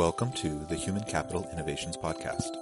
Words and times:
Welcome 0.00 0.32
to 0.32 0.64
the 0.64 0.76
Human 0.76 1.02
Capital 1.02 1.46
Innovations 1.52 1.94
Podcast. 1.94 2.56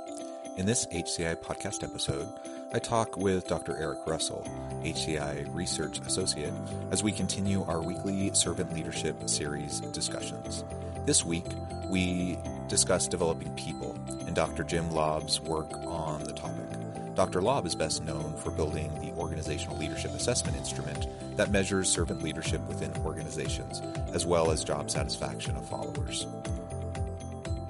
In 0.56 0.66
this 0.66 0.86
HCI 0.86 1.36
podcast 1.36 1.84
episode, 1.84 2.28
I 2.74 2.80
talk 2.80 3.16
with 3.16 3.46
Dr. 3.46 3.76
Eric 3.76 4.00
Russell, 4.08 4.44
HCI 4.82 5.46
Research 5.54 6.00
Associate, 6.00 6.52
as 6.90 7.04
we 7.04 7.12
continue 7.12 7.62
our 7.66 7.80
weekly 7.80 8.34
servant 8.34 8.74
leadership 8.74 9.28
series 9.28 9.78
discussions. 9.78 10.64
This 11.06 11.24
week, 11.24 11.46
we 11.88 12.36
discuss 12.66 13.06
developing 13.06 13.54
people 13.54 13.96
and 14.26 14.34
Dr. 14.34 14.64
Jim 14.64 14.90
Laub's 14.90 15.40
work 15.40 15.72
on 15.86 16.24
the 16.24 16.32
topic. 16.32 17.14
Dr. 17.14 17.40
Laub 17.40 17.66
is 17.66 17.76
best 17.76 18.02
known 18.02 18.36
for 18.38 18.50
building 18.50 18.92
the 19.00 19.16
Organizational 19.16 19.76
Leadership 19.76 20.10
Assessment 20.10 20.56
Instrument 20.56 21.06
that 21.36 21.52
measures 21.52 21.88
servant 21.88 22.20
leadership 22.20 22.66
within 22.66 22.92
organizations, 23.04 23.80
as 24.12 24.26
well 24.26 24.50
as 24.50 24.64
job 24.64 24.90
satisfaction 24.90 25.56
of 25.56 25.68
followers. 25.68 26.26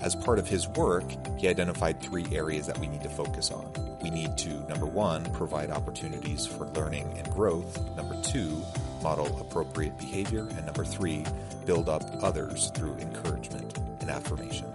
As 0.08 0.16
part 0.16 0.38
of 0.38 0.48
his 0.48 0.66
work, 0.68 1.04
he 1.36 1.48
identified 1.48 2.00
three 2.00 2.24
areas 2.32 2.66
that 2.66 2.78
we 2.78 2.86
need 2.86 3.02
to 3.02 3.10
focus 3.10 3.50
on. 3.50 3.70
We 4.00 4.08
need 4.08 4.38
to, 4.38 4.48
number 4.66 4.86
one, 4.86 5.22
provide 5.34 5.70
opportunities 5.70 6.46
for 6.46 6.64
learning 6.68 7.12
and 7.18 7.30
growth. 7.30 7.78
Number 7.94 8.18
two, 8.22 8.62
model 9.02 9.38
appropriate 9.38 9.98
behavior. 9.98 10.48
And 10.48 10.64
number 10.64 10.86
three, 10.86 11.26
build 11.66 11.90
up 11.90 12.04
others 12.22 12.70
through 12.70 12.96
encouragement 12.96 13.76
and 14.00 14.08
affirmation. 14.08 14.72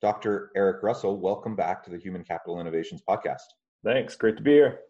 Dr. 0.00 0.50
Eric 0.56 0.82
Russell, 0.82 1.18
welcome 1.20 1.56
back 1.56 1.82
to 1.84 1.90
the 1.90 1.98
Human 1.98 2.24
Capital 2.24 2.60
Innovations 2.60 3.02
Podcast. 3.08 3.44
Thanks. 3.84 4.16
Great 4.16 4.36
to 4.36 4.42
be 4.42 4.52
here. 4.52 4.80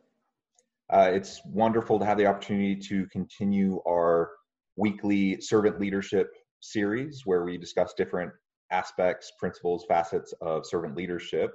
Uh, 0.92 1.10
it's 1.12 1.40
wonderful 1.46 1.98
to 1.98 2.04
have 2.04 2.18
the 2.18 2.26
opportunity 2.26 2.76
to 2.76 3.06
continue 3.06 3.80
our 3.88 4.30
weekly 4.76 5.40
servant 5.40 5.80
leadership 5.80 6.30
series 6.60 7.22
where 7.24 7.44
we 7.44 7.56
discuss 7.56 7.94
different 7.94 8.32
aspects, 8.70 9.32
principles, 9.38 9.84
facets 9.88 10.34
of 10.40 10.66
servant 10.66 10.96
leadership. 10.96 11.54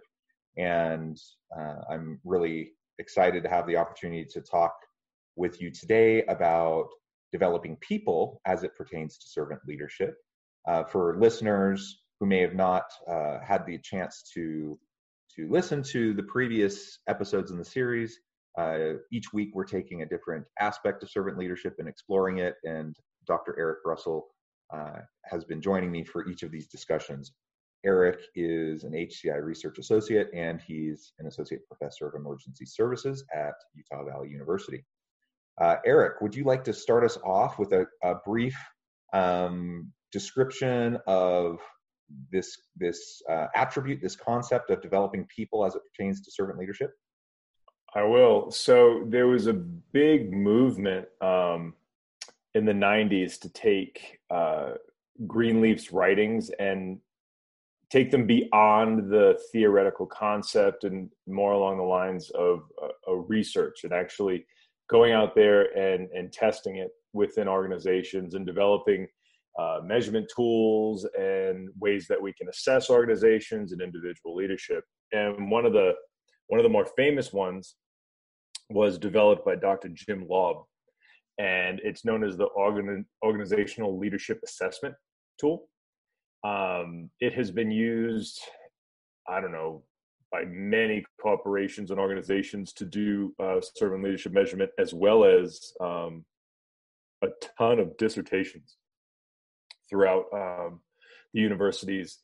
And 0.58 1.17
uh, 1.58 1.75
I'm 1.89 2.19
really 2.23 2.72
excited 2.97 3.44
to 3.44 3.50
have 3.50 3.67
the 3.67 3.78
opportunity 3.78 4.25
to 4.31 4.41
talk 4.41 4.73
with 5.36 5.61
you 5.61 5.72
today 5.72 6.23
about 6.23 6.88
developing 7.31 7.78
people 7.78 8.41
as 8.45 8.63
it 8.63 8.75
pertains 8.75 9.17
to 9.17 9.30
servant 9.30 9.61
leadership. 9.67 10.16
Uh, 10.67 10.84
for 10.84 11.17
listeners 11.19 12.02
who 12.20 12.25
may 12.25 12.42
have 12.42 12.56
not 12.56 12.84
uh, 13.08 13.39
had 13.39 13.66
the 13.66 13.78
chance 13.80 14.23
to 14.34 14.78
to 15.35 15.47
listen 15.50 15.84
to 15.84 16.13
the 16.13 16.24
previous 16.24 17.00
episodes 17.07 17.52
in 17.52 17.57
the 17.57 17.66
series. 17.66 18.19
Uh, 18.57 18.94
each 19.12 19.31
week, 19.31 19.52
we're 19.53 19.63
taking 19.63 20.02
a 20.02 20.06
different 20.06 20.46
aspect 20.59 21.03
of 21.03 21.09
servant 21.09 21.38
leadership 21.38 21.75
and 21.78 21.88
exploring 21.88 22.40
it. 22.40 22.56
And 22.63 22.96
Dr. 23.28 23.56
Eric 23.58 23.79
Russell 23.85 24.28
uh, 24.74 25.00
has 25.25 25.46
been 25.46 25.62
joining 25.62 25.91
me 25.91 26.03
for 26.03 26.28
each 26.28 26.44
of 26.44 26.52
these 26.52 26.68
discussions. 26.68 27.31
Eric 27.85 28.19
is 28.35 28.84
an 28.84 28.91
HCI 28.91 29.41
research 29.41 29.78
associate 29.79 30.29
and 30.34 30.59
he's 30.59 31.13
an 31.19 31.28
associate 31.28 31.62
professor 31.68 32.08
of 32.08 32.16
emergency 32.16 32.66
services 32.66 33.24
at 33.34 33.53
Utah 33.74 34.03
Valley 34.03 34.29
University. 34.29 34.84
Uh, 35.62 35.78
Eric, 35.85 36.22
would 36.22 36.35
you 36.35 36.44
like 36.44 36.66
to 36.66 36.74
start 36.74 37.03
us 37.03 37.18
off 37.24 37.58
with 37.58 37.72
a, 37.72 37.85
a 38.03 38.16
brief 38.25 38.58
um, 39.13 39.91
description 40.12 40.97
of 41.08 41.59
this 42.31 42.58
this 42.75 43.22
uh, 43.30 43.47
attribute, 43.56 44.02
this 44.02 44.16
concept 44.16 44.70
of 44.70 44.81
developing 44.81 45.25
people 45.25 45.66
as 45.66 45.75
it 45.75 45.81
pertains 45.92 46.22
to 46.22 46.31
servant 46.31 46.59
leadership? 46.59 46.92
I 47.96 48.03
will. 48.03 48.52
So 48.52 49.06
there 49.08 49.28
was 49.28 49.47
a 49.47 49.53
big 49.53 50.31
movement 50.31 51.08
um, 51.22 51.74
in 52.53 52.66
the 52.66 52.74
'90s 52.74 53.40
to 53.42 53.50
take 53.50 54.20
uh, 54.30 54.74
Greenleaf's 55.28 55.92
writings 55.92 56.50
and 56.59 57.00
take 57.90 58.12
them 58.12 58.28
beyond 58.28 59.12
the 59.12 59.40
theoretical 59.52 60.06
concept 60.06 60.84
and 60.84 61.09
more 61.28 61.53
along 61.53 61.78
the 61.78 61.84
lines 61.84 62.30
of 62.31 62.62
uh, 62.81 63.16
research 63.16 63.84
and 63.84 63.94
actually 63.94 64.46
going 64.90 65.12
out 65.12 65.36
there 65.36 65.76
and 65.78 66.09
and 66.12 66.31
testing 66.31 66.78
it 66.78 66.91
within 67.14 67.47
organizations 67.47 68.36
and 68.36 68.46
developing 68.46 69.08
uh, 69.59 69.81
measurement 69.84 70.31
tools 70.34 71.06
and 71.20 71.70
ways 71.80 72.08
that 72.08 72.22
we 72.22 72.31
can 72.31 72.47
assess 72.47 72.90
organizations 72.90 73.74
and 73.74 73.81
individual 73.81 74.34
leadership. 74.34 74.86
And 75.12 75.52
one 75.52 75.66
of 75.66 75.74
the 75.74 75.94
one 76.47 76.59
of 76.59 76.64
the 76.64 76.70
more 76.70 76.88
famous 76.97 77.34
ones 77.34 77.75
was 78.70 78.97
developed 78.97 79.46
by 79.46 79.56
Dr. 79.56 79.90
Jim 79.90 80.25
Laub, 80.28 80.64
and 81.38 81.80
it's 81.84 82.06
known 82.06 82.24
as 82.24 82.38
the 82.38 82.46
organ- 82.46 83.06
organizational 83.24 84.00
leadership 84.00 84.40
assessment 84.44 84.96
tool. 85.40 85.68
Um, 86.44 87.09
it 87.20 87.34
has 87.34 87.52
been 87.52 87.70
used, 87.70 88.40
I 89.28 89.41
don't 89.41 89.52
know, 89.52 89.84
by 90.31 90.46
many 90.46 91.06
corporations 91.22 91.91
and 91.91 92.00
organizations 92.00 92.72
to 92.74 92.86
do 92.86 93.36
uh, 93.44 93.59
servant 93.76 94.03
leadership 94.03 94.31
measurement, 94.31 94.72
as 94.80 94.94
well 94.94 95.24
as 95.26 95.74
um, 95.81 96.24
a 97.24 97.28
ton 97.58 97.80
of 97.80 97.96
dissertations 97.97 98.78
throughout 99.89 100.25
um, 100.33 100.79
the 101.33 101.41
universities 101.41 102.19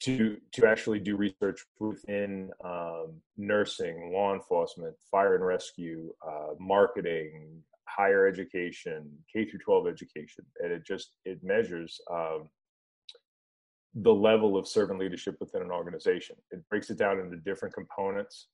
to 0.00 0.36
to 0.52 0.66
actually 0.66 0.98
do 0.98 1.16
research 1.16 1.64
within 1.78 2.50
um, 2.64 3.14
nursing, 3.36 4.12
law 4.12 4.34
enforcement, 4.34 4.94
fire 5.10 5.34
and 5.34 5.44
rescue, 5.44 6.12
uh, 6.26 6.54
marketing, 6.58 7.62
higher 7.86 8.26
education, 8.26 9.10
K 9.32 9.44
through 9.44 9.60
12 9.60 9.86
education, 9.88 10.44
and 10.60 10.72
it 10.72 10.84
just 10.84 11.16
it 11.24 11.42
measures 11.42 12.00
um, 12.10 12.48
the 13.94 14.12
level 14.12 14.56
of 14.56 14.66
servant 14.66 14.98
leadership 14.98 15.36
within 15.40 15.62
an 15.62 15.70
organization. 15.70 16.36
It 16.50 16.68
breaks 16.68 16.90
it 16.90 16.98
down 16.98 17.20
into 17.20 17.36
different 17.38 17.74
components, 17.74 18.48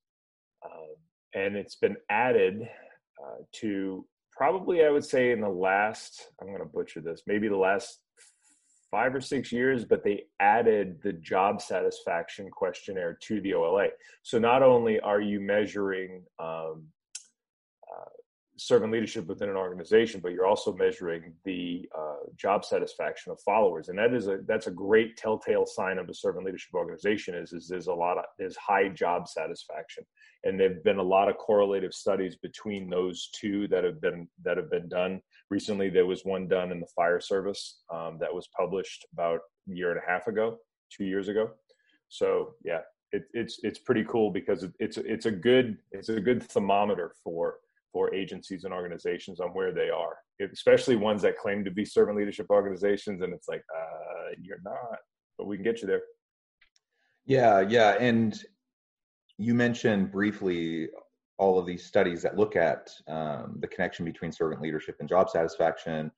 uh, 0.65 0.95
and 1.35 1.57
it's 1.57 1.77
been 1.77 1.97
added 2.11 2.61
uh, 2.63 3.43
to 3.61 4.07
probably 4.37 4.85
I 4.85 4.91
would 4.91 5.05
say 5.05 5.33
in 5.33 5.41
the 5.41 5.49
last 5.49 6.29
I'm 6.41 6.49
going 6.49 6.61
to 6.61 6.65
butcher 6.65 7.01
this 7.01 7.23
maybe 7.27 7.49
the 7.49 7.57
last 7.57 7.99
five 8.91 9.15
or 9.15 9.21
six 9.21 9.53
years, 9.53 9.85
but 9.85 10.03
they 10.03 10.25
added 10.41 11.01
the 11.03 11.13
job 11.13 11.63
satisfaction 11.63 12.51
questionnaire 12.51 13.17
to 13.23 13.41
the 13.41 13.55
OLA. 13.55 13.89
So 14.23 14.39
not 14.39 14.63
only 14.63 15.01
are 15.01 15.21
you 15.21 15.41
measuring 15.41 16.25
um, 16.39 16.87
uh, 17.91 18.11
servant 18.57 18.93
leadership 18.93 19.27
within 19.27 19.49
an 19.49 19.57
organization, 19.57 20.21
but 20.21 20.33
you're 20.33 20.47
also 20.47 20.75
measuring 20.75 21.33
the 21.45 21.89
uh, 21.97 22.17
job 22.37 22.65
satisfaction 22.65 23.33
of 23.33 23.41
followers, 23.41 23.89
and 23.89 23.99
that 23.99 24.13
is 24.13 24.27
a 24.27 24.41
that's 24.47 24.67
a 24.67 24.73
great 24.73 25.17
telltale 25.17 25.67
sign 25.67 25.99
of 25.99 26.09
a 26.09 26.15
servant 26.15 26.45
leadership 26.45 26.75
organization. 26.75 27.35
Is 27.35 27.53
is 27.53 27.69
there's 27.69 27.87
a 27.87 27.95
lot 27.95 28.19
of 28.19 28.25
there's 28.39 28.57
high 28.57 28.89
job 28.89 29.29
satisfaction, 29.29 30.05
and 30.45 30.59
there've 30.59 30.85
been 30.85 30.99
a 30.99 31.03
lot 31.03 31.29
of 31.29 31.39
correlative 31.39 31.95
studies 31.95 32.37
between 32.37 32.91
those 32.91 33.31
two 33.33 33.69
that 33.69 33.85
have 33.85 34.01
been 34.01 34.29
that 34.45 34.57
have 34.57 34.71
been 34.71 34.89
done 34.89 35.21
recently 35.51 35.91
there 35.91 36.07
was 36.07 36.25
one 36.25 36.49
done 36.49 36.73
in 36.73 36.81
the 36.81 36.87
fire 36.95 37.21
service 37.21 37.83
um, 37.93 38.19
that 38.21 38.33
was 38.33 38.49
published 38.57 39.07
about 39.13 39.41
a 39.69 39.75
year 39.75 39.91
and 39.91 40.01
a 40.01 40.11
half 40.11 40.27
ago 40.27 40.59
two 40.91 41.05
years 41.05 41.29
ago. 41.29 41.51
So 42.09 42.55
yeah 42.65 42.81
it, 43.13 43.25
it's 43.33 43.61
it's 43.63 43.79
pretty 43.79 44.05
cool 44.05 44.31
because 44.31 44.63
it, 44.63 44.73
it's 44.79 44.97
it's 44.99 45.27
a 45.27 45.31
good 45.31 45.79
it's 45.93 46.09
a 46.09 46.21
good 46.21 46.43
thermometer 46.43 47.13
for 47.23 47.57
for 47.93 48.15
agencies 48.15 48.65
and 48.65 48.73
organizations 48.73 49.41
on 49.41 49.49
where 49.49 49.73
they 49.73 49.91
are 49.91 50.17
especially 50.53 50.97
ones 50.97 51.21
that 51.23 51.37
claim 51.37 51.65
to 51.65 51.71
be 51.71 51.85
servant 51.85 52.17
leadership 52.17 52.47
organizations 52.51 53.21
and 53.23 53.35
it's 53.35 53.49
like 53.49 53.63
uh, 53.77 54.31
you're 54.41 54.61
not 54.65 54.99
but 55.37 55.47
we 55.47 55.57
can 55.57 55.65
get 55.65 55.81
you 55.83 55.89
there. 55.89 56.03
Yeah 57.27 57.61
yeah 57.61 57.97
and 57.99 58.39
you 59.39 59.55
mentioned 59.55 60.13
briefly 60.13 60.89
all 61.41 61.59
of 61.59 61.65
these 61.65 61.85
studies 61.85 62.21
that 62.23 62.37
look 62.37 62.55
at 62.55 62.91
um, 63.09 63.57
the 63.61 63.67
connection 63.67 64.05
between 64.05 64.31
servant 64.31 64.61
leadership 64.61 64.97
and 65.01 65.09
job 65.09 65.31
satisfaction. 65.31 66.11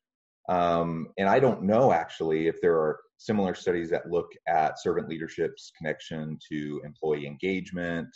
Um, 0.48 1.06
and 1.16 1.28
I 1.28 1.38
don't 1.38 1.62
know 1.62 1.92
actually 1.92 2.48
if 2.48 2.60
there 2.60 2.74
are 2.74 2.98
similar 3.19 3.54
studies 3.54 3.88
that 3.90 4.10
look 4.10 4.26
at 4.48 4.82
servant 4.82 5.08
leadership's 5.08 5.70
connection 5.78 6.38
to 6.50 6.82
employee 6.84 7.28
engagement, 7.28 8.08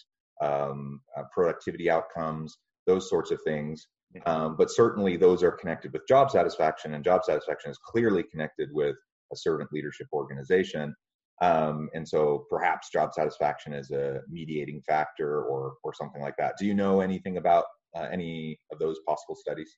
um, 0.43 1.01
uh, 1.17 1.23
productivity 1.33 1.89
outcomes, 1.89 2.59
those 2.89 3.09
sorts 3.09 3.31
of 3.31 3.41
things. 3.43 3.87
Um, 4.25 4.57
but 4.57 4.71
certainly 4.71 5.17
those 5.17 5.43
are 5.45 5.53
connected 5.53 5.93
with 5.93 6.09
job 6.09 6.31
satisfaction, 6.31 6.95
and 6.95 7.05
job 7.05 7.23
satisfaction 7.25 7.71
is 7.71 7.79
clearly 7.79 8.25
connected 8.25 8.69
with 8.73 8.97
a 9.33 9.37
servant 9.37 9.71
leadership 9.73 10.09
organization. 10.13 10.95
Um, 11.43 11.91
and 11.95 12.09
so 12.09 12.47
perhaps 12.49 12.91
job 12.91 13.13
satisfaction 13.13 13.75
is 13.75 13.91
a 13.91 14.23
mediating 14.29 14.83
factor 14.87 15.43
or 15.43 15.75
or 15.83 15.93
something 15.93 16.23
like 16.23 16.37
that. 16.39 16.55
Do 16.59 16.67
you 16.67 16.75
know 16.75 17.01
anything 17.01 17.37
about 17.37 17.65
uh, 17.95 18.07
any 18.11 18.59
of 18.73 18.79
those 18.79 18.99
possible 19.07 19.37
studies? 19.37 19.77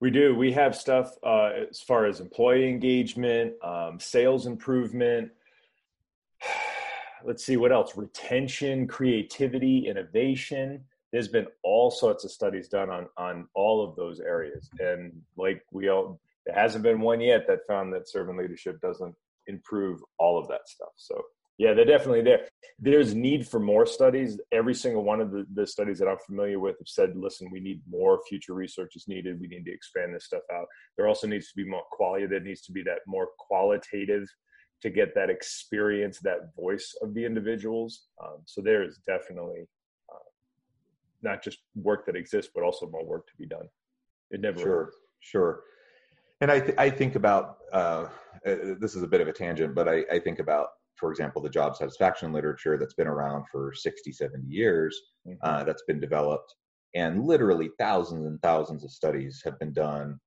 We 0.00 0.10
do. 0.10 0.34
We 0.34 0.52
have 0.52 0.74
stuff 0.74 1.12
uh, 1.22 1.50
as 1.70 1.82
far 1.82 2.06
as 2.06 2.20
employee 2.20 2.68
engagement, 2.68 3.52
um, 3.62 4.00
sales 4.00 4.46
improvement. 4.46 5.30
Let's 7.24 7.44
see 7.44 7.58
what 7.58 7.70
else. 7.72 7.98
Retention, 7.98 8.86
creativity, 8.86 9.86
innovation. 9.86 10.82
There's 11.12 11.28
been 11.28 11.48
all 11.62 11.90
sorts 11.90 12.24
of 12.24 12.30
studies 12.30 12.68
done 12.68 12.88
on 12.88 13.08
on 13.18 13.48
all 13.54 13.86
of 13.86 13.94
those 13.96 14.20
areas, 14.20 14.70
and 14.78 15.12
like 15.36 15.62
we 15.70 15.90
all, 15.90 16.18
there 16.46 16.54
hasn't 16.54 16.82
been 16.82 17.00
one 17.00 17.20
yet 17.20 17.46
that 17.48 17.66
found 17.68 17.92
that 17.92 18.08
servant 18.08 18.38
leadership 18.38 18.80
doesn't 18.80 19.14
improve 19.50 20.00
all 20.18 20.38
of 20.38 20.48
that 20.48 20.66
stuff. 20.66 20.92
So 20.96 21.20
yeah, 21.60 21.74
they're 21.74 21.84
definitely 21.84 22.22
there. 22.22 22.48
There's 22.78 23.14
need 23.14 23.46
for 23.46 23.60
more 23.60 23.84
studies. 23.84 24.40
Every 24.50 24.74
single 24.74 25.04
one 25.04 25.20
of 25.20 25.30
the, 25.30 25.44
the 25.52 25.66
studies 25.66 25.98
that 25.98 26.08
I'm 26.08 26.16
familiar 26.26 26.58
with 26.58 26.78
have 26.78 26.88
said, 26.88 27.12
listen, 27.14 27.50
we 27.52 27.60
need 27.60 27.82
more 27.86 28.18
future 28.26 28.54
research 28.54 28.96
is 28.96 29.06
needed. 29.06 29.38
We 29.38 29.46
need 29.46 29.66
to 29.66 29.70
expand 29.70 30.14
this 30.14 30.24
stuff 30.24 30.40
out. 30.50 30.64
There 30.96 31.06
also 31.06 31.26
needs 31.26 31.48
to 31.48 31.56
be 31.56 31.68
more 31.68 31.82
quality. 31.92 32.24
There 32.24 32.40
needs 32.40 32.62
to 32.62 32.72
be 32.72 32.82
that 32.84 33.00
more 33.06 33.28
qualitative 33.38 34.26
to 34.80 34.88
get 34.88 35.14
that 35.14 35.28
experience, 35.28 36.18
that 36.20 36.54
voice 36.56 36.94
of 37.02 37.12
the 37.12 37.26
individuals. 37.26 38.06
Um, 38.24 38.38
so 38.46 38.62
there 38.62 38.82
is 38.82 38.98
definitely 39.06 39.68
uh, 40.10 40.28
not 41.20 41.44
just 41.44 41.58
work 41.74 42.06
that 42.06 42.16
exists, 42.16 42.50
but 42.54 42.64
also 42.64 42.88
more 42.88 43.04
work 43.04 43.26
to 43.26 43.36
be 43.38 43.44
done. 43.44 43.68
It 44.30 44.40
never 44.40 44.58
sure, 44.58 44.82
ends. 44.84 44.96
sure 45.20 45.60
and 46.40 46.50
I, 46.50 46.60
th- 46.60 46.78
I 46.78 46.90
think 46.90 47.16
about 47.16 47.58
uh, 47.72 48.06
uh, 48.46 48.56
this 48.78 48.94
is 48.94 49.02
a 49.02 49.08
bit 49.08 49.20
of 49.20 49.28
a 49.28 49.32
tangent, 49.32 49.74
but 49.74 49.88
I, 49.88 50.04
I, 50.10 50.18
think 50.18 50.38
about, 50.38 50.68
for 50.96 51.10
example, 51.10 51.42
the 51.42 51.50
job 51.50 51.76
satisfaction 51.76 52.32
literature 52.32 52.78
that's 52.78 52.94
been 52.94 53.06
around 53.06 53.44
for 53.50 53.72
60, 53.74 54.12
70 54.12 54.46
years, 54.46 54.98
mm-hmm. 55.26 55.36
uh, 55.42 55.64
that's 55.64 55.82
been 55.86 56.00
developed, 56.00 56.54
and 56.94 57.24
literally 57.24 57.70
thousands 57.78 58.26
and 58.26 58.40
thousands 58.42 58.84
of 58.84 58.90
studies 58.90 59.42
have 59.44 59.58
been 59.58 59.72
done 59.72 60.18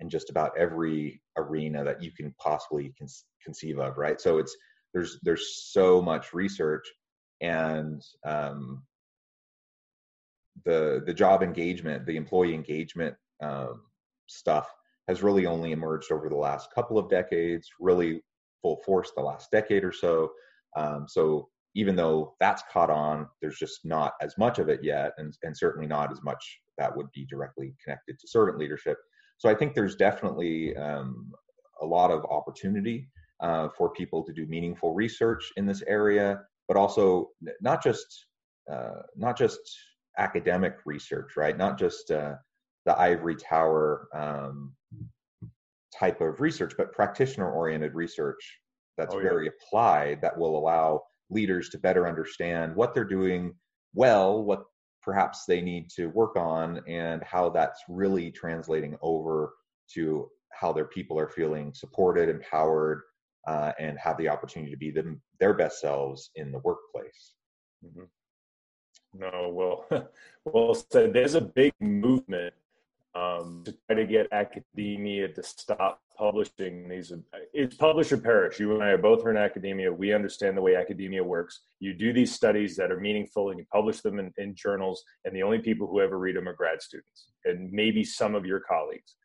in 0.00 0.08
just 0.08 0.30
about 0.30 0.56
every 0.56 1.20
arena 1.36 1.82
that 1.82 2.02
you 2.02 2.12
can 2.12 2.34
possibly 2.38 2.94
con- 2.98 3.08
conceive 3.42 3.78
of, 3.78 3.96
right? 3.98 4.20
So 4.20 4.38
it's 4.38 4.56
there's 4.94 5.18
there's 5.22 5.64
so 5.72 6.00
much 6.00 6.32
research, 6.32 6.86
and 7.40 8.02
um, 8.24 8.84
the 10.64 11.02
the 11.04 11.14
job 11.14 11.42
engagement, 11.42 12.06
the 12.06 12.16
employee 12.16 12.54
engagement 12.54 13.16
um, 13.42 13.82
stuff 14.26 14.68
has 15.08 15.22
really 15.22 15.46
only 15.46 15.72
emerged 15.72 16.10
over 16.10 16.28
the 16.28 16.36
last 16.36 16.68
couple 16.74 16.98
of 16.98 17.08
decades, 17.08 17.68
really 17.80 18.20
full 18.62 18.80
force 18.84 19.12
the 19.16 19.22
last 19.22 19.50
decade 19.50 19.84
or 19.84 19.92
so. 19.92 20.30
Um, 20.76 21.06
so 21.08 21.48
even 21.74 21.94
though 21.94 22.34
that's 22.40 22.62
caught 22.72 22.90
on, 22.90 23.28
there's 23.40 23.58
just 23.58 23.80
not 23.84 24.14
as 24.20 24.36
much 24.38 24.58
of 24.58 24.68
it 24.68 24.80
yet, 24.82 25.12
and, 25.18 25.36
and 25.42 25.56
certainly 25.56 25.86
not 25.86 26.10
as 26.10 26.22
much 26.22 26.42
that 26.78 26.94
would 26.96 27.10
be 27.12 27.26
directly 27.26 27.74
connected 27.82 28.18
to 28.18 28.28
servant 28.28 28.58
leadership. 28.58 28.96
So 29.38 29.48
I 29.48 29.54
think 29.54 29.74
there's 29.74 29.96
definitely 29.96 30.76
um, 30.76 31.30
a 31.82 31.86
lot 31.86 32.10
of 32.10 32.24
opportunity 32.24 33.08
uh, 33.40 33.68
for 33.76 33.90
people 33.90 34.24
to 34.24 34.32
do 34.32 34.46
meaningful 34.46 34.94
research 34.94 35.52
in 35.56 35.66
this 35.66 35.82
area, 35.86 36.40
but 36.68 36.76
also 36.76 37.28
not 37.60 37.82
just 37.82 38.26
uh, 38.70 39.02
not 39.14 39.36
just 39.36 39.60
academic 40.18 40.78
research, 40.86 41.36
right? 41.36 41.56
Not 41.56 41.78
just 41.78 42.10
uh, 42.10 42.34
the 42.86 42.98
ivory 42.98 43.36
tower 43.36 44.08
um, 44.14 44.72
type 45.94 46.20
of 46.20 46.40
research, 46.40 46.74
but 46.78 46.92
practitioner 46.92 47.50
oriented 47.50 47.94
research 47.94 48.60
that's 48.96 49.14
oh, 49.14 49.18
yeah. 49.18 49.24
very 49.24 49.48
applied 49.48 50.20
that 50.22 50.36
will 50.36 50.56
allow 50.56 51.02
leaders 51.28 51.68
to 51.70 51.78
better 51.78 52.08
understand 52.08 52.74
what 52.74 52.94
they're 52.94 53.04
doing 53.04 53.54
well, 53.94 54.42
what 54.42 54.64
perhaps 55.02 55.44
they 55.46 55.60
need 55.60 55.90
to 55.90 56.06
work 56.08 56.36
on, 56.36 56.80
and 56.88 57.22
how 57.22 57.50
that's 57.50 57.80
really 57.88 58.30
translating 58.30 58.96
over 59.02 59.52
to 59.92 60.28
how 60.52 60.72
their 60.72 60.86
people 60.86 61.18
are 61.18 61.28
feeling 61.28 61.72
supported, 61.74 62.28
empowered, 62.28 63.02
uh, 63.46 63.72
and 63.78 63.98
have 63.98 64.16
the 64.18 64.28
opportunity 64.28 64.70
to 64.70 64.78
be 64.78 64.90
them 64.90 65.20
their 65.38 65.54
best 65.54 65.80
selves 65.80 66.30
in 66.36 66.50
the 66.50 66.58
workplace. 66.60 67.34
Mm-hmm. 67.84 68.04
No, 69.18 69.50
well, 69.52 70.08
well 70.44 70.74
said. 70.74 71.12
There's 71.12 71.34
a 71.34 71.40
big 71.40 71.72
movement 71.80 72.54
um, 73.16 73.62
to 73.64 73.74
try 73.86 73.96
to 73.96 74.06
get 74.06 74.26
academia 74.32 75.28
to 75.28 75.42
stop 75.42 76.00
publishing 76.18 76.88
these. 76.88 77.12
It's 77.52 77.76
publish 77.76 78.12
or 78.12 78.18
perish. 78.18 78.58
You 78.60 78.74
and 78.74 78.82
I 78.82 78.88
are 78.90 78.98
both 78.98 79.26
in 79.26 79.36
academia. 79.36 79.92
We 79.92 80.12
understand 80.12 80.56
the 80.56 80.62
way 80.62 80.76
academia 80.76 81.22
works. 81.24 81.60
You 81.80 81.94
do 81.94 82.12
these 82.12 82.34
studies 82.34 82.76
that 82.76 82.90
are 82.90 83.00
meaningful 83.00 83.50
and 83.50 83.58
you 83.58 83.64
publish 83.72 84.00
them 84.00 84.18
in, 84.18 84.32
in 84.36 84.54
journals, 84.54 85.02
and 85.24 85.34
the 85.34 85.42
only 85.42 85.58
people 85.58 85.86
who 85.86 86.00
ever 86.00 86.18
read 86.18 86.36
them 86.36 86.48
are 86.48 86.54
grad 86.54 86.82
students 86.82 87.28
and 87.44 87.70
maybe 87.72 88.04
some 88.04 88.34
of 88.34 88.44
your 88.44 88.60
colleagues. 88.60 89.16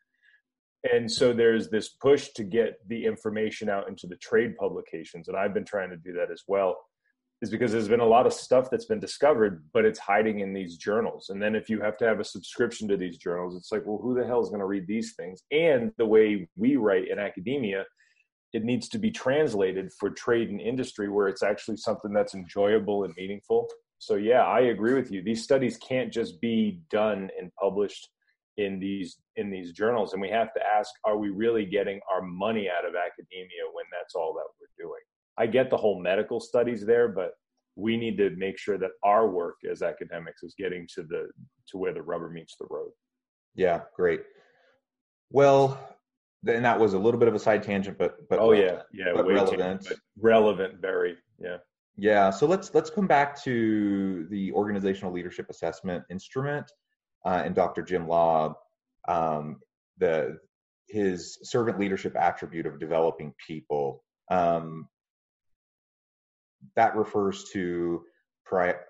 And 0.90 1.10
so 1.10 1.32
there's 1.32 1.68
this 1.70 1.90
push 1.90 2.30
to 2.36 2.44
get 2.44 2.78
the 2.88 3.04
information 3.04 3.68
out 3.68 3.88
into 3.88 4.06
the 4.06 4.16
trade 4.16 4.56
publications, 4.56 5.28
and 5.28 5.36
I've 5.36 5.54
been 5.54 5.64
trying 5.64 5.90
to 5.90 5.96
do 5.96 6.12
that 6.14 6.30
as 6.30 6.42
well 6.48 6.76
is 7.42 7.50
because 7.50 7.72
there's 7.72 7.88
been 7.88 8.00
a 8.00 8.06
lot 8.06 8.24
of 8.24 8.32
stuff 8.32 8.70
that's 8.70 8.84
been 8.84 9.00
discovered, 9.00 9.64
but 9.72 9.84
it's 9.84 9.98
hiding 9.98 10.40
in 10.40 10.52
these 10.52 10.76
journals. 10.76 11.28
And 11.28 11.42
then 11.42 11.56
if 11.56 11.68
you 11.68 11.80
have 11.80 11.96
to 11.98 12.06
have 12.06 12.20
a 12.20 12.24
subscription 12.24 12.86
to 12.86 12.96
these 12.96 13.18
journals, 13.18 13.56
it's 13.56 13.72
like, 13.72 13.82
well, 13.84 13.98
who 14.00 14.14
the 14.14 14.24
hell 14.24 14.40
is 14.40 14.48
going 14.48 14.60
to 14.60 14.66
read 14.66 14.86
these 14.86 15.14
things? 15.14 15.42
And 15.50 15.92
the 15.98 16.06
way 16.06 16.48
we 16.56 16.76
write 16.76 17.08
in 17.08 17.18
academia, 17.18 17.84
it 18.52 18.62
needs 18.62 18.88
to 18.90 18.98
be 18.98 19.10
translated 19.10 19.90
for 19.98 20.08
trade 20.08 20.50
and 20.50 20.60
industry 20.60 21.08
where 21.08 21.26
it's 21.26 21.42
actually 21.42 21.78
something 21.78 22.12
that's 22.12 22.34
enjoyable 22.34 23.02
and 23.02 23.12
meaningful. 23.16 23.66
So 23.98 24.14
yeah, 24.14 24.44
I 24.44 24.60
agree 24.60 24.94
with 24.94 25.10
you. 25.10 25.20
These 25.20 25.42
studies 25.42 25.76
can't 25.76 26.12
just 26.12 26.40
be 26.40 26.80
done 26.90 27.28
and 27.40 27.52
published 27.60 28.08
in 28.58 28.78
these 28.78 29.16
in 29.36 29.50
these 29.50 29.72
journals 29.72 30.12
and 30.12 30.20
we 30.20 30.28
have 30.28 30.52
to 30.52 30.60
ask 30.78 30.90
are 31.06 31.16
we 31.16 31.30
really 31.30 31.64
getting 31.64 31.98
our 32.12 32.20
money 32.20 32.68
out 32.68 32.84
of 32.84 32.94
academia 32.94 33.64
when 33.72 33.86
that's 33.90 34.14
all 34.14 34.34
that 34.34 34.44
we're 34.60 34.84
doing 34.84 35.00
I 35.38 35.46
get 35.46 35.70
the 35.70 35.76
whole 35.76 36.00
medical 36.00 36.40
studies 36.40 36.84
there, 36.84 37.08
but 37.08 37.32
we 37.76 37.96
need 37.96 38.18
to 38.18 38.30
make 38.30 38.58
sure 38.58 38.78
that 38.78 38.90
our 39.02 39.28
work 39.28 39.56
as 39.70 39.82
academics 39.82 40.42
is 40.42 40.54
getting 40.58 40.86
to 40.94 41.02
the 41.02 41.28
to 41.68 41.78
where 41.78 41.94
the 41.94 42.02
rubber 42.02 42.28
meets 42.28 42.56
the 42.56 42.66
road. 42.70 42.90
Yeah, 43.54 43.80
great. 43.96 44.22
Well, 45.30 45.78
then 46.42 46.62
that 46.62 46.78
was 46.78 46.94
a 46.94 46.98
little 46.98 47.18
bit 47.18 47.28
of 47.28 47.34
a 47.34 47.38
side 47.38 47.62
tangent, 47.62 47.98
but 47.98 48.28
but 48.28 48.38
oh 48.38 48.52
yeah, 48.52 48.82
yeah, 48.92 49.12
but 49.14 49.26
relevant, 49.26 49.86
but 49.88 49.96
relevant, 50.20 50.80
very 50.80 51.16
yeah. 51.38 51.58
Yeah, 51.96 52.30
so 52.30 52.46
let's 52.46 52.74
let's 52.74 52.90
come 52.90 53.06
back 53.06 53.40
to 53.44 54.26
the 54.30 54.52
organizational 54.52 55.12
leadership 55.12 55.46
assessment 55.50 56.04
instrument 56.10 56.70
uh, 57.24 57.42
and 57.44 57.54
Dr. 57.54 57.82
Jim 57.82 58.06
Laub, 58.06 58.54
um, 59.08 59.60
the 59.98 60.38
his 60.88 61.38
servant 61.42 61.78
leadership 61.78 62.16
attribute 62.16 62.66
of 62.66 62.80
developing 62.80 63.34
people. 63.46 64.02
Um, 64.30 64.88
that 66.76 66.96
refers 66.96 67.44
to 67.52 68.02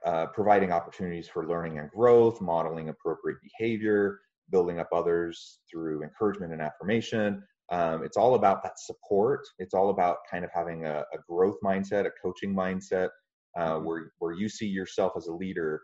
uh, 0.04 0.26
providing 0.34 0.72
opportunities 0.72 1.28
for 1.28 1.46
learning 1.46 1.78
and 1.78 1.88
growth, 1.90 2.40
modeling 2.40 2.88
appropriate 2.88 3.38
behavior, 3.42 4.18
building 4.50 4.80
up 4.80 4.88
others 4.92 5.60
through 5.70 6.02
encouragement 6.02 6.52
and 6.52 6.60
affirmation. 6.60 7.42
Um, 7.70 8.04
it's 8.04 8.16
all 8.16 8.34
about 8.34 8.62
that 8.64 8.78
support. 8.78 9.40
It's 9.58 9.72
all 9.72 9.90
about 9.90 10.18
kind 10.30 10.44
of 10.44 10.50
having 10.52 10.84
a, 10.84 11.04
a 11.14 11.18
growth 11.28 11.56
mindset, 11.64 12.06
a 12.06 12.10
coaching 12.22 12.54
mindset, 12.54 13.08
uh, 13.56 13.74
mm-hmm. 13.74 13.86
where 13.86 14.12
where 14.18 14.32
you 14.32 14.48
see 14.48 14.66
yourself 14.66 15.12
as 15.16 15.28
a 15.28 15.32
leader, 15.32 15.80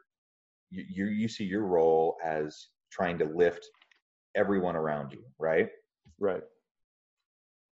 you, 0.71 0.85
you 0.89 1.07
you 1.07 1.29
see 1.29 1.45
your 1.45 1.65
role 1.65 2.17
as 2.25 2.69
trying 2.91 3.17
to 3.19 3.25
lift 3.27 3.65
everyone 4.35 4.77
around 4.77 5.13
you, 5.13 5.23
right? 5.39 5.69
Right. 6.19 6.43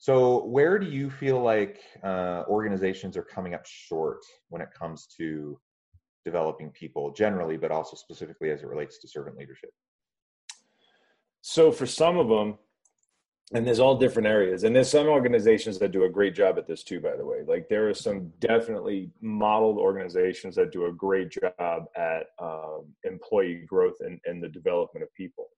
So, 0.01 0.47
where 0.47 0.79
do 0.79 0.87
you 0.87 1.11
feel 1.11 1.43
like 1.43 1.79
uh, 2.03 2.45
organizations 2.49 3.19
are 3.19 3.23
coming 3.23 3.53
up 3.53 3.67
short 3.67 4.21
when 4.49 4.63
it 4.63 4.71
comes 4.73 5.07
to 5.19 5.61
developing 6.25 6.71
people 6.71 7.13
generally, 7.13 7.59
but 7.59 7.71
also 7.71 7.97
specifically 7.97 8.51
as 8.51 8.63
it 8.63 8.67
relates 8.67 8.99
to 9.01 9.09
servant 9.09 9.37
leadership? 9.37 9.69
So, 11.43 11.71
for 11.71 11.85
some 11.85 12.17
of 12.17 12.29
them, 12.29 12.57
and 13.53 13.67
there's 13.67 13.79
all 13.79 13.97
different 13.99 14.29
areas 14.29 14.63
and 14.65 14.75
there's 14.75 14.89
some 14.89 15.09
organizations 15.09 15.79
that 15.81 15.91
do 15.91 16.05
a 16.05 16.09
great 16.09 16.37
job 16.37 16.57
at 16.57 16.69
this 16.69 16.85
too 16.85 17.01
by 17.01 17.17
the 17.17 17.27
way 17.27 17.39
like 17.49 17.69
there 17.69 17.89
are 17.89 17.95
some 17.95 18.31
definitely 18.39 19.11
modeled 19.21 19.77
organizations 19.77 20.55
that 20.55 20.71
do 20.71 20.87
a 20.87 20.93
great 20.93 21.33
job 21.33 21.85
at 21.97 22.27
um, 22.41 22.85
employee 23.03 23.65
growth 23.67 23.97
and, 24.03 24.21
and 24.25 24.41
the 24.41 24.49
development 24.49 25.03
of 25.03 25.13
people 25.15 25.49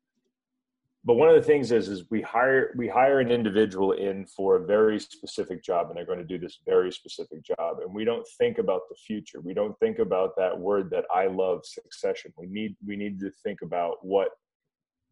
but 1.04 1.14
one 1.14 1.28
of 1.28 1.34
the 1.34 1.42
things 1.42 1.72
is 1.72 1.88
is 1.88 2.04
we 2.10 2.22
hire 2.22 2.72
we 2.76 2.86
hire 2.86 3.18
an 3.18 3.30
individual 3.30 3.92
in 3.92 4.24
for 4.24 4.56
a 4.56 4.64
very 4.64 5.00
specific 5.00 5.62
job 5.62 5.88
and 5.88 5.96
they're 5.96 6.06
going 6.06 6.18
to 6.18 6.24
do 6.24 6.38
this 6.38 6.60
very 6.64 6.92
specific 6.92 7.42
job. 7.42 7.78
And 7.82 7.92
we 7.92 8.04
don't 8.04 8.26
think 8.38 8.58
about 8.58 8.82
the 8.88 8.94
future. 8.94 9.40
We 9.40 9.54
don't 9.54 9.76
think 9.80 9.98
about 9.98 10.36
that 10.36 10.56
word 10.56 10.90
that 10.90 11.04
i 11.12 11.26
love 11.26 11.62
succession. 11.64 12.32
We 12.36 12.46
need 12.46 12.76
we 12.86 12.96
need 12.96 13.18
to 13.20 13.30
think 13.42 13.62
about 13.62 14.04
what 14.04 14.28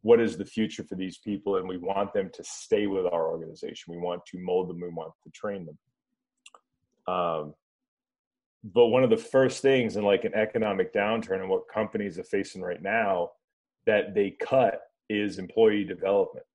what 0.02 0.20
is 0.20 0.36
the 0.36 0.44
future 0.44 0.84
for 0.84 0.94
these 0.94 1.18
people 1.18 1.56
and 1.56 1.68
we 1.68 1.76
want 1.76 2.14
them 2.14 2.30
to 2.34 2.44
stay 2.44 2.86
with 2.86 3.06
our 3.06 3.28
organization. 3.28 3.92
We 3.92 4.00
want 4.00 4.24
to 4.26 4.38
mold 4.38 4.70
them. 4.70 4.80
We 4.80 4.88
want 4.90 5.12
to 5.24 5.30
train 5.30 5.66
them. 5.66 7.14
Um, 7.14 7.54
but 8.62 8.86
one 8.86 9.02
of 9.02 9.10
the 9.10 9.16
first 9.16 9.60
things 9.60 9.96
in 9.96 10.04
like 10.04 10.24
an 10.24 10.34
economic 10.34 10.94
downturn 10.94 11.40
and 11.40 11.48
what 11.48 11.66
companies 11.66 12.18
are 12.18 12.24
facing 12.24 12.62
right 12.62 12.80
now 12.80 13.30
that 13.86 14.14
they 14.14 14.30
cut 14.30 14.82
is 15.10 15.38
employee 15.38 15.84
development. 15.84 16.46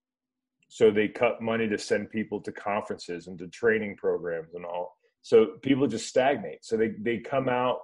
So 0.67 0.89
they 0.89 1.07
cut 1.07 1.41
money 1.41 1.67
to 1.69 1.77
send 1.77 2.09
people 2.09 2.41
to 2.41 2.51
conferences 2.51 3.27
and 3.27 3.37
to 3.39 3.47
training 3.47 3.97
programs 3.97 4.55
and 4.55 4.65
all. 4.65 4.97
So 5.21 5.57
people 5.61 5.85
just 5.87 6.07
stagnate. 6.07 6.65
So 6.65 6.77
they, 6.77 6.93
they 6.99 7.19
come 7.19 7.49
out 7.49 7.79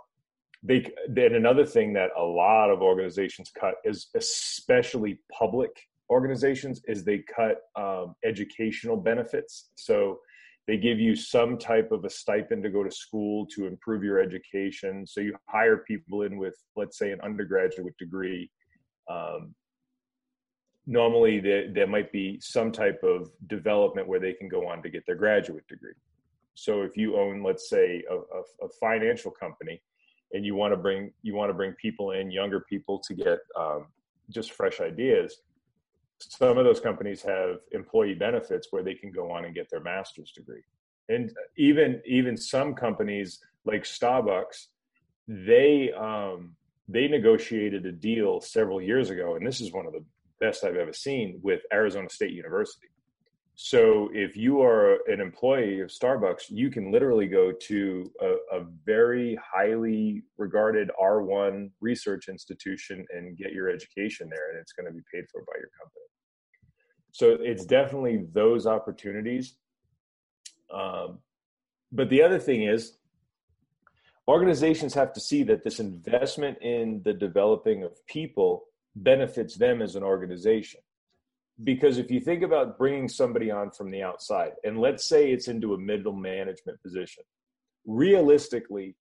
they 0.64 0.86
then 1.10 1.34
another 1.34 1.66
thing 1.66 1.94
that 1.94 2.12
a 2.18 2.22
lot 2.22 2.70
of 2.70 2.82
organizations 2.82 3.52
cut 3.60 3.76
is 3.84 4.08
especially 4.16 5.20
public 5.32 5.72
organizations 6.10 6.82
is 6.88 7.04
they 7.04 7.24
cut 7.36 7.58
um, 7.76 8.16
educational 8.24 8.98
benefits. 8.98 9.70
So 9.76 10.20
they 10.68 10.78
give 10.78 11.00
you 11.00 11.16
some 11.16 11.58
type 11.58 11.92
of 11.92 12.06
a 12.06 12.10
stipend 12.10 12.64
to 12.64 12.70
go 12.70 12.84
to 12.84 12.92
school 12.92 13.48
to 13.56 13.66
improve 13.66 14.04
your 14.04 14.20
education. 14.20 15.08
So 15.08 15.22
you 15.22 15.36
hire 15.50 15.78
people 15.88 16.24
in 16.24 16.38
with 16.38 16.56
let's 16.76 16.98
say 16.98 17.12
an 17.12 17.22
undergraduate 17.22 17.98
degree 17.98 18.52
um, 19.10 19.56
normally 20.88 21.40
there, 21.40 21.72
there 21.72 21.88
might 21.88 22.12
be 22.12 22.40
some 22.42 22.72
type 22.72 23.02
of 23.04 23.30
development 23.48 24.08
where 24.08 24.20
they 24.20 24.34
can 24.34 24.50
go 24.50 24.68
on 24.68 24.82
to 24.84 24.90
get 24.90 25.06
their 25.06 25.16
graduate 25.16 25.68
degree. 25.68 25.94
So 26.56 26.82
if 26.82 26.98
you 26.98 27.18
own 27.18 27.44
let's 27.44 27.70
say 27.70 28.04
a, 28.10 28.16
a, 28.16 28.66
a 28.66 28.70
financial 28.80 29.32
company 29.32 29.82
and 30.34 30.46
you 30.46 30.56
want 30.56 30.74
to 30.74 30.78
bring 30.78 31.12
you 31.22 31.36
want 31.36 31.50
to 31.50 31.54
bring 31.54 31.74
people 31.74 32.12
in 32.12 32.32
younger 32.32 32.62
people 32.62 33.00
to 33.08 33.14
get 33.14 33.40
um, 33.58 33.88
just 34.30 34.52
fresh 34.52 34.80
ideas 34.82 35.42
some 36.30 36.58
of 36.58 36.66
those 36.66 36.80
companies 36.80 37.22
have 37.24 37.58
employee 37.72 38.14
benefits 38.14 38.68
where 38.72 38.84
they 38.84 38.94
can 38.94 39.12
go 39.12 39.32
on 39.32 39.46
and 39.46 39.56
get 39.56 39.70
their 39.70 39.80
master's 39.80 40.32
degree. 40.32 40.62
And 41.10 41.32
even 41.58 42.02
even 42.06 42.38
some 42.38 42.74
companies 42.74 43.40
like 43.66 43.84
starbucks 43.84 44.68
they 45.28 45.92
um, 45.94 46.56
they 46.88 47.08
negotiated 47.08 47.86
a 47.86 47.92
deal 47.92 48.42
several 48.42 48.82
years 48.82 49.10
ago 49.10 49.36
and 49.36 49.46
this 49.46 49.62
is 49.62 49.72
one 49.72 49.86
of 49.86 49.94
the 49.94 50.04
best 50.42 50.66
i've 50.66 50.76
ever 50.76 50.94
seen 50.94 51.40
with 51.42 51.62
arizona 51.72 52.10
state 52.10 52.32
university 52.32 52.90
so 53.64 54.10
if 54.14 54.36
you 54.36 54.62
are 54.62 55.08
an 55.08 55.20
employee 55.20 55.82
of 55.82 55.90
Starbucks, 55.90 56.46
you 56.50 56.72
can 56.72 56.92
literally 56.92 57.28
go 57.28 57.52
to 57.52 58.12
a, 58.20 58.58
a, 58.58 58.66
very 58.86 59.38
highly 59.54 60.24
regarded 60.38 60.90
R1 61.00 61.70
research 61.80 62.28
institution 62.28 63.06
and 63.12 63.38
get 63.38 63.52
your 63.52 63.70
education 63.70 64.30
there, 64.32 64.50
and 64.50 64.60
it's 64.60 64.72
going 64.72 64.88
to 64.88 64.92
be 64.92 65.04
paid 65.14 65.26
for 65.32 65.42
by 65.42 65.54
your 65.60 65.70
company. 65.80 66.06
So 67.12 67.38
it's 67.40 67.66
definitely 67.66 68.26
those 68.34 68.66
opportunities. 68.66 69.56
Um, 70.74 71.20
but 71.92 72.10
the 72.10 72.24
other 72.24 72.40
thing 72.40 72.64
is, 72.64 72.98
organizations 74.28 74.94
have 74.94 75.12
to 75.14 75.20
see 75.20 75.44
that 75.44 75.64
this 75.64 75.80
investment 75.80 76.58
in 76.62 77.02
the 77.04 77.14
developing 77.14 77.84
of 77.84 77.92
people 78.08 78.64
benefits 78.96 79.56
them 79.56 79.82
as 79.82 79.96
an 79.96 80.04
organization. 80.04 80.82
Because 81.64 81.98
if 81.98 82.10
you 82.10 82.20
think 82.20 82.44
about 82.44 82.78
bringing 82.78 83.08
somebody 83.08 83.52
on 83.52 83.72
from 83.72 83.92
the 83.92 84.02
outside 84.02 84.54
and 84.64 84.80
let's 84.80 85.08
say 85.08 85.32
it's 85.32 85.48
into 85.48 85.74
a 85.74 85.78
middle 85.78 86.14
management 86.14 86.82
position 86.82 87.24
realistically 87.86 88.96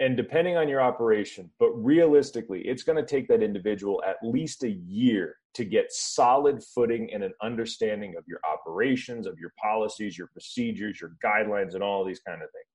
and 0.00 0.16
depending 0.16 0.56
on 0.56 0.68
your 0.68 0.80
operation 0.80 1.50
but 1.58 1.70
realistically 1.72 2.62
it's 2.62 2.82
going 2.82 2.96
to 2.96 3.06
take 3.06 3.28
that 3.28 3.42
individual 3.42 4.02
at 4.06 4.16
least 4.22 4.64
a 4.64 4.70
year 4.70 5.36
to 5.52 5.64
get 5.64 5.92
solid 5.92 6.62
footing 6.62 7.12
and 7.12 7.22
an 7.22 7.32
understanding 7.42 8.14
of 8.16 8.24
your 8.26 8.40
operations 8.50 9.26
of 9.26 9.38
your 9.38 9.52
policies 9.60 10.18
your 10.18 10.28
procedures 10.28 11.00
your 11.00 11.14
guidelines 11.24 11.74
and 11.74 11.82
all 11.82 12.04
these 12.04 12.20
kind 12.20 12.42
of 12.42 12.48
things. 12.50 12.66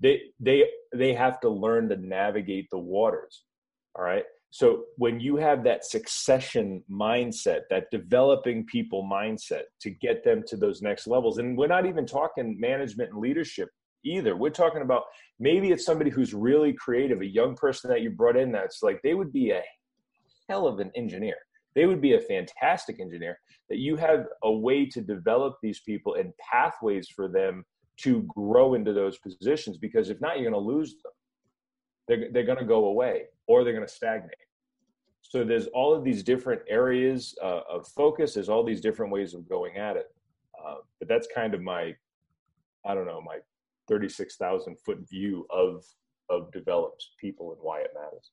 They 0.00 0.22
they 0.40 0.68
they 0.94 1.14
have 1.14 1.40
to 1.40 1.48
learn 1.48 1.88
to 1.88 1.96
navigate 1.96 2.68
the 2.70 2.78
waters 2.78 3.44
all 3.94 4.04
right 4.04 4.24
so 4.50 4.84
when 4.96 5.20
you 5.20 5.36
have 5.36 5.62
that 5.64 5.84
succession 5.84 6.82
mindset, 6.90 7.62
that 7.68 7.90
developing 7.90 8.64
people 8.64 9.04
mindset 9.04 9.64
to 9.80 9.90
get 9.90 10.24
them 10.24 10.42
to 10.46 10.56
those 10.56 10.80
next 10.80 11.06
levels, 11.06 11.38
and 11.38 11.56
we're 11.56 11.66
not 11.66 11.86
even 11.86 12.06
talking 12.06 12.58
management 12.58 13.10
and 13.12 13.20
leadership 13.20 13.68
either. 14.04 14.36
We're 14.36 14.50
talking 14.50 14.82
about 14.82 15.04
maybe 15.38 15.70
it's 15.70 15.84
somebody 15.84 16.10
who's 16.10 16.32
really 16.32 16.72
creative, 16.72 17.20
a 17.20 17.26
young 17.26 17.56
person 17.56 17.90
that 17.90 18.00
you 18.00 18.10
brought 18.10 18.36
in 18.36 18.50
that's 18.50 18.82
like 18.82 19.02
they 19.02 19.14
would 19.14 19.32
be 19.32 19.50
a 19.50 19.62
hell 20.48 20.66
of 20.66 20.80
an 20.80 20.90
engineer. 20.96 21.36
They 21.74 21.84
would 21.84 22.00
be 22.00 22.14
a 22.14 22.20
fantastic 22.20 23.00
engineer. 23.00 23.38
That 23.68 23.78
you 23.78 23.96
have 23.96 24.26
a 24.42 24.50
way 24.50 24.86
to 24.86 25.02
develop 25.02 25.56
these 25.62 25.80
people 25.80 26.14
and 26.14 26.32
pathways 26.38 27.08
for 27.14 27.28
them 27.28 27.66
to 27.98 28.22
grow 28.34 28.74
into 28.74 28.94
those 28.94 29.18
positions 29.18 29.76
because 29.76 30.08
if 30.08 30.20
not, 30.22 30.40
you're 30.40 30.50
going 30.50 30.64
to 30.64 30.72
lose 30.72 30.94
them 31.02 31.12
they're, 32.08 32.28
they're 32.32 32.44
going 32.44 32.58
to 32.58 32.64
go 32.64 32.86
away 32.86 33.24
or 33.46 33.62
they're 33.62 33.74
going 33.74 33.86
to 33.86 33.92
stagnate. 33.92 34.34
So 35.22 35.44
there's 35.44 35.66
all 35.68 35.94
of 35.94 36.04
these 36.04 36.22
different 36.22 36.62
areas 36.68 37.34
uh, 37.42 37.60
of 37.70 37.86
focus. 37.88 38.34
There's 38.34 38.48
all 38.48 38.64
these 38.64 38.80
different 38.80 39.12
ways 39.12 39.34
of 39.34 39.48
going 39.48 39.76
at 39.76 39.96
it. 39.96 40.06
Uh, 40.58 40.76
but 40.98 41.08
that's 41.08 41.28
kind 41.32 41.54
of 41.54 41.60
my, 41.60 41.94
I 42.86 42.94
don't 42.94 43.06
know, 43.06 43.20
my 43.20 43.38
36,000 43.88 44.76
foot 44.80 45.06
view 45.08 45.46
of 45.50 45.84
of 46.30 46.52
developed 46.52 47.06
people 47.18 47.52
and 47.52 47.60
why 47.62 47.80
it 47.80 47.90
matters. 47.94 48.32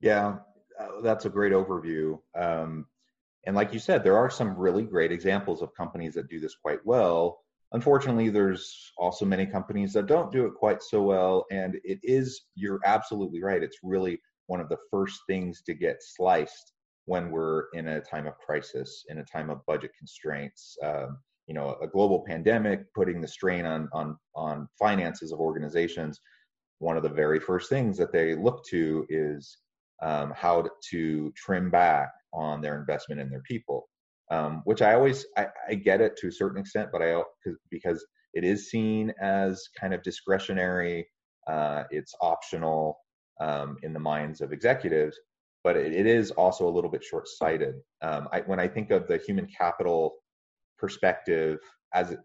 Yeah, 0.00 0.36
uh, 0.78 1.00
that's 1.02 1.24
a 1.24 1.30
great 1.30 1.52
overview. 1.52 2.18
Um, 2.34 2.86
and 3.46 3.56
like 3.56 3.72
you 3.72 3.78
said, 3.78 4.02
there 4.04 4.16
are 4.16 4.28
some 4.28 4.56
really 4.56 4.82
great 4.82 5.12
examples 5.12 5.62
of 5.62 5.74
companies 5.74 6.14
that 6.14 6.28
do 6.28 6.40
this 6.40 6.54
quite 6.54 6.84
well. 6.84 7.44
Unfortunately, 7.72 8.28
there's 8.28 8.92
also 8.96 9.24
many 9.24 9.44
companies 9.44 9.92
that 9.92 10.06
don't 10.06 10.32
do 10.32 10.46
it 10.46 10.54
quite 10.54 10.82
so 10.82 11.02
well. 11.02 11.46
And 11.50 11.76
it 11.84 11.98
is, 12.02 12.42
you're 12.54 12.80
absolutely 12.84 13.42
right. 13.42 13.62
It's 13.62 13.78
really 13.82 14.20
one 14.46 14.60
of 14.60 14.68
the 14.68 14.78
first 14.90 15.20
things 15.28 15.62
to 15.62 15.74
get 15.74 15.96
sliced 16.00 16.72
when 17.06 17.30
we're 17.30 17.64
in 17.74 17.88
a 17.88 18.00
time 18.00 18.26
of 18.26 18.38
crisis, 18.38 19.04
in 19.08 19.18
a 19.18 19.24
time 19.24 19.50
of 19.50 19.64
budget 19.66 19.90
constraints. 19.98 20.76
Um, 20.82 21.18
you 21.46 21.54
know, 21.54 21.76
a 21.80 21.86
global 21.86 22.24
pandemic 22.26 22.92
putting 22.94 23.20
the 23.20 23.28
strain 23.28 23.64
on 23.66 23.88
on 23.92 24.16
on 24.34 24.68
finances 24.78 25.32
of 25.32 25.38
organizations. 25.38 26.20
One 26.78 26.96
of 26.96 27.04
the 27.04 27.08
very 27.08 27.38
first 27.38 27.68
things 27.68 27.96
that 27.98 28.12
they 28.12 28.34
look 28.34 28.64
to 28.70 29.06
is 29.08 29.58
um, 30.02 30.32
how 30.36 30.68
to 30.90 31.32
trim 31.36 31.70
back 31.70 32.10
on 32.32 32.60
their 32.60 32.78
investment 32.78 33.20
in 33.20 33.30
their 33.30 33.42
people 33.42 33.88
um, 34.30 34.62
which 34.64 34.82
I 34.82 34.94
always 34.94 35.26
I, 35.36 35.46
I, 35.68 35.74
get 35.74 36.00
it 36.00 36.16
to 36.18 36.28
a 36.28 36.32
certain 36.32 36.60
extent, 36.60 36.88
but 36.92 37.02
I 37.02 37.22
because 37.70 38.04
it 38.34 38.44
is 38.44 38.70
seen 38.70 39.12
as 39.20 39.68
kind 39.80 39.94
of 39.94 40.02
discretionary, 40.02 41.06
uh, 41.46 41.84
it's 41.90 42.14
optional 42.20 42.98
um, 43.40 43.76
in 43.82 43.92
the 43.92 44.00
minds 44.00 44.40
of 44.40 44.52
executives, 44.52 45.16
but 45.62 45.76
it, 45.76 45.92
it 45.92 46.06
is 46.06 46.32
also 46.32 46.68
a 46.68 46.70
little 46.70 46.90
bit 46.90 47.04
short-sighted. 47.04 47.76
Um, 48.02 48.28
I, 48.32 48.40
when 48.40 48.58
I 48.58 48.66
think 48.66 48.90
of 48.90 49.06
the 49.06 49.18
human 49.18 49.46
capital 49.46 50.16
perspective 50.78 51.58
as 51.94 52.10
it 52.10 52.18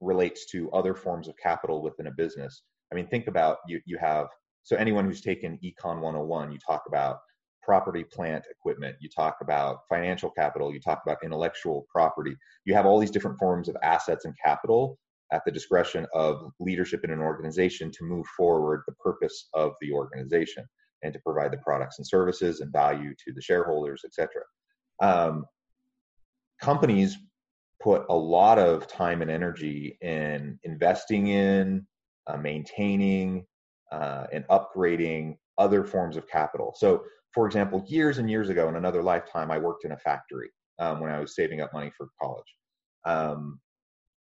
relates 0.00 0.46
to 0.52 0.70
other 0.72 0.94
forms 0.94 1.28
of 1.28 1.34
capital 1.42 1.82
within 1.82 2.08
a 2.08 2.12
business, 2.12 2.62
I 2.92 2.94
mean, 2.94 3.06
think 3.06 3.26
about 3.26 3.58
you 3.66 3.80
you 3.86 3.98
have 3.98 4.28
so 4.68 4.76
anyone 4.76 5.06
who's 5.06 5.22
taken 5.22 5.58
Econ 5.64 6.00
101, 6.00 6.52
you 6.52 6.58
talk 6.58 6.82
about 6.88 7.20
property, 7.68 8.02
plant, 8.02 8.46
equipment. 8.50 8.96
You 8.98 9.10
talk 9.10 9.36
about 9.42 9.80
financial 9.90 10.30
capital. 10.30 10.72
You 10.72 10.80
talk 10.80 11.02
about 11.04 11.18
intellectual 11.22 11.86
property. 11.92 12.34
You 12.64 12.72
have 12.72 12.86
all 12.86 12.98
these 12.98 13.10
different 13.10 13.38
forms 13.38 13.68
of 13.68 13.76
assets 13.82 14.24
and 14.24 14.34
capital 14.42 14.98
at 15.34 15.42
the 15.44 15.52
discretion 15.52 16.06
of 16.14 16.50
leadership 16.58 17.04
in 17.04 17.10
an 17.10 17.20
organization 17.20 17.90
to 17.90 18.04
move 18.04 18.24
forward 18.38 18.84
the 18.86 18.94
purpose 18.94 19.50
of 19.52 19.72
the 19.82 19.92
organization 19.92 20.64
and 21.02 21.12
to 21.12 21.20
provide 21.20 21.52
the 21.52 21.58
products 21.58 21.98
and 21.98 22.06
services 22.06 22.60
and 22.60 22.72
value 22.72 23.10
to 23.22 23.34
the 23.34 23.42
shareholders, 23.42 24.00
etc. 24.02 24.42
Um, 25.02 25.44
companies 26.62 27.18
put 27.82 28.06
a 28.08 28.16
lot 28.16 28.58
of 28.58 28.86
time 28.86 29.20
and 29.20 29.30
energy 29.30 29.98
in 30.00 30.58
investing 30.64 31.26
in, 31.26 31.86
uh, 32.28 32.38
maintaining, 32.38 33.44
uh, 33.92 34.26
and 34.32 34.46
upgrading 34.48 35.36
other 35.58 35.84
forms 35.84 36.16
of 36.16 36.26
capital. 36.28 36.72
So 36.74 37.02
for 37.32 37.46
example, 37.46 37.84
years 37.86 38.18
and 38.18 38.30
years 38.30 38.48
ago 38.48 38.68
in 38.68 38.76
another 38.76 39.02
lifetime, 39.02 39.50
I 39.50 39.58
worked 39.58 39.84
in 39.84 39.92
a 39.92 39.98
factory 39.98 40.50
um, 40.78 41.00
when 41.00 41.10
I 41.10 41.20
was 41.20 41.34
saving 41.34 41.60
up 41.60 41.72
money 41.72 41.92
for 41.96 42.08
college. 42.20 42.54
Um, 43.04 43.60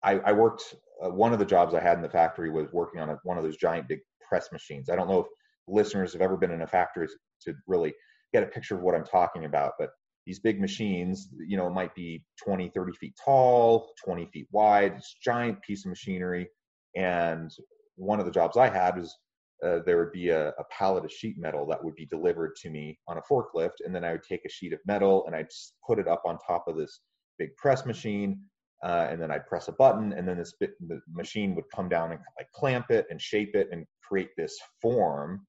I, 0.02 0.18
I, 0.18 0.32
worked. 0.32 0.74
Uh, 1.02 1.10
one 1.10 1.32
of 1.32 1.38
the 1.38 1.44
jobs 1.44 1.74
I 1.74 1.80
had 1.80 1.96
in 1.96 2.02
the 2.02 2.08
factory 2.08 2.50
was 2.50 2.68
working 2.72 3.00
on 3.00 3.10
a, 3.10 3.18
one 3.24 3.36
of 3.36 3.44
those 3.44 3.56
giant 3.56 3.88
big 3.88 4.00
press 4.26 4.50
machines. 4.52 4.88
I 4.88 4.96
don't 4.96 5.08
know 5.08 5.20
if 5.20 5.26
listeners 5.68 6.12
have 6.12 6.22
ever 6.22 6.36
been 6.36 6.50
in 6.50 6.62
a 6.62 6.66
factory 6.66 7.08
to 7.42 7.54
really 7.66 7.94
get 8.32 8.42
a 8.42 8.46
picture 8.46 8.76
of 8.76 8.82
what 8.82 8.94
I'm 8.94 9.04
talking 9.04 9.44
about, 9.44 9.72
but 9.78 9.90
these 10.26 10.38
big 10.38 10.60
machines, 10.60 11.28
you 11.46 11.56
know, 11.56 11.68
might 11.70 11.94
be 11.94 12.24
20, 12.44 12.70
30 12.74 12.92
feet 12.92 13.14
tall, 13.22 13.90
20 14.04 14.26
feet 14.26 14.46
wide. 14.52 14.94
It's 14.96 15.16
giant 15.22 15.60
piece 15.62 15.84
of 15.84 15.90
machinery. 15.90 16.48
And 16.94 17.50
one 17.96 18.20
of 18.20 18.26
the 18.26 18.32
jobs 18.32 18.56
I 18.56 18.68
had 18.68 18.96
was 18.96 19.16
uh, 19.64 19.80
there 19.84 19.98
would 19.98 20.12
be 20.12 20.30
a, 20.30 20.48
a, 20.50 20.64
pallet 20.70 21.04
of 21.04 21.12
sheet 21.12 21.36
metal 21.38 21.66
that 21.66 21.82
would 21.82 21.94
be 21.94 22.06
delivered 22.06 22.56
to 22.56 22.70
me 22.70 22.98
on 23.08 23.18
a 23.18 23.22
forklift, 23.22 23.80
and 23.84 23.94
then 23.94 24.04
I 24.04 24.12
would 24.12 24.22
take 24.22 24.44
a 24.44 24.48
sheet 24.48 24.72
of 24.72 24.80
metal 24.86 25.24
and 25.26 25.34
I'd 25.34 25.48
put 25.86 25.98
it 25.98 26.08
up 26.08 26.22
on 26.24 26.38
top 26.46 26.64
of 26.66 26.76
this 26.76 27.00
big 27.38 27.54
press 27.56 27.84
machine, 27.84 28.40
uh, 28.82 29.08
and 29.10 29.20
then 29.20 29.30
I'd 29.30 29.46
press 29.46 29.68
a 29.68 29.72
button, 29.72 30.12
and 30.12 30.26
then 30.26 30.38
this 30.38 30.54
bit, 30.58 30.72
the 30.88 31.00
machine 31.12 31.54
would 31.54 31.66
come 31.74 31.88
down 31.88 32.12
and 32.12 32.20
like 32.38 32.50
clamp 32.54 32.90
it 32.90 33.06
and 33.10 33.20
shape 33.20 33.54
it 33.54 33.68
and 33.72 33.84
create 34.06 34.30
this 34.36 34.58
form, 34.80 35.46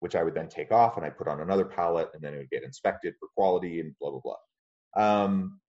which 0.00 0.14
I 0.14 0.22
would 0.22 0.34
then 0.34 0.48
take 0.48 0.70
off 0.70 0.96
and 0.96 1.04
I 1.04 1.10
put 1.10 1.28
on 1.28 1.40
another 1.40 1.64
pallet, 1.64 2.10
and 2.14 2.22
then 2.22 2.34
it 2.34 2.38
would 2.38 2.50
get 2.50 2.64
inspected 2.64 3.14
for 3.18 3.28
quality 3.36 3.80
and 3.80 3.94
blah 4.00 4.10
blah 4.10 4.20
blah. 4.20 5.24
Um, 5.24 5.60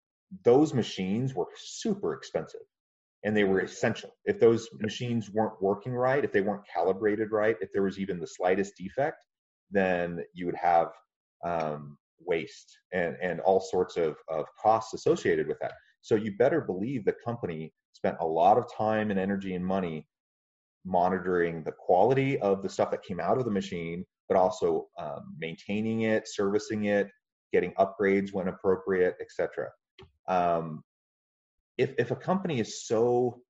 those 0.45 0.75
machines 0.75 1.35
were 1.35 1.47
super 1.57 2.15
expensive 2.15 2.61
and 3.25 3.37
they 3.37 3.45
were 3.45 3.61
essential. 3.61 4.11
If 4.25 4.41
those 4.41 4.69
machines 4.81 5.31
weren't 5.31 5.61
working 5.61 5.93
right, 5.93 6.25
if 6.25 6.33
they 6.33 6.41
weren't 6.41 6.67
calibrated 6.73 7.31
right, 7.31 7.57
if 7.61 7.73
there 7.73 7.83
was 7.83 7.99
even 7.99 8.19
the 8.19 8.27
slightest 8.27 8.77
defect, 8.77 9.25
then 9.71 10.23
you 10.35 10.47
would 10.47 10.57
have 10.57 10.89
um, 11.45 11.97
waste 12.21 12.77
and, 12.93 13.17
and 13.23 13.41
all 13.41 13.61
sorts 13.61 13.97
of, 13.97 14.17
of 14.29 14.47
costs 14.61 14.95
associated 14.95 15.47
with 15.47 15.59
that. 15.61 15.73
So 16.01 16.15
you 16.15 16.37
better 16.37 16.61
believe 16.61 17.05
the 17.05 17.15
company 17.25 17.73
spent 17.93 18.17
a 18.21 18.27
lot 18.27 18.59
of 18.59 18.67
time 18.77 19.11
and 19.11 19.21
energy 19.21 19.55
and 19.55 19.65
money 19.65 20.07
monitoring 20.85 21.63
the 21.63 21.73
quality 21.73 22.39
of 22.41 22.63
the 22.63 22.69
stuff 22.69 22.91
that 22.91 23.05
came 23.05 23.21
out 23.21 23.39
of 23.39 23.45
the 23.45 23.51
machine, 23.51 24.05
but 24.29 24.37
also 24.37 24.89
um, 24.99 25.37
maintaining 25.39 26.03
it, 26.03 26.27
servicing 26.27 26.87
it, 26.87 27.09
getting 27.53 27.73
upgrades 27.75 28.33
when 28.33 28.49
appropriate, 28.49 29.15
etc. 29.21 29.69
Um, 30.27 30.83
if 31.79 31.95
if 31.99 32.11
a 32.11 32.17
company 32.17 32.61
is 32.61 32.87
so 32.87 33.41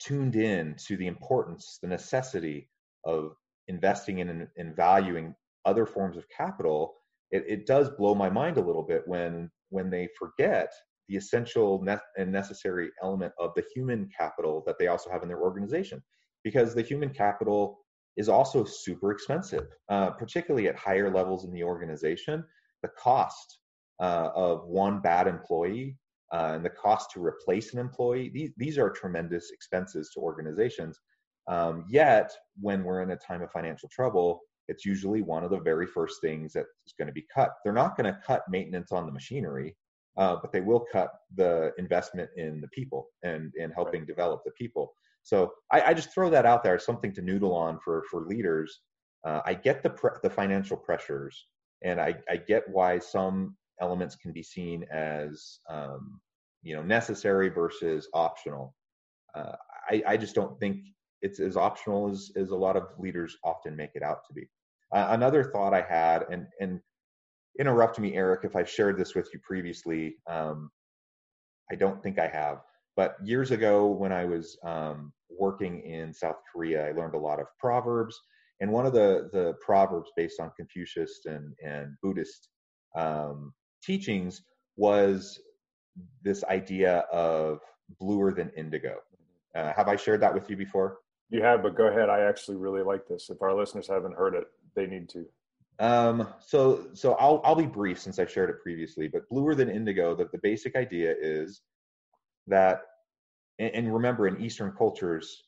tuned 0.00 0.36
in 0.36 0.74
to 0.86 0.96
the 0.96 1.06
importance, 1.06 1.78
the 1.82 1.88
necessity 1.88 2.68
of 3.04 3.34
investing 3.68 4.18
in 4.18 4.48
and 4.56 4.76
valuing 4.76 5.34
other 5.64 5.86
forms 5.86 6.16
of 6.16 6.24
capital, 6.28 6.94
it, 7.30 7.44
it 7.48 7.66
does 7.66 7.88
blow 7.90 8.14
my 8.14 8.28
mind 8.28 8.56
a 8.56 8.62
little 8.62 8.82
bit 8.82 9.02
when 9.06 9.50
when 9.70 9.90
they 9.90 10.08
forget 10.18 10.72
the 11.08 11.16
essential 11.16 11.82
ne- 11.82 11.98
and 12.16 12.32
necessary 12.32 12.90
element 13.02 13.32
of 13.38 13.52
the 13.56 13.64
human 13.74 14.08
capital 14.16 14.62
that 14.66 14.76
they 14.78 14.86
also 14.86 15.10
have 15.10 15.22
in 15.22 15.28
their 15.28 15.42
organization, 15.42 16.02
because 16.42 16.74
the 16.74 16.82
human 16.82 17.10
capital 17.10 17.78
is 18.16 18.28
also 18.28 18.64
super 18.64 19.10
expensive, 19.10 19.66
uh, 19.88 20.10
particularly 20.10 20.68
at 20.68 20.76
higher 20.76 21.12
levels 21.12 21.44
in 21.44 21.52
the 21.52 21.64
organization. 21.64 22.44
The 22.82 22.90
cost 22.98 23.58
uh, 24.00 24.30
of 24.34 24.66
one 24.66 25.00
bad 25.00 25.26
employee 25.26 25.96
uh, 26.32 26.52
and 26.54 26.64
the 26.64 26.70
cost 26.70 27.10
to 27.12 27.24
replace 27.24 27.72
an 27.72 27.78
employee, 27.78 28.30
these, 28.32 28.50
these 28.56 28.78
are 28.78 28.90
tremendous 28.90 29.50
expenses 29.52 30.10
to 30.14 30.20
organizations. 30.20 31.00
Um, 31.46 31.84
yet, 31.88 32.32
when 32.60 32.84
we're 32.84 33.02
in 33.02 33.10
a 33.10 33.16
time 33.16 33.42
of 33.42 33.50
financial 33.50 33.88
trouble, 33.90 34.40
it's 34.68 34.84
usually 34.84 35.20
one 35.20 35.44
of 35.44 35.50
the 35.50 35.60
very 35.60 35.86
first 35.86 36.20
things 36.20 36.52
that's 36.54 36.68
going 36.98 37.08
to 37.08 37.12
be 37.12 37.26
cut. 37.34 37.52
They're 37.62 37.72
not 37.72 37.96
going 37.96 38.12
to 38.12 38.18
cut 38.26 38.42
maintenance 38.48 38.92
on 38.92 39.06
the 39.06 39.12
machinery, 39.12 39.76
uh, 40.16 40.36
but 40.40 40.52
they 40.52 40.60
will 40.60 40.84
cut 40.90 41.10
the 41.36 41.72
investment 41.78 42.30
in 42.36 42.60
the 42.60 42.68
people 42.68 43.08
and 43.22 43.52
in 43.56 43.70
helping 43.70 44.00
right. 44.00 44.08
develop 44.08 44.42
the 44.44 44.52
people. 44.52 44.94
So 45.22 45.52
I, 45.70 45.82
I, 45.82 45.94
just 45.94 46.12
throw 46.12 46.28
that 46.30 46.46
out 46.46 46.62
there 46.62 46.76
as 46.76 46.84
something 46.84 47.12
to 47.14 47.22
noodle 47.22 47.54
on 47.54 47.78
for 47.82 48.04
for 48.10 48.26
leaders. 48.26 48.80
Uh, 49.26 49.40
I 49.44 49.54
get 49.54 49.82
the 49.82 49.90
pre- 49.90 50.18
the 50.22 50.28
financial 50.28 50.76
pressures, 50.76 51.46
and 51.82 51.98
I, 51.98 52.14
I 52.28 52.36
get 52.36 52.68
why 52.68 52.98
some 52.98 53.56
elements 53.80 54.16
can 54.16 54.32
be 54.32 54.42
seen 54.42 54.84
as 54.92 55.58
um, 55.68 56.20
you 56.62 56.74
know 56.74 56.82
necessary 56.82 57.48
versus 57.48 58.08
optional. 58.14 58.74
Uh, 59.34 59.56
I, 59.90 60.02
I 60.06 60.16
just 60.16 60.34
don't 60.34 60.58
think 60.58 60.78
it's 61.20 61.40
as 61.40 61.56
optional 61.56 62.10
as, 62.10 62.30
as 62.36 62.50
a 62.50 62.56
lot 62.56 62.76
of 62.76 62.88
leaders 62.98 63.36
often 63.44 63.74
make 63.74 63.90
it 63.94 64.02
out 64.02 64.18
to 64.28 64.34
be. 64.34 64.48
Uh, 64.92 65.08
another 65.10 65.44
thought 65.44 65.74
I 65.74 65.82
had, 65.82 66.24
and 66.30 66.46
and 66.60 66.80
interrupt 67.58 67.98
me, 67.98 68.14
Eric, 68.14 68.40
if 68.44 68.56
I've 68.56 68.70
shared 68.70 68.98
this 68.98 69.14
with 69.14 69.28
you 69.32 69.40
previously. 69.42 70.16
Um, 70.28 70.70
I 71.70 71.76
don't 71.76 72.02
think 72.02 72.18
I 72.18 72.26
have, 72.26 72.58
but 72.94 73.16
years 73.24 73.50
ago 73.50 73.86
when 73.86 74.12
I 74.12 74.26
was 74.26 74.58
um, 74.64 75.12
working 75.30 75.80
in 75.80 76.12
South 76.12 76.36
Korea, 76.52 76.88
I 76.88 76.92
learned 76.92 77.14
a 77.14 77.18
lot 77.18 77.40
of 77.40 77.46
proverbs, 77.58 78.18
and 78.60 78.70
one 78.70 78.86
of 78.86 78.92
the 78.92 79.30
the 79.32 79.54
proverbs 79.64 80.10
based 80.16 80.40
on 80.40 80.52
Confucius 80.56 81.20
and 81.24 81.54
and 81.64 81.96
Buddhist 82.02 82.48
um, 82.94 83.52
teachings 83.84 84.42
was 84.76 85.40
this 86.22 86.44
idea 86.44 86.98
of 87.12 87.60
bluer 88.00 88.32
than 88.32 88.50
indigo. 88.56 88.96
Uh, 89.54 89.72
have 89.72 89.88
I 89.88 89.96
shared 89.96 90.20
that 90.22 90.34
with 90.34 90.50
you 90.50 90.56
before? 90.56 90.98
You 91.30 91.42
have, 91.42 91.62
but 91.62 91.76
go 91.76 91.86
ahead. 91.86 92.08
I 92.08 92.20
actually 92.20 92.56
really 92.56 92.82
like 92.82 93.06
this. 93.06 93.30
If 93.30 93.40
our 93.42 93.54
listeners 93.54 93.88
haven't 93.88 94.16
heard 94.16 94.34
it, 94.34 94.44
they 94.74 94.86
need 94.86 95.08
to. 95.10 95.24
Um, 95.78 96.28
so, 96.40 96.86
so 96.92 97.14
I'll 97.14 97.40
I'll 97.44 97.54
be 97.56 97.66
brief 97.66 97.98
since 98.00 98.18
I've 98.18 98.30
shared 98.30 98.50
it 98.50 98.62
previously. 98.62 99.08
But 99.08 99.28
bluer 99.28 99.54
than 99.54 99.68
indigo, 99.68 100.14
that 100.16 100.32
the 100.32 100.38
basic 100.38 100.76
idea 100.76 101.14
is 101.20 101.62
that, 102.46 102.82
and, 103.58 103.70
and 103.74 103.94
remember, 103.94 104.28
in 104.28 104.40
Eastern 104.40 104.72
cultures, 104.72 105.44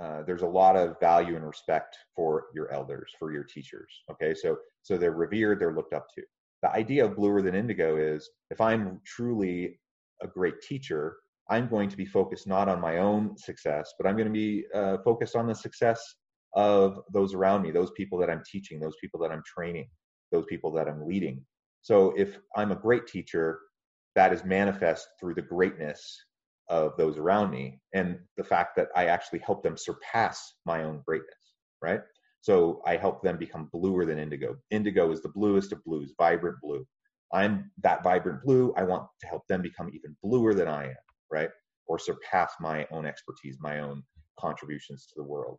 uh, 0.00 0.22
there's 0.22 0.42
a 0.42 0.46
lot 0.46 0.76
of 0.76 0.98
value 1.00 1.34
and 1.36 1.46
respect 1.46 1.96
for 2.14 2.46
your 2.54 2.70
elders, 2.72 3.12
for 3.18 3.32
your 3.32 3.44
teachers. 3.44 3.90
Okay, 4.10 4.34
so 4.34 4.56
so 4.82 4.96
they're 4.96 5.12
revered, 5.12 5.60
they're 5.60 5.74
looked 5.74 5.94
up 5.94 6.06
to 6.14 6.22
the 6.62 6.70
idea 6.72 7.04
of 7.04 7.16
bluer 7.16 7.42
than 7.42 7.54
indigo 7.54 7.96
is 7.96 8.28
if 8.50 8.60
I'm 8.60 9.00
truly 9.06 9.80
a 10.22 10.26
great 10.26 10.60
teacher, 10.60 11.16
I'm 11.48 11.68
going 11.68 11.88
to 11.88 11.96
be 11.96 12.06
focused 12.06 12.46
not 12.46 12.68
on 12.68 12.80
my 12.80 12.98
own 12.98 13.36
success, 13.36 13.92
but 13.98 14.06
I'm 14.06 14.16
going 14.16 14.28
to 14.28 14.32
be 14.32 14.64
uh, 14.74 14.98
focused 15.04 15.36
on 15.36 15.46
the 15.46 15.54
success 15.54 16.02
of 16.54 17.00
those 17.12 17.34
around 17.34 17.62
me, 17.62 17.70
those 17.70 17.90
people 17.96 18.18
that 18.18 18.30
I'm 18.30 18.42
teaching, 18.50 18.78
those 18.80 18.96
people 19.00 19.20
that 19.20 19.32
I'm 19.32 19.42
training, 19.46 19.88
those 20.32 20.46
people 20.46 20.70
that 20.72 20.88
I'm 20.88 21.06
leading. 21.06 21.44
So 21.82 22.12
if 22.16 22.38
I'm 22.56 22.72
a 22.72 22.76
great 22.76 23.06
teacher, 23.06 23.58
that 24.14 24.32
is 24.32 24.44
manifest 24.44 25.08
through 25.18 25.34
the 25.34 25.42
greatness 25.42 26.24
of 26.68 26.96
those 26.96 27.18
around 27.18 27.50
me 27.50 27.80
and 27.94 28.18
the 28.36 28.44
fact 28.44 28.76
that 28.76 28.88
I 28.94 29.06
actually 29.06 29.40
help 29.40 29.62
them 29.62 29.76
surpass 29.76 30.54
my 30.66 30.84
own 30.84 31.02
greatness, 31.06 31.54
right? 31.82 32.00
So 32.40 32.80
I 32.86 32.96
help 32.96 33.22
them 33.22 33.36
become 33.36 33.68
bluer 33.72 34.06
than 34.06 34.18
indigo. 34.18 34.56
Indigo 34.70 35.10
is 35.12 35.20
the 35.20 35.28
bluest 35.28 35.72
of 35.72 35.84
blues, 35.84 36.14
vibrant 36.18 36.56
blue. 36.62 36.86
I'm 37.32 37.70
that 37.82 38.02
vibrant 38.02 38.42
blue. 38.42 38.72
I 38.76 38.82
want 38.82 39.06
to 39.20 39.26
help 39.26 39.46
them 39.48 39.62
become 39.62 39.90
even 39.92 40.16
bluer 40.22 40.54
than 40.54 40.68
I 40.68 40.86
am, 40.86 40.96
right? 41.30 41.50
Or 41.86 41.98
surpass 41.98 42.54
my 42.60 42.86
own 42.90 43.06
expertise, 43.06 43.58
my 43.60 43.80
own 43.80 44.02
contributions 44.38 45.06
to 45.06 45.14
the 45.16 45.24
world. 45.24 45.58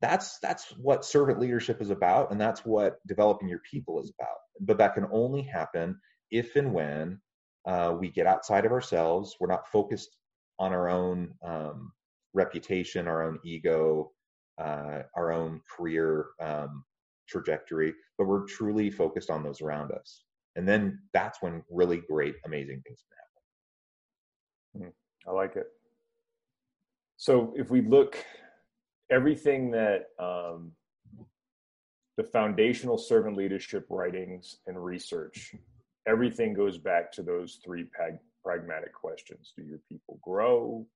That's 0.00 0.38
that's 0.38 0.70
what 0.78 1.04
servant 1.04 1.40
leadership 1.40 1.82
is 1.82 1.90
about, 1.90 2.30
and 2.30 2.40
that's 2.40 2.64
what 2.64 3.06
developing 3.06 3.48
your 3.48 3.60
people 3.70 4.00
is 4.00 4.12
about. 4.18 4.36
But 4.60 4.78
that 4.78 4.94
can 4.94 5.06
only 5.12 5.42
happen 5.42 5.98
if 6.30 6.56
and 6.56 6.72
when 6.72 7.20
uh, 7.66 7.94
we 7.98 8.08
get 8.08 8.26
outside 8.26 8.64
of 8.64 8.72
ourselves. 8.72 9.36
We're 9.38 9.48
not 9.48 9.68
focused 9.68 10.16
on 10.58 10.72
our 10.72 10.88
own 10.88 11.34
um, 11.44 11.92
reputation, 12.32 13.08
our 13.08 13.22
own 13.22 13.38
ego, 13.44 14.12
uh, 14.60 15.02
our 15.16 15.32
own 15.32 15.60
career 15.74 16.26
um, 16.40 16.84
trajectory, 17.28 17.94
but 18.18 18.26
we're 18.26 18.44
truly 18.46 18.90
focused 18.90 19.30
on 19.30 19.42
those 19.42 19.60
around 19.60 19.92
us. 19.92 20.24
And 20.56 20.68
then 20.68 21.00
that's 21.14 21.40
when 21.40 21.62
really 21.70 22.02
great, 22.10 22.34
amazing 22.44 22.82
things 22.86 23.02
can 24.74 24.82
happen. 24.82 24.92
Hmm, 24.92 25.30
I 25.30 25.32
like 25.32 25.56
it. 25.56 25.66
So 27.16 27.54
if 27.56 27.70
we 27.70 27.80
look, 27.82 28.16
everything 29.10 29.70
that 29.70 30.06
um, 30.18 30.72
the 32.16 32.24
foundational 32.24 32.98
servant 32.98 33.36
leadership 33.36 33.86
writings 33.88 34.58
and 34.66 34.82
research, 34.82 35.54
everything 36.06 36.52
goes 36.54 36.78
back 36.78 37.12
to 37.12 37.22
those 37.22 37.60
three 37.64 37.86
pragmatic 38.42 38.92
questions. 38.92 39.52
Do 39.56 39.62
your 39.62 39.80
people 39.88 40.18
grow? 40.22 40.86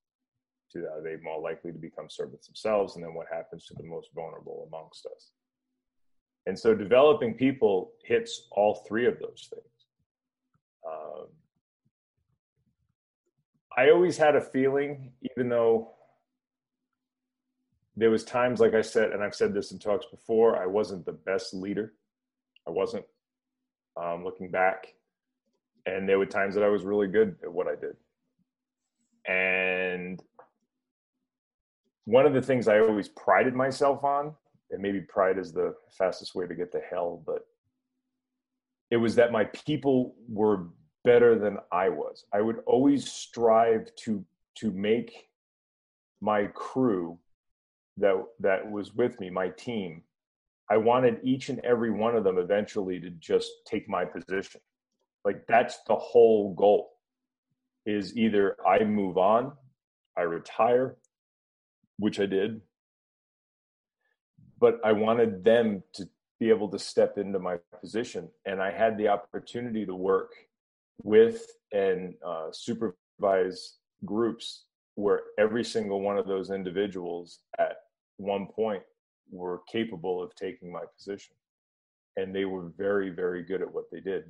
To 0.73 0.87
are 0.89 1.03
they 1.03 1.17
more 1.23 1.41
likely 1.41 1.73
to 1.73 1.79
become 1.79 2.09
servants 2.09 2.47
themselves 2.47 2.97
and 2.97 3.05
then 3.05 3.15
what 3.15 3.27
happens 3.33 3.67
to 3.67 3.75
the 3.75 3.83
most 3.83 4.09
vulnerable 4.15 4.69
amongst 4.69 5.07
us? 5.07 5.31
And 6.47 6.59
so 6.59 6.75
developing 6.75 7.35
people 7.35 7.93
hits 8.05 8.49
all 8.51 8.85
three 8.87 9.07
of 9.07 9.19
those 9.19 9.49
things. 9.51 9.65
Um, 10.87 11.27
i 13.77 13.91
always 13.91 14.19
had 14.19 14.37
a 14.37 14.41
feeling 14.41 15.13
even 15.23 15.49
though 15.49 15.93
there 17.97 18.11
was 18.11 18.23
times 18.23 18.61
like 18.61 18.75
i 18.75 18.83
said 18.83 19.13
and 19.13 19.25
i've 19.25 19.35
said 19.35 19.55
this 19.55 19.73
in 19.73 19.79
talks 19.79 20.05
before 20.11 20.63
i 20.63 20.67
wasn't 20.67 21.05
the 21.07 21.13
best 21.13 21.55
leader. 21.55 21.95
I 22.67 22.71
wasn't 22.71 23.05
um, 23.97 24.25
looking 24.25 24.51
back. 24.51 24.95
And 25.87 26.09
there 26.09 26.19
were 26.19 26.27
times 26.27 26.55
that 26.55 26.65
I 26.65 26.69
was 26.69 26.83
really 26.83 27.09
good 27.09 27.37
at 27.43 27.53
what 27.53 27.67
I 27.67 27.75
did. 27.75 27.97
And 29.27 30.23
one 32.05 32.27
of 32.27 32.35
the 32.35 32.43
things 32.43 32.69
I 32.69 32.81
always 32.81 33.09
prided 33.09 33.55
myself 33.55 34.05
on, 34.05 34.35
and 34.71 34.83
maybe 34.83 35.01
pride 35.01 35.39
is 35.39 35.53
the 35.53 35.75
fastest 35.97 36.35
way 36.35 36.47
to 36.47 36.55
get 36.55 36.73
to 36.73 36.81
hell, 36.91 37.23
but 37.27 37.47
it 38.91 38.97
was 38.97 39.15
that 39.15 39.33
my 39.33 39.45
people 39.45 40.15
were 40.29 40.69
better 41.05 41.39
than 41.39 41.59
I 41.73 41.89
was. 41.89 42.25
I 42.33 42.41
would 42.41 42.61
always 42.67 43.11
strive 43.11 43.95
to 44.05 44.25
to 44.57 44.71
make 44.71 45.29
my 46.21 46.47
crew 46.47 47.19
that 47.97 48.15
that 48.41 48.71
was 48.71 48.95
with 48.95 49.19
me, 49.21 49.31
my 49.31 49.49
team, 49.49 50.03
I 50.71 50.77
wanted 50.79 51.21
each 51.23 51.49
and 51.49 51.61
every 51.61 51.91
one 51.91 52.17
of 52.17 52.25
them 52.25 52.39
eventually 52.39 52.99
to 53.01 53.11
just 53.11 53.51
take 53.67 53.89
my 53.89 54.05
position. 54.05 54.61
Like 55.25 55.47
that's 55.47 55.79
the 55.87 55.97
whole 55.97 56.55
goal 56.55 56.93
is 57.87 58.17
either 58.17 58.57
I 58.67 58.83
move 58.85 59.19
on, 59.19 59.53
I 60.17 60.23
retire, 60.23 60.97
which 61.99 62.21
I 62.21 62.27
did, 62.27 62.61
but 64.59 64.81
I 64.85 64.93
wanted 64.93 65.45
them 65.45 65.83
to 65.95 66.09
be 66.41 66.51
able 66.51 66.69
to 66.69 66.79
step 66.79 67.19
into 67.19 67.39
my 67.39 67.59
position. 67.81 68.29
And 68.45 68.61
I 68.61 68.71
had 68.71 68.99
the 68.99 69.09
opportunity 69.09 69.87
to 69.87 69.95
work 69.95 70.33
with 71.03 71.47
and 71.73 72.15
uh, 72.27 72.49
supervise 72.53 73.75
groups 74.05 74.65
where 74.97 75.23
every 75.39 75.65
single 75.65 76.01
one 76.01 76.19
of 76.19 76.27
those 76.27 76.51
individuals 76.51 77.41
at 77.59 77.77
one 78.17 78.47
point 78.47 78.83
were 79.31 79.63
capable 79.71 80.23
of 80.23 80.35
taking 80.35 80.71
my 80.71 80.83
position. 80.97 81.35
And 82.17 82.35
they 82.35 82.45
were 82.45 82.71
very, 82.77 83.11
very 83.11 83.43
good 83.43 83.61
at 83.61 83.73
what 83.73 83.91
they 83.91 84.01
did. 84.01 84.25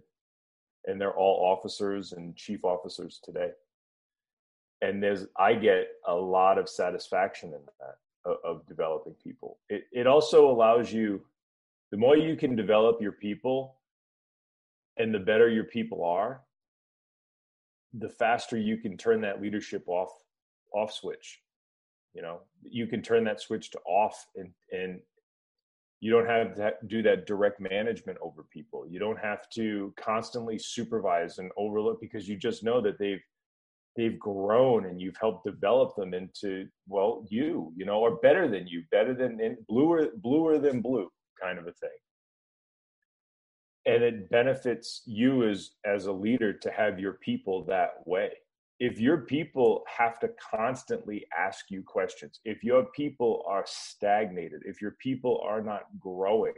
And 0.87 1.01
they're 1.01 1.17
all 1.17 1.53
officers 1.53 2.13
and 2.13 2.37
chief 2.37 2.65
officers 2.65 3.21
today. 3.23 3.51
And 4.85 5.03
there's, 5.03 5.27
I 5.37 5.55
get 5.55 5.89
a 6.07 6.15
lot 6.15 6.59
of 6.59 6.69
satisfaction 6.69 7.51
in 7.51 7.61
that 7.81 7.97
of, 8.25 8.37
of 8.45 8.67
developing 8.67 9.15
people. 9.23 9.59
It, 9.69 9.85
it 9.93 10.07
also 10.07 10.51
allows 10.51 10.93
you, 10.93 11.21
the 11.91 11.97
more 11.97 12.17
you 12.17 12.37
can 12.37 12.57
develop 12.57 13.01
your 13.01 13.13
people 13.13 13.77
and 14.97 15.15
the 15.15 15.19
better 15.19 15.49
your 15.49 15.65
people 15.65 16.05
are, 16.05 16.43
the 17.95 18.09
faster 18.09 18.57
you 18.59 18.77
can 18.77 18.97
turn 18.97 19.21
that 19.21 19.41
leadership 19.41 19.85
off 19.87 20.11
off 20.73 20.93
switch 20.93 21.41
you 22.13 22.23
know 22.23 22.41
you 22.63 22.87
can 22.87 23.03
turn 23.03 23.25
that 23.25 23.41
switch 23.41 23.71
to 23.71 23.79
off 23.87 24.27
and 24.37 24.51
and 24.73 25.01
you 26.01 26.11
don't 26.11 26.27
have 26.27 26.55
to 26.55 26.73
do 26.89 27.03
that 27.03 27.27
direct 27.27 27.61
management 27.61 28.19
over 28.21 28.43
people 28.43 28.87
you 28.89 28.99
don't 28.99 29.19
have 29.19 29.49
to 29.49 29.95
constantly 29.97 30.59
supervise 30.59 31.39
and 31.39 31.51
overlook 31.57 32.01
because 32.01 32.29
you 32.29 32.37
just 32.37 32.65
know 32.65 32.81
that 32.81 32.99
they've 32.99 33.23
they've 33.97 34.19
grown 34.19 34.87
and 34.87 35.01
you've 35.01 35.17
helped 35.21 35.45
develop 35.45 35.95
them 35.97 36.15
into 36.15 36.67
well 36.89 37.25
you 37.31 37.73
you 37.77 37.85
know 37.85 38.01
or 38.01 38.17
better 38.17 38.49
than 38.49 38.67
you 38.67 38.83
better 38.91 39.15
than 39.15 39.57
bluer 39.69 40.09
bluer 40.23 40.59
than 40.59 40.81
blue 40.81 41.09
kind 41.41 41.59
of 41.59 41.67
a 41.67 41.73
thing 41.73 41.91
and 43.87 44.03
it 44.03 44.31
benefits 44.31 45.03
you 45.07 45.49
as 45.49 45.73
as 45.85 46.07
a 46.07 46.13
leader 46.13 46.53
to 46.53 46.71
have 46.71 46.99
your 46.99 47.15
people 47.15 47.65
that 47.65 47.95
way 48.07 48.31
if 48.81 48.99
your 48.99 49.19
people 49.19 49.85
have 49.87 50.19
to 50.21 50.31
constantly 50.51 51.25
ask 51.37 51.71
you 51.71 51.83
questions, 51.83 52.41
if 52.45 52.65
your 52.65 52.87
people 52.87 53.45
are 53.49 53.65
stagnated, 53.67 54.63
if 54.65 54.83
your 54.83 54.97
people 55.01 55.41
are 55.47 55.63
not 55.63 55.83
growing, 56.01 56.55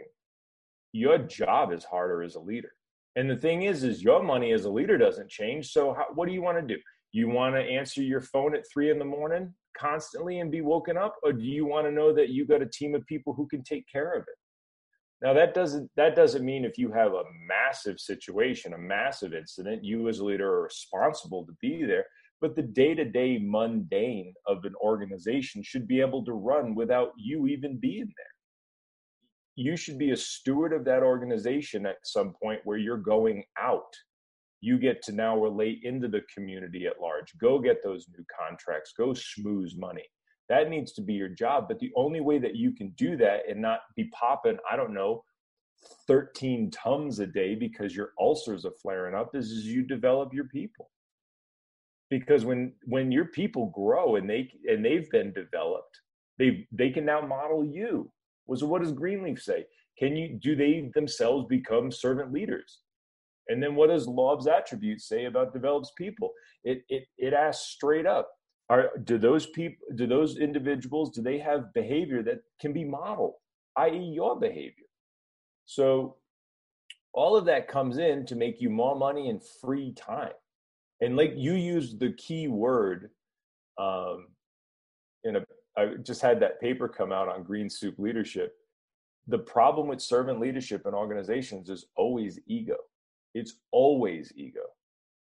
your 0.92 1.18
job 1.18 1.72
is 1.72 1.84
harder 1.84 2.22
as 2.22 2.34
a 2.34 2.40
leader. 2.40 2.72
And 3.16 3.30
the 3.30 3.36
thing 3.36 3.62
is, 3.62 3.84
is 3.84 4.02
your 4.02 4.22
money 4.22 4.52
as 4.52 4.64
a 4.64 4.70
leader 4.70 4.96
doesn't 4.98 5.30
change. 5.30 5.68
So 5.72 5.94
how, 5.94 6.06
what 6.14 6.26
do 6.26 6.34
you 6.34 6.42
want 6.42 6.58
to 6.58 6.74
do? 6.74 6.80
You 7.16 7.30
want 7.30 7.54
to 7.54 7.62
answer 7.62 8.02
your 8.02 8.20
phone 8.20 8.54
at 8.54 8.68
three 8.70 8.90
in 8.90 8.98
the 8.98 9.04
morning 9.06 9.54
constantly 9.74 10.40
and 10.40 10.50
be 10.50 10.60
woken 10.60 10.98
up, 10.98 11.16
or 11.22 11.32
do 11.32 11.44
you 11.44 11.64
want 11.64 11.86
to 11.86 11.90
know 11.90 12.12
that 12.12 12.28
you 12.28 12.46
got 12.46 12.60
a 12.60 12.66
team 12.66 12.94
of 12.94 13.06
people 13.06 13.32
who 13.32 13.48
can 13.48 13.62
take 13.62 13.86
care 13.90 14.12
of 14.12 14.24
it? 14.24 14.36
Now 15.22 15.32
that 15.32 15.54
doesn't 15.54 15.90
that 15.96 16.14
doesn't 16.14 16.44
mean 16.44 16.66
if 16.66 16.76
you 16.76 16.92
have 16.92 17.14
a 17.14 17.22
massive 17.48 17.98
situation, 18.00 18.74
a 18.74 18.78
massive 18.78 19.32
incident, 19.32 19.82
you 19.82 20.10
as 20.10 20.18
a 20.18 20.26
leader 20.26 20.46
are 20.56 20.64
responsible 20.64 21.46
to 21.46 21.56
be 21.62 21.86
there. 21.86 22.04
But 22.42 22.54
the 22.54 22.64
day-to-day 22.64 23.38
mundane 23.42 24.34
of 24.46 24.66
an 24.66 24.74
organization 24.84 25.62
should 25.62 25.88
be 25.88 26.02
able 26.02 26.22
to 26.26 26.34
run 26.34 26.74
without 26.74 27.12
you 27.16 27.46
even 27.46 27.78
being 27.78 28.12
there. 28.14 28.34
You 29.54 29.74
should 29.78 29.96
be 29.98 30.10
a 30.10 30.16
steward 30.18 30.74
of 30.74 30.84
that 30.84 31.02
organization 31.02 31.86
at 31.86 31.96
some 32.04 32.34
point 32.42 32.60
where 32.64 32.76
you're 32.76 32.98
going 32.98 33.42
out. 33.58 33.96
You 34.66 34.78
get 34.78 35.02
to 35.04 35.12
now 35.12 35.38
relate 35.38 35.80
into 35.84 36.08
the 36.08 36.22
community 36.34 36.86
at 36.86 37.00
large. 37.00 37.32
Go 37.38 37.58
get 37.58 37.82
those 37.82 38.06
new 38.16 38.24
contracts. 38.40 38.92
Go 38.96 39.08
schmooze 39.08 39.76
money 39.76 40.04
that 40.48 40.70
needs 40.70 40.92
to 40.92 41.02
be 41.02 41.14
your 41.14 41.28
job. 41.28 41.66
But 41.68 41.78
the 41.78 41.92
only 41.96 42.20
way 42.20 42.38
that 42.38 42.56
you 42.56 42.72
can 42.72 42.90
do 42.96 43.16
that 43.16 43.40
and 43.48 43.60
not 43.60 43.80
be 43.96 44.10
popping, 44.10 44.58
I 44.70 44.76
don't 44.76 44.94
know, 44.94 45.24
13 46.06 46.70
tums 46.70 47.18
a 47.18 47.26
day 47.26 47.54
because 47.54 47.94
your 47.94 48.10
ulcers 48.18 48.64
are 48.64 48.74
flaring 48.82 49.14
up 49.14 49.34
is, 49.34 49.50
is 49.50 49.66
you 49.66 49.82
develop 49.82 50.32
your 50.32 50.46
people. 50.46 50.90
Because 52.08 52.44
when 52.44 52.72
when 52.84 53.10
your 53.10 53.26
people 53.26 53.66
grow 53.74 54.14
and 54.14 54.30
they 54.30 54.48
and 54.68 54.84
they've 54.84 55.10
been 55.10 55.32
developed, 55.32 56.00
they 56.38 56.66
they 56.70 56.90
can 56.90 57.04
now 57.04 57.20
model 57.20 57.64
you. 57.64 58.10
Was 58.46 58.60
so 58.60 58.66
what 58.66 58.82
does 58.82 58.92
Greenleaf 58.92 59.42
say? 59.42 59.66
Can 59.98 60.14
you 60.14 60.38
do 60.40 60.54
they 60.54 60.88
themselves 60.94 61.46
become 61.48 61.90
servant 61.90 62.32
leaders? 62.32 62.82
And 63.48 63.62
then 63.62 63.74
what 63.74 63.88
does 63.90 64.08
law 64.08 64.32
of 64.32 64.46
attributes 64.46 65.08
say 65.08 65.26
about 65.26 65.52
develops 65.52 65.92
people? 65.96 66.32
It 66.64 66.82
it 66.88 67.04
it 67.18 67.32
asks 67.32 67.66
straight 67.68 68.06
up, 68.06 68.30
are 68.68 68.90
do 69.04 69.18
those 69.18 69.46
people 69.46 69.86
do 69.94 70.06
those 70.06 70.38
individuals 70.38 71.10
do 71.10 71.22
they 71.22 71.38
have 71.38 71.72
behavior 71.72 72.22
that 72.22 72.40
can 72.60 72.72
be 72.72 72.84
modeled 72.84 73.34
i.e 73.76 73.98
your 73.98 74.38
behavior? 74.38 74.86
So 75.66 76.16
all 77.12 77.36
of 77.36 77.44
that 77.46 77.68
comes 77.68 77.98
in 77.98 78.26
to 78.26 78.34
make 78.34 78.60
you 78.60 78.70
more 78.70 78.96
money 78.96 79.30
and 79.30 79.40
free 79.60 79.92
time. 79.92 80.32
And 81.00 81.16
like 81.16 81.32
you 81.36 81.54
used 81.54 82.00
the 82.00 82.12
key 82.12 82.48
word 82.48 83.10
um 83.78 84.28
in 85.24 85.36
a 85.36 85.44
i 85.76 85.94
just 86.02 86.22
had 86.22 86.40
that 86.40 86.60
paper 86.60 86.88
come 86.88 87.12
out 87.12 87.28
on 87.28 87.42
green 87.44 87.70
soup 87.70 87.98
leadership. 87.98 88.54
The 89.28 89.38
problem 89.38 89.88
with 89.88 90.00
servant 90.00 90.40
leadership 90.40 90.86
in 90.86 90.94
organizations 90.94 91.68
is 91.68 91.86
always 91.96 92.38
ego 92.46 92.76
it's 93.38 93.60
always 93.70 94.32
ego 94.36 94.62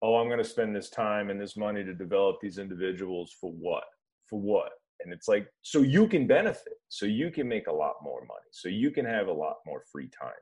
oh, 0.02 0.16
I'm 0.16 0.26
going 0.26 0.38
to 0.38 0.44
spend 0.44 0.74
this 0.74 0.90
time 0.90 1.30
and 1.30 1.40
this 1.40 1.56
money 1.56 1.84
to 1.84 1.94
develop 1.94 2.40
these 2.42 2.58
individuals 2.58 3.34
for 3.40 3.52
what? 3.52 3.84
For 4.26 4.38
what? 4.40 4.70
And 5.00 5.12
it's 5.12 5.28
like, 5.28 5.46
so 5.62 5.80
you 5.80 6.08
can 6.08 6.26
benefit, 6.26 6.74
so 6.88 7.06
you 7.06 7.30
can 7.30 7.48
make 7.48 7.68
a 7.68 7.72
lot 7.72 7.94
more 8.02 8.20
money, 8.20 8.50
so 8.50 8.68
you 8.68 8.90
can 8.90 9.04
have 9.04 9.28
a 9.28 9.32
lot 9.32 9.56
more 9.64 9.84
free 9.90 10.08
time. 10.08 10.32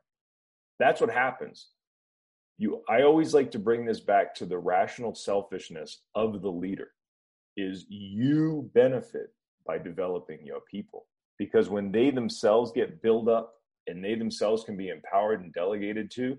That's 0.79 1.01
what 1.01 1.11
happens. 1.11 1.69
You, 2.59 2.83
I 2.89 3.03
always 3.03 3.35
like 3.35 3.51
to 3.53 3.59
bring 3.59 3.85
this 3.85 4.01
back 4.01 4.35
to 4.37 4.47
the 4.47 4.59
rational 4.59 5.15
selfishness 5.15 6.01
of 6.15 6.43
the 6.43 6.51
leader 6.51 6.89
is 7.57 7.87
you 7.89 8.71
benefit 8.75 9.29
by 9.67 9.79
developing 9.79 10.39
your 10.45 10.61
people 10.71 11.07
because 11.39 11.69
when 11.69 11.93
they 11.93 12.11
themselves 12.11 12.73
get 12.73 13.03
built 13.03 13.29
up 13.29 13.55
and 13.87 14.05
they 14.05 14.15
themselves 14.15 14.65
can 14.65 14.77
be 14.77 14.89
empowered 14.89 15.43
and 15.43 15.53
delegated 15.53 16.11
to 16.13 16.39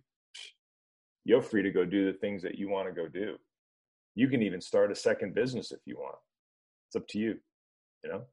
you're 1.23 1.41
free 1.41 1.63
to 1.63 1.71
go 1.71 1.85
do 1.85 2.11
the 2.11 2.17
things 2.17 2.41
that 2.43 2.57
you 2.57 2.69
want 2.69 2.87
to 2.87 2.93
go 2.93 3.07
do. 3.07 3.35
You 4.15 4.27
can 4.27 4.41
even 4.41 4.61
start 4.61 4.91
a 4.91 4.95
second 4.95 5.35
business 5.35 5.71
if 5.71 5.79
you 5.85 5.97
want. 5.97 6.17
It's 6.87 6.95
up 6.95 7.07
to 7.09 7.19
you, 7.19 7.37
you 8.03 8.11
know? 8.11 8.23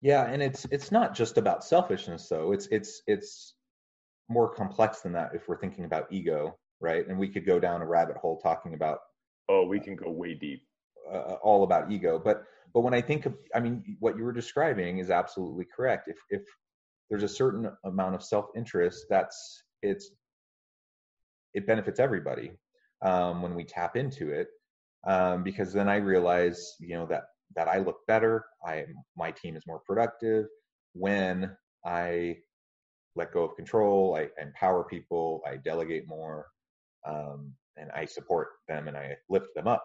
Yeah, 0.00 0.24
and 0.26 0.42
it's 0.42 0.66
it's 0.70 0.92
not 0.92 1.14
just 1.14 1.38
about 1.38 1.64
selfishness 1.64 2.28
though. 2.28 2.52
It's 2.52 2.68
it's 2.70 3.02
it's 3.06 3.54
more 4.28 4.48
complex 4.48 5.00
than 5.00 5.12
that 5.12 5.34
if 5.34 5.48
we're 5.48 5.58
thinking 5.58 5.84
about 5.84 6.06
ego, 6.10 6.56
right? 6.80 7.06
And 7.06 7.18
we 7.18 7.28
could 7.28 7.44
go 7.44 7.58
down 7.58 7.82
a 7.82 7.86
rabbit 7.86 8.16
hole 8.16 8.40
talking 8.40 8.74
about 8.74 8.98
oh, 9.48 9.66
we 9.66 9.80
can 9.80 9.96
go 9.96 10.10
way 10.10 10.34
deep. 10.34 10.62
Uh, 11.10 11.36
all 11.42 11.64
about 11.64 11.90
ego, 11.90 12.20
but 12.22 12.44
but 12.74 12.82
when 12.82 12.94
I 12.94 13.00
think 13.00 13.26
of 13.26 13.34
I 13.54 13.60
mean 13.60 13.96
what 13.98 14.16
you 14.16 14.24
were 14.24 14.32
describing 14.32 14.98
is 14.98 15.10
absolutely 15.10 15.66
correct. 15.74 16.06
If 16.08 16.18
if 16.30 16.42
there's 17.08 17.22
a 17.22 17.28
certain 17.28 17.70
amount 17.84 18.14
of 18.14 18.22
self-interest 18.22 19.06
that's 19.08 19.64
it's 19.82 20.10
it 21.54 21.66
benefits 21.66 22.00
everybody 22.00 22.52
um, 23.04 23.42
when 23.42 23.54
we 23.54 23.64
tap 23.64 23.96
into 23.96 24.30
it 24.30 24.48
um, 25.06 25.42
because 25.42 25.72
then 25.72 25.88
I 25.88 25.96
realize 25.96 26.74
you 26.80 26.94
know 26.96 27.06
that 27.06 27.24
that 27.56 27.68
I 27.68 27.78
look 27.78 27.98
better. 28.06 28.44
I 28.64 28.84
my 29.16 29.30
team 29.30 29.56
is 29.56 29.66
more 29.66 29.80
productive 29.86 30.46
when 30.92 31.56
I 31.84 32.36
let 33.14 33.32
go 33.32 33.44
of 33.44 33.56
control. 33.56 34.16
I 34.16 34.28
empower 34.40 34.84
people. 34.84 35.42
I 35.46 35.56
delegate 35.56 36.08
more, 36.08 36.46
um, 37.06 37.54
and 37.76 37.90
I 37.92 38.04
support 38.04 38.48
them 38.68 38.88
and 38.88 38.96
I 38.96 39.16
lift 39.28 39.48
them 39.54 39.66
up. 39.66 39.84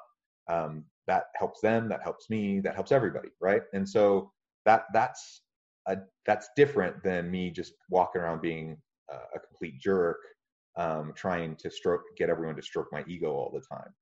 Um, 0.49 0.85
that 1.07 1.25
helps 1.35 1.61
them. 1.61 1.89
That 1.89 2.03
helps 2.03 2.29
me. 2.29 2.59
That 2.59 2.75
helps 2.75 2.91
everybody, 2.91 3.29
right? 3.41 3.61
And 3.73 3.87
so 3.87 4.31
that 4.65 4.85
that's 4.93 5.41
a, 5.87 5.97
that's 6.25 6.49
different 6.55 7.03
than 7.03 7.29
me 7.31 7.49
just 7.51 7.73
walking 7.89 8.21
around 8.21 8.41
being 8.41 8.77
a, 9.11 9.15
a 9.35 9.39
complete 9.39 9.79
jerk 9.79 10.17
um, 10.77 11.13
trying 11.15 11.55
to 11.57 11.69
stroke 11.69 12.01
get 12.17 12.29
everyone 12.29 12.55
to 12.55 12.61
stroke 12.61 12.87
my 12.91 13.03
ego 13.07 13.31
all 13.31 13.51
the 13.53 13.75
time. 13.75 13.93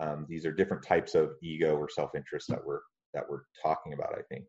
Um, 0.00 0.26
these 0.28 0.46
are 0.46 0.52
different 0.52 0.84
types 0.84 1.14
of 1.14 1.32
ego 1.42 1.76
or 1.76 1.88
self-interest 1.88 2.48
that 2.48 2.64
we're 2.64 2.80
that 3.14 3.24
we're 3.28 3.42
talking 3.62 3.92
about. 3.92 4.14
I 4.16 4.22
think. 4.30 4.44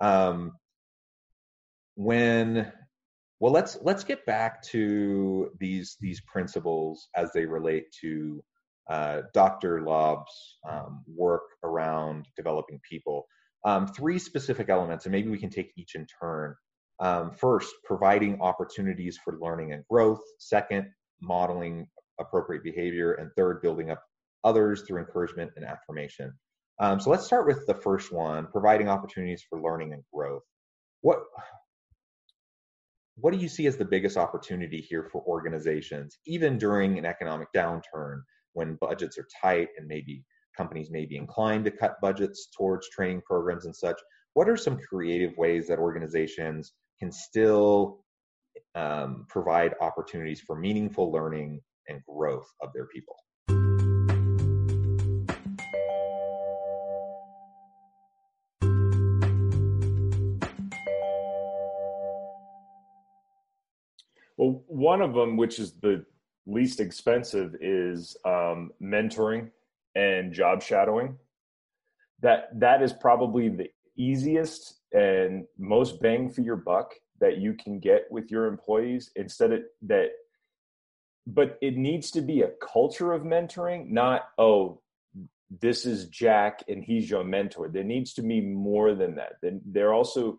Um, 0.00 0.52
when 1.94 2.72
well, 3.40 3.52
let's 3.52 3.76
let's 3.82 4.04
get 4.04 4.24
back 4.24 4.62
to 4.66 5.50
these 5.58 5.96
these 6.00 6.20
principles 6.20 7.08
as 7.16 7.32
they 7.32 7.44
relate 7.44 7.86
to 8.00 8.42
uh, 8.88 9.22
Dr. 9.34 9.82
Laub's 9.82 10.58
um, 10.68 11.02
work 11.08 11.42
around 11.64 12.28
developing 12.36 12.80
people. 12.88 13.26
Um, 13.64 13.86
three 13.86 14.18
specific 14.20 14.68
elements, 14.68 15.06
and 15.06 15.12
maybe 15.12 15.28
we 15.28 15.38
can 15.38 15.50
take 15.50 15.72
each 15.76 15.94
in 15.96 16.06
turn. 16.20 16.54
Um, 17.00 17.32
first, 17.32 17.72
providing 17.84 18.40
opportunities 18.40 19.18
for 19.24 19.38
learning 19.40 19.72
and 19.72 19.84
growth. 19.90 20.22
Second, 20.38 20.86
modeling 21.22 21.86
appropriate 22.20 22.64
behavior. 22.64 23.12
And 23.14 23.30
third, 23.36 23.62
building 23.62 23.90
up 23.90 24.02
others 24.44 24.82
through 24.82 25.00
encouragement 25.00 25.52
and 25.56 25.64
affirmation. 25.64 26.32
Um, 26.78 27.00
so 27.00 27.10
let's 27.10 27.26
start 27.26 27.46
with 27.46 27.66
the 27.66 27.74
first 27.74 28.12
one, 28.12 28.48
providing 28.48 28.88
opportunities 28.88 29.44
for 29.48 29.60
learning 29.60 29.92
and 29.92 30.02
growth. 30.12 30.42
What 31.02 31.20
what 33.16 33.32
do 33.32 33.38
you 33.38 33.48
see 33.48 33.66
as 33.66 33.76
the 33.76 33.84
biggest 33.84 34.16
opportunity 34.16 34.80
here 34.80 35.08
for 35.12 35.22
organizations, 35.22 36.18
even 36.26 36.58
during 36.58 36.98
an 36.98 37.04
economic 37.04 37.48
downturn 37.54 38.22
when 38.54 38.78
budgets 38.80 39.18
are 39.18 39.28
tight 39.40 39.68
and 39.76 39.86
maybe 39.86 40.24
companies 40.56 40.90
may 40.90 41.04
be 41.04 41.16
inclined 41.16 41.64
to 41.66 41.70
cut 41.70 42.00
budgets 42.00 42.48
towards 42.56 42.88
training 42.88 43.22
programs 43.26 43.66
and 43.66 43.76
such? 43.76 44.00
What 44.34 44.48
are 44.48 44.56
some 44.56 44.78
creative 44.78 45.36
ways 45.36 45.68
that 45.68 45.78
organizations 45.78 46.72
can 46.98 47.12
still 47.12 48.02
um, 48.74 49.26
provide 49.28 49.74
opportunities 49.80 50.40
for 50.40 50.56
meaningful 50.56 51.12
learning 51.12 51.60
and 51.88 52.00
growth 52.06 52.48
of 52.60 52.70
their 52.72 52.86
people? 52.86 53.16
Well, 64.36 64.64
one 64.66 65.02
of 65.02 65.14
them, 65.14 65.36
which 65.36 65.58
is 65.58 65.74
the 65.80 66.04
least 66.46 66.80
expensive, 66.80 67.54
is 67.60 68.16
um, 68.24 68.72
mentoring 68.82 69.50
and 69.94 70.32
job 70.32 70.62
shadowing. 70.62 71.16
That 72.20 72.48
that 72.58 72.82
is 72.82 72.92
probably 72.92 73.48
the 73.48 73.68
easiest 73.96 74.80
and 74.92 75.44
most 75.58 76.00
bang 76.00 76.30
for 76.30 76.40
your 76.40 76.56
buck 76.56 76.92
that 77.22 77.38
you 77.38 77.54
can 77.54 77.78
get 77.78 78.02
with 78.10 78.30
your 78.30 78.46
employees. 78.46 79.10
Instead 79.16 79.52
of 79.52 79.60
that, 79.82 80.10
but 81.26 81.56
it 81.62 81.78
needs 81.78 82.10
to 82.10 82.20
be 82.20 82.42
a 82.42 82.50
culture 82.60 83.12
of 83.12 83.22
mentoring, 83.22 83.88
not 83.88 84.26
oh, 84.36 84.82
this 85.60 85.86
is 85.86 86.08
Jack 86.08 86.64
and 86.68 86.84
he's 86.84 87.08
your 87.08 87.24
mentor. 87.24 87.68
There 87.68 87.84
needs 87.84 88.12
to 88.14 88.22
be 88.22 88.40
more 88.40 88.94
than 88.94 89.14
that. 89.16 89.34
Then 89.42 89.60
there 89.64 89.94
also 89.94 90.38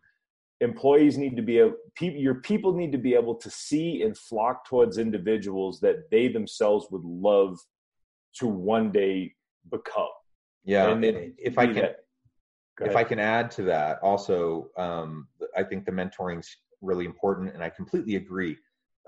employees 0.64 1.18
need 1.18 1.36
to 1.36 1.42
be 1.42 1.60
able 1.60 1.76
your 2.00 2.36
people 2.36 2.74
need 2.74 2.92
to 2.92 2.98
be 2.98 3.14
able 3.14 3.36
to 3.36 3.50
see 3.50 4.02
and 4.02 4.18
flock 4.18 4.66
towards 4.66 4.98
individuals 4.98 5.80
that 5.80 6.10
they 6.10 6.28
themselves 6.28 6.88
would 6.90 7.04
love 7.04 7.60
to 8.34 8.48
one 8.48 8.92
day 8.92 9.34
become 9.70 10.08
yeah 10.64 10.90
and 10.90 11.04
if 11.38 11.58
i 11.58 11.68
can 11.68 11.90
if 12.82 12.96
i 12.96 13.04
can 13.04 13.20
add 13.20 13.52
to 13.52 13.64
that 13.64 14.00
also 14.02 14.70
um, 14.78 15.28
i 15.58 15.64
think 15.64 15.86
the 15.86 15.92
mentoring's 15.92 16.58
really 16.84 17.06
important 17.06 17.54
and 17.54 17.64
i 17.64 17.70
completely 17.70 18.16
agree 18.16 18.56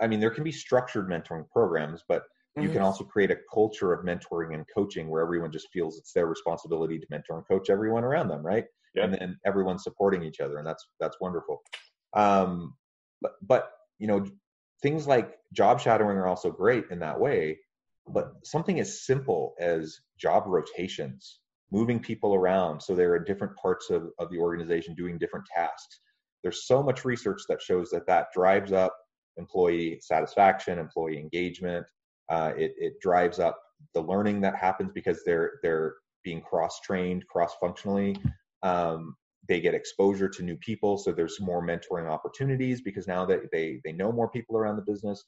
i 0.01 0.07
mean 0.07 0.19
there 0.19 0.31
can 0.31 0.43
be 0.43 0.51
structured 0.51 1.09
mentoring 1.09 1.47
programs 1.49 2.03
but 2.07 2.21
mm-hmm. 2.21 2.63
you 2.63 2.69
can 2.69 2.77
mm-hmm. 2.77 2.85
also 2.85 3.03
create 3.03 3.31
a 3.31 3.37
culture 3.53 3.93
of 3.93 4.05
mentoring 4.05 4.53
and 4.53 4.65
coaching 4.73 5.09
where 5.09 5.21
everyone 5.21 5.51
just 5.51 5.67
feels 5.71 5.97
it's 5.97 6.13
their 6.13 6.27
responsibility 6.27 6.97
to 6.97 7.05
mentor 7.09 7.37
and 7.37 7.47
coach 7.47 7.69
everyone 7.69 8.03
around 8.03 8.27
them 8.27 8.45
right 8.45 8.65
and 9.01 9.13
then 9.13 9.37
everyone's 9.45 9.83
supporting 9.83 10.23
each 10.23 10.39
other, 10.39 10.57
and 10.57 10.67
that's 10.67 10.85
that's 10.99 11.19
wonderful. 11.19 11.61
Um, 12.13 12.75
but 13.21 13.33
but 13.41 13.71
you 13.99 14.07
know 14.07 14.25
things 14.81 15.07
like 15.07 15.35
job 15.53 15.79
shadowing 15.79 16.17
are 16.17 16.27
also 16.27 16.51
great 16.51 16.85
in 16.91 16.99
that 16.99 17.19
way. 17.19 17.59
But 18.07 18.33
something 18.43 18.79
as 18.79 19.05
simple 19.05 19.55
as 19.59 19.99
job 20.17 20.43
rotations, 20.45 21.39
moving 21.71 21.99
people 21.99 22.35
around 22.35 22.81
so 22.81 22.93
they're 22.93 23.15
in 23.15 23.23
different 23.23 23.55
parts 23.57 23.89
of, 23.89 24.09
of 24.19 24.29
the 24.29 24.37
organization 24.37 24.93
doing 24.93 25.17
different 25.17 25.45
tasks. 25.53 25.99
There's 26.45 26.67
so 26.67 26.83
much 26.83 27.03
research 27.03 27.41
that 27.49 27.61
shows 27.61 27.89
that 27.89 28.05
that 28.05 28.27
drives 28.31 28.71
up 28.71 28.95
employee 29.37 29.99
satisfaction, 30.01 30.77
employee 30.79 31.19
engagement. 31.19 31.85
Uh, 32.29 32.53
it, 32.55 32.73
it 32.77 33.01
drives 33.01 33.39
up 33.39 33.59
the 33.95 34.01
learning 34.01 34.41
that 34.41 34.55
happens 34.55 34.91
because 34.93 35.23
they're 35.25 35.53
they're 35.63 35.95
being 36.23 36.41
cross 36.41 36.79
trained 36.81 37.27
cross 37.27 37.55
functionally 37.59 38.15
um, 38.61 39.15
they 39.47 39.61
get 39.61 39.75
exposure 39.75 40.27
to 40.27 40.43
new 40.43 40.57
people, 40.57 40.97
so 40.97 41.11
there's 41.11 41.39
more 41.39 41.65
mentoring 41.65 42.09
opportunities 42.09 42.81
because 42.81 43.07
now 43.07 43.25
that 43.25 43.51
they 43.51 43.79
they 43.83 43.91
know 43.91 44.11
more 44.11 44.29
people 44.29 44.57
around 44.57 44.75
the 44.75 44.91
business, 44.91 45.23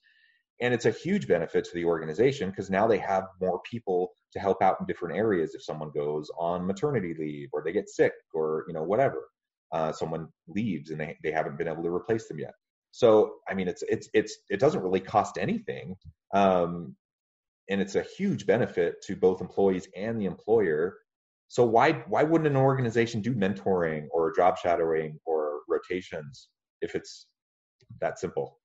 and 0.62 0.74
it's 0.74 0.86
a 0.86 0.92
huge 0.92 1.28
benefit 1.28 1.64
to 1.66 1.74
the 1.76 1.86
organization 1.86 2.50
because 2.50 2.70
now 2.70 2.88
they 2.88 2.98
have 2.98 3.26
more 3.40 3.62
people 3.70 4.12
to 4.34 4.40
help 4.40 4.62
out 4.62 4.78
in 4.80 4.88
different 4.88 5.16
areas 5.16 5.54
if 5.54 5.64
someone 5.64 5.92
goes 5.92 6.30
on 6.38 6.66
maternity 6.66 7.14
leave 7.18 7.50
or 7.54 7.64
they 7.64 7.72
get 7.72 7.90
sick 7.90 8.14
or 8.34 8.66
you 8.68 8.74
know 8.74 8.84
whatever 8.84 9.28
uh, 9.72 9.92
someone 9.92 10.28
leaves 10.48 10.92
and 10.92 11.00
they, 11.00 11.18
they 11.24 11.32
haven't 11.32 11.58
been 11.58 11.68
able 11.68 11.84
to 11.84 11.94
replace 11.94 12.28
them 12.28 12.40
yet 12.40 12.54
so 12.92 13.34
i 13.50 13.54
mean 13.54 13.68
it's 13.68 13.84
it's 13.90 14.10
it's 14.14 14.38
it 14.50 14.60
doesn't 14.60 14.82
really 14.82 15.00
cost 15.00 15.38
anything 15.38 15.96
um, 16.34 16.96
and 17.70 17.82
it's 17.82 17.96
a 17.96 18.06
huge 18.18 18.46
benefit 18.46 18.96
to 19.04 19.16
both 19.16 19.42
employees 19.42 19.88
and 19.96 20.20
the 20.20 20.26
employer 20.26 20.98
so 21.48 21.64
why 21.64 22.04
why 22.08 22.24
wouldn't 22.24 22.50
an 22.50 22.58
organization 22.58 23.22
do 23.22 23.34
mentoring 23.34 24.08
or 24.12 24.36
job 24.36 24.58
shadowing 24.58 25.20
or 25.26 25.62
rotations 25.70 26.50
if 26.82 26.96
it's 26.96 27.28
that 28.02 28.20
simple? 28.20 28.60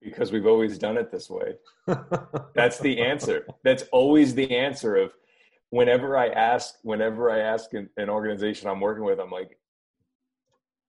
Because 0.00 0.32
we've 0.32 0.46
always 0.46 0.78
done 0.78 0.96
it 0.96 1.10
this 1.10 1.30
way. 1.30 1.54
That's 2.54 2.78
the 2.78 3.00
answer. 3.00 3.46
That's 3.64 3.84
always 3.90 4.34
the 4.34 4.54
answer 4.54 4.96
of 4.96 5.12
whenever 5.70 6.16
I 6.16 6.28
ask 6.28 6.74
whenever 6.82 7.30
I 7.30 7.40
ask 7.40 7.72
an, 7.74 7.88
an 7.96 8.08
organization 8.08 8.68
I'm 8.68 8.80
working 8.80 9.04
with, 9.04 9.18
I'm 9.18 9.30
like, 9.30 9.58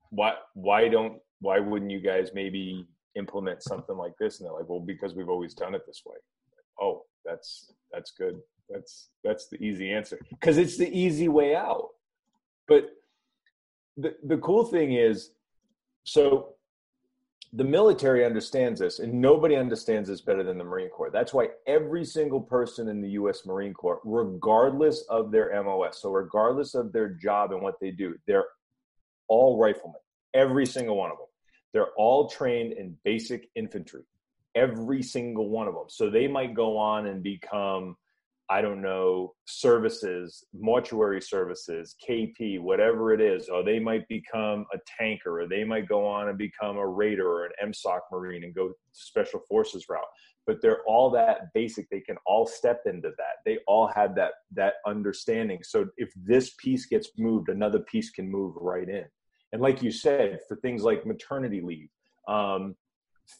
why 0.10 0.34
why 0.54 0.88
don't 0.88 1.20
why 1.40 1.60
wouldn't 1.60 1.92
you 1.92 2.00
guys 2.00 2.32
maybe 2.34 2.88
implement 3.16 3.64
something 3.64 3.98
like 3.98 4.14
this? 4.20 4.40
And 4.40 4.48
they're 4.48 4.54
like, 4.54 4.70
well, 4.70 4.80
because 4.80 5.16
we've 5.16 5.30
always 5.30 5.54
done 5.54 5.76
it 5.76 5.84
this 5.86 6.02
way. 6.06 6.18
Oh, 6.82 7.04
that's 7.24 7.72
that's 7.92 8.12
good. 8.12 8.40
That's 8.70 9.10
that's 9.24 9.48
the 9.48 9.58
easy 9.64 9.92
answer 9.92 10.20
because 10.32 10.58
it's 10.58 10.78
the 10.78 10.90
easy 10.90 11.28
way 11.30 11.56
out. 11.56 11.90
But 12.68 12.90
the 13.98 14.16
the 14.24 14.38
cool 14.38 14.66
thing 14.66 14.94
is, 14.94 15.32
so 16.04 16.55
the 17.56 17.64
military 17.64 18.26
understands 18.26 18.82
this, 18.82 19.00
and 19.00 19.14
nobody 19.14 19.56
understands 19.56 20.10
this 20.10 20.20
better 20.20 20.44
than 20.44 20.58
the 20.58 20.64
Marine 20.64 20.90
Corps. 20.90 21.10
That's 21.10 21.34
why 21.34 21.50
every 21.68 22.04
single 22.04 22.42
person 22.42 22.90
in 22.90 23.02
the 23.02 23.12
U.S. 23.12 23.46
Marine 23.46 23.74
Corps, 23.74 24.02
regardless 24.04 25.06
of 25.10 25.32
their 25.32 25.64
MOS, 25.64 26.02
so 26.02 26.12
regardless 26.12 26.76
of 26.76 26.92
their 26.92 27.08
job 27.10 27.54
and 27.54 27.62
what 27.62 27.80
they 27.80 27.92
do, 27.92 28.16
they're 28.28 28.46
all 29.30 29.58
riflemen. 29.58 30.02
Every 30.34 30.66
single 30.66 30.98
one 30.98 31.12
of 31.12 31.18
them. 31.18 31.28
They're 31.74 31.94
all 31.98 32.28
trained 32.28 32.74
in 32.74 32.98
basic 33.06 33.50
infantry. 33.56 34.04
Every 34.54 35.02
single 35.02 35.50
one 35.50 35.70
of 35.70 35.76
them. 35.76 35.86
So 35.88 36.10
they 36.10 36.28
might 36.28 36.56
go 36.56 36.78
on 36.78 37.08
and 37.08 37.24
become 37.24 37.96
I 38.50 38.62
don't 38.62 38.82
know, 38.82 39.34
services, 39.46 40.44
mortuary 40.54 41.22
services, 41.22 41.96
KP, 42.08 42.60
whatever 42.60 43.12
it 43.12 43.20
is, 43.20 43.50
or 43.50 43.64
they 43.64 43.80
might 43.80 44.08
become 44.08 44.66
a 44.72 44.78
tanker, 45.00 45.42
or 45.42 45.48
they 45.48 45.64
might 45.64 45.88
go 45.88 46.06
on 46.06 46.30
and 46.30 46.38
become 46.38 46.78
a 46.78 46.88
raider 46.88 47.28
or 47.28 47.46
an 47.46 47.72
MSOC 47.72 48.02
Marine 48.12 48.44
and 48.44 48.54
go 48.54 48.74
special 48.92 49.40
forces 49.50 49.86
route. 49.90 50.04
But 50.46 50.62
they're 50.62 50.84
all 50.86 51.10
that 51.12 51.54
basic. 51.56 51.90
They 51.90 52.02
can 52.02 52.18
all 52.28 52.46
step 52.46 52.82
into 52.86 53.10
that. 53.18 53.38
They 53.46 53.58
all 53.68 53.88
have 53.88 54.14
that 54.16 54.34
that 54.52 54.76
understanding. 54.86 55.60
So 55.64 55.88
if 55.98 56.12
this 56.16 56.54
piece 56.60 56.86
gets 56.86 57.10
moved, 57.18 57.50
another 57.50 57.80
piece 57.80 58.12
can 58.12 58.30
move 58.30 58.54
right 58.58 58.88
in. 58.88 59.06
And 59.54 59.62
like 59.62 59.82
you 59.82 59.90
said, 59.90 60.40
for 60.48 60.56
things 60.58 60.84
like 60.84 61.06
maternity 61.06 61.62
leave, 61.62 61.90
um, 62.28 62.76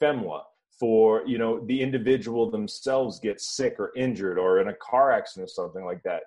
FEMLA, 0.02 0.42
for 0.80 1.26
you 1.26 1.38
know 1.38 1.60
the 1.66 1.82
individual 1.82 2.50
themselves 2.52 3.20
gets 3.20 3.56
sick 3.56 3.76
or 3.80 3.92
injured 3.96 4.38
or 4.38 4.60
in 4.60 4.68
a 4.68 4.74
car 4.74 5.12
accident 5.12 5.50
or 5.50 5.54
something 5.54 5.86
like 5.86 6.04
that. 6.04 6.24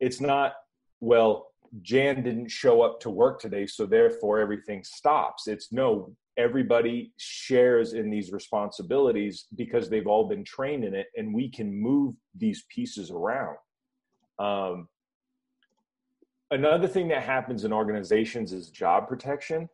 It's 0.00 0.20
not 0.20 0.54
well 1.00 1.48
jan 1.82 2.22
didn't 2.22 2.48
show 2.48 2.80
up 2.80 3.00
to 3.00 3.10
work 3.10 3.40
today 3.40 3.66
so 3.66 3.86
therefore 3.86 4.38
everything 4.38 4.84
stops. 4.84 5.48
It's 5.48 5.72
no 5.72 6.14
everybody 6.36 7.12
shares 7.16 7.94
in 7.94 8.10
these 8.10 8.30
responsibilities 8.30 9.46
because 9.56 9.88
they've 9.88 10.06
all 10.06 10.28
been 10.28 10.44
trained 10.44 10.84
in 10.84 10.94
it 10.94 11.06
and 11.16 11.34
we 11.34 11.48
can 11.48 11.72
move 11.74 12.14
these 12.34 12.64
pieces 12.68 13.10
around. 13.10 13.56
Um, 14.38 14.88
another 16.50 16.86
thing 16.86 17.08
that 17.08 17.22
happens 17.22 17.64
in 17.64 17.72
organizations 17.72 18.52
is 18.52 18.68
job 18.68 19.08
protection 19.08 19.68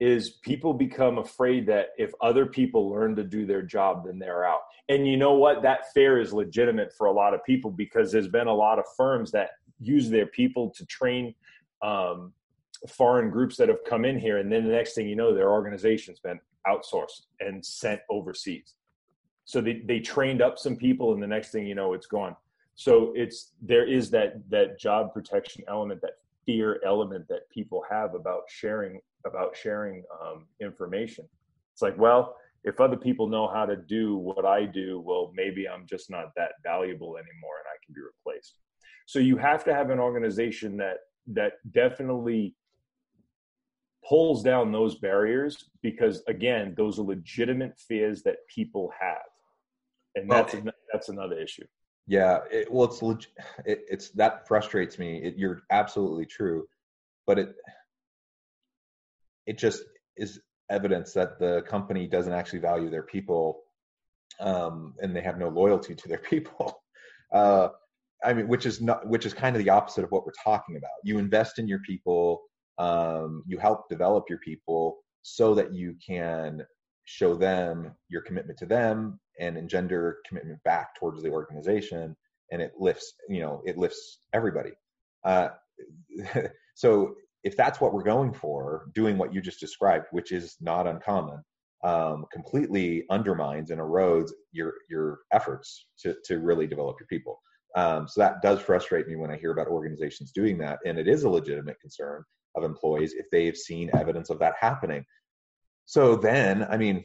is 0.00 0.30
people 0.30 0.72
become 0.72 1.18
afraid 1.18 1.66
that 1.66 1.88
if 1.98 2.12
other 2.20 2.46
people 2.46 2.88
learn 2.88 3.16
to 3.16 3.24
do 3.24 3.44
their 3.44 3.62
job 3.62 4.04
then 4.06 4.18
they're 4.18 4.44
out. 4.44 4.60
And 4.88 5.06
you 5.06 5.16
know 5.16 5.34
what? 5.34 5.62
That 5.62 5.92
fear 5.92 6.20
is 6.20 6.32
legitimate 6.32 6.92
for 6.96 7.08
a 7.08 7.12
lot 7.12 7.34
of 7.34 7.44
people 7.44 7.70
because 7.70 8.12
there's 8.12 8.28
been 8.28 8.46
a 8.46 8.54
lot 8.54 8.78
of 8.78 8.84
firms 8.96 9.30
that 9.32 9.50
use 9.80 10.08
their 10.08 10.26
people 10.26 10.70
to 10.70 10.86
train 10.86 11.34
um, 11.82 12.32
foreign 12.88 13.28
groups 13.30 13.56
that 13.56 13.68
have 13.68 13.84
come 13.88 14.04
in 14.04 14.18
here 14.18 14.38
and 14.38 14.50
then 14.52 14.64
the 14.64 14.70
next 14.70 14.94
thing 14.94 15.08
you 15.08 15.16
know 15.16 15.34
their 15.34 15.50
organization's 15.50 16.20
been 16.20 16.38
outsourced 16.66 17.26
and 17.40 17.64
sent 17.64 18.00
overseas. 18.08 18.74
So 19.44 19.60
they, 19.60 19.82
they 19.84 20.00
trained 20.00 20.42
up 20.42 20.58
some 20.58 20.76
people 20.76 21.12
and 21.12 21.22
the 21.22 21.26
next 21.26 21.50
thing 21.50 21.66
you 21.66 21.74
know 21.74 21.94
it's 21.94 22.06
gone. 22.06 22.36
So 22.74 23.12
it's 23.16 23.52
there 23.60 23.86
is 23.86 24.10
that 24.10 24.48
that 24.50 24.78
job 24.78 25.12
protection 25.12 25.64
element 25.66 26.00
that 26.02 26.18
fear 26.46 26.80
element 26.86 27.26
that 27.28 27.50
people 27.50 27.82
have 27.90 28.14
about 28.14 28.42
sharing 28.48 29.00
about 29.26 29.56
sharing 29.56 30.04
um, 30.22 30.46
information. 30.60 31.28
It's 31.72 31.82
like 31.82 31.98
well 31.98 32.36
if 32.64 32.80
other 32.80 32.96
people 32.96 33.28
know 33.28 33.48
how 33.48 33.64
to 33.64 33.76
do 33.76 34.16
what 34.16 34.44
i 34.44 34.64
do 34.64 35.00
well 35.06 35.32
maybe 35.34 35.68
i'm 35.68 35.86
just 35.86 36.10
not 36.10 36.32
that 36.36 36.52
valuable 36.62 37.16
anymore 37.16 37.56
and 37.58 37.68
i 37.68 37.76
can 37.84 37.94
be 37.94 38.00
replaced. 38.00 38.56
So 39.06 39.18
you 39.18 39.36
have 39.36 39.64
to 39.64 39.74
have 39.74 39.90
an 39.90 39.98
organization 39.98 40.76
that 40.78 40.98
that 41.28 41.52
definitely 41.72 42.54
pulls 44.06 44.42
down 44.42 44.72
those 44.72 44.96
barriers 44.96 45.70
because 45.82 46.22
again 46.28 46.74
those 46.76 46.98
are 46.98 47.02
legitimate 47.02 47.78
fears 47.78 48.22
that 48.22 48.36
people 48.54 48.90
have. 48.98 49.28
And 50.14 50.30
that's 50.30 50.56
that's 50.92 51.08
another 51.08 51.38
issue. 51.38 51.66
Yeah 52.06 52.40
it, 52.50 52.70
well 52.72 52.86
it's 52.86 53.02
leg- 53.02 53.26
it, 53.64 53.84
it's 53.88 54.10
that 54.10 54.46
frustrates 54.48 54.98
me. 54.98 55.22
It, 55.22 55.36
you're 55.36 55.62
absolutely 55.70 56.26
true. 56.26 56.66
But 57.26 57.38
it 57.38 57.54
it 59.48 59.56
just 59.56 59.82
is 60.16 60.40
evidence 60.70 61.12
that 61.14 61.38
the 61.38 61.62
company 61.62 62.06
doesn't 62.06 62.34
actually 62.34 62.58
value 62.58 62.90
their 62.90 63.02
people 63.02 63.62
um, 64.40 64.94
and 65.00 65.16
they 65.16 65.22
have 65.22 65.38
no 65.38 65.48
loyalty 65.48 65.94
to 65.94 66.08
their 66.08 66.18
people. 66.32 66.82
Uh, 67.32 67.68
i 68.24 68.32
mean 68.32 68.48
which 68.48 68.66
is 68.66 68.80
not 68.80 69.06
which 69.06 69.24
is 69.24 69.32
kind 69.32 69.54
of 69.54 69.62
the 69.62 69.70
opposite 69.70 70.04
of 70.04 70.10
what 70.10 70.24
we're 70.26 70.42
talking 70.44 70.76
about. 70.76 70.90
You 71.04 71.18
invest 71.18 71.58
in 71.58 71.66
your 71.68 71.80
people 71.80 72.42
um, 72.78 73.42
you 73.46 73.58
help 73.58 73.88
develop 73.88 74.24
your 74.28 74.38
people 74.38 74.98
so 75.22 75.54
that 75.54 75.72
you 75.74 75.96
can 76.04 76.64
show 77.04 77.34
them 77.34 77.92
your 78.08 78.22
commitment 78.22 78.58
to 78.58 78.66
them 78.66 79.18
and 79.40 79.56
engender 79.56 80.18
commitment 80.26 80.62
back 80.64 80.94
towards 80.96 81.22
the 81.22 81.30
organization 81.30 82.16
and 82.50 82.60
it 82.60 82.72
lifts 82.78 83.14
you 83.28 83.40
know 83.40 83.62
it 83.64 83.78
lifts 83.78 84.18
everybody. 84.32 84.72
Uh, 85.24 85.48
so 86.74 87.14
if 87.44 87.56
that's 87.56 87.80
what 87.80 87.92
we're 87.92 88.02
going 88.02 88.32
for 88.32 88.86
doing 88.94 89.16
what 89.16 89.32
you 89.32 89.40
just 89.40 89.60
described 89.60 90.06
which 90.10 90.32
is 90.32 90.56
not 90.60 90.86
uncommon 90.86 91.42
um, 91.84 92.26
completely 92.32 93.04
undermines 93.10 93.70
and 93.70 93.80
erodes 93.80 94.30
your 94.52 94.74
your 94.90 95.20
efforts 95.32 95.86
to 96.00 96.16
to 96.24 96.38
really 96.38 96.66
develop 96.66 96.96
your 96.98 97.06
people. 97.06 97.40
Um, 97.76 98.08
so 98.08 98.20
that 98.20 98.42
does 98.42 98.60
frustrate 98.60 99.06
me 99.06 99.16
when 99.16 99.30
i 99.30 99.36
hear 99.36 99.52
about 99.52 99.68
organizations 99.68 100.32
doing 100.32 100.56
that 100.58 100.78
and 100.86 100.98
it 100.98 101.06
is 101.06 101.24
a 101.24 101.28
legitimate 101.28 101.78
concern 101.80 102.24
of 102.56 102.64
employees 102.64 103.12
if 103.12 103.26
they've 103.30 103.56
seen 103.56 103.90
evidence 103.94 104.30
of 104.30 104.38
that 104.40 104.54
happening. 104.58 105.04
So 105.84 106.16
then, 106.16 106.66
I 106.68 106.76
mean, 106.76 107.04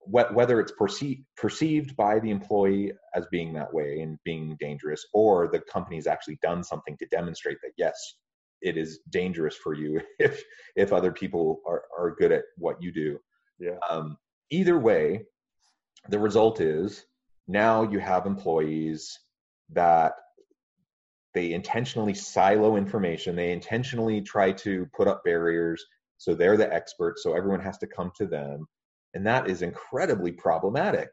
wh- 0.00 0.32
whether 0.32 0.60
it's 0.60 0.72
perceived 0.72 1.22
perceived 1.36 1.96
by 1.96 2.20
the 2.20 2.30
employee 2.30 2.92
as 3.14 3.26
being 3.30 3.52
that 3.54 3.72
way 3.72 4.00
and 4.00 4.18
being 4.24 4.56
dangerous, 4.60 5.04
or 5.12 5.48
the 5.48 5.60
company's 5.60 6.06
actually 6.06 6.38
done 6.42 6.62
something 6.62 6.96
to 6.98 7.06
demonstrate 7.06 7.58
that 7.62 7.72
yes, 7.76 7.96
it 8.62 8.76
is 8.76 9.00
dangerous 9.10 9.56
for 9.56 9.74
you 9.74 10.00
if 10.18 10.42
if 10.76 10.92
other 10.92 11.12
people 11.12 11.60
are 11.66 11.82
are 11.98 12.14
good 12.18 12.32
at 12.32 12.44
what 12.56 12.82
you 12.82 12.92
do. 12.92 13.18
Yeah. 13.58 13.76
Um, 13.88 14.16
either 14.50 14.78
way, 14.78 15.24
the 16.08 16.18
result 16.18 16.60
is 16.60 17.04
now 17.46 17.82
you 17.82 17.98
have 17.98 18.26
employees 18.26 19.18
that 19.70 20.14
they 21.34 21.52
intentionally 21.52 22.12
silo 22.12 22.76
information 22.76 23.36
they 23.36 23.52
intentionally 23.52 24.20
try 24.20 24.52
to 24.52 24.86
put 24.94 25.08
up 25.08 25.22
barriers 25.24 25.84
so 26.22 26.36
they're 26.36 26.56
the 26.56 26.72
experts, 26.72 27.24
so 27.24 27.34
everyone 27.34 27.62
has 27.62 27.78
to 27.78 27.88
come 27.88 28.12
to 28.14 28.26
them. 28.26 28.68
And 29.12 29.26
that 29.26 29.50
is 29.50 29.60
incredibly 29.60 30.30
problematic 30.30 31.10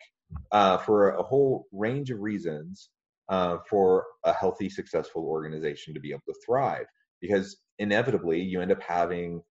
uh, 0.51 0.77
for 0.77 1.09
a 1.15 1.23
whole 1.23 1.65
range 1.71 2.11
of 2.11 2.19
reasons 2.19 2.89
uh, 3.27 3.57
for 3.67 4.05
a 4.23 4.31
healthy, 4.31 4.69
successful 4.69 5.23
organization 5.23 5.95
to 5.95 5.99
be 5.99 6.11
able 6.11 6.21
to 6.27 6.35
thrive. 6.45 6.85
Because 7.21 7.57
inevitably, 7.79 8.41
you 8.41 8.61
end 8.61 8.71
up 8.71 8.81
having 8.81 9.41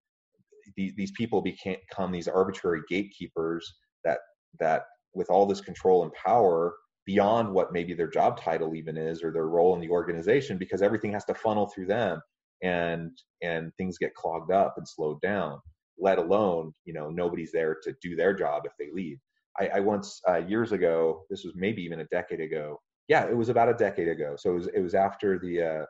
these, 0.77 0.95
these 0.97 1.13
people 1.13 1.43
become 1.43 2.13
these 2.13 2.29
arbitrary 2.29 2.83
gatekeepers 2.89 3.75
that 4.05 4.19
that 4.61 4.85
with 5.15 5.31
all 5.31 5.47
this 5.47 5.61
control 5.61 6.03
and 6.03 6.13
power 6.13 6.75
beyond 7.07 7.53
what 7.53 7.73
maybe 7.73 7.95
their 7.95 8.09
job 8.09 8.39
title 8.39 8.75
even 8.75 8.97
is 8.97 9.23
or 9.23 9.33
their 9.33 9.49
role 9.49 9.75
in 9.75 9.81
the 9.81 9.89
organization 9.89 10.59
because 10.59 10.83
everything 10.83 11.13
has 11.13 11.25
to 11.25 11.35
funnel 11.35 11.67
through 11.67 11.87
them 11.87 12.21
and 12.63 13.11
and 13.43 13.73
things 13.77 13.99
get 13.99 14.15
clogged 14.15 14.53
up 14.53 14.75
and 14.77 14.87
slowed 14.87 15.21
down 15.21 15.59
let 15.99 16.19
alone 16.19 16.73
you 16.85 16.93
know 16.93 17.09
nobody's 17.09 17.53
there 17.53 17.77
to 17.83 17.95
do 18.03 18.15
their 18.15 18.35
job 18.35 18.63
if 18.65 18.73
they 18.79 18.89
leave. 18.93 19.19
I, 19.59 19.69
I 19.77 19.81
once 19.81 20.21
uh, 20.29 20.43
years 20.47 20.73
ago 20.73 21.23
this 21.31 21.45
was 21.45 21.55
maybe 21.57 21.83
even 21.83 22.01
a 22.01 22.05
decade 22.07 22.41
ago 22.41 22.79
yeah 23.09 23.27
it 23.27 23.37
was 23.37 23.49
about 23.49 23.69
a 23.69 23.75
decade 23.75 24.09
ago 24.09 24.37
so 24.39 24.51
it 24.51 24.55
was 24.55 24.67
it 24.69 24.81
was 24.81 24.95
after 24.95 25.39
the 25.39 25.63
uh, 25.63 25.85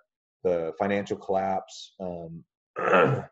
the 0.49 0.73
financial 0.79 1.17
collapse 1.17 1.95
um, 2.01 2.45
uh, 2.79 3.23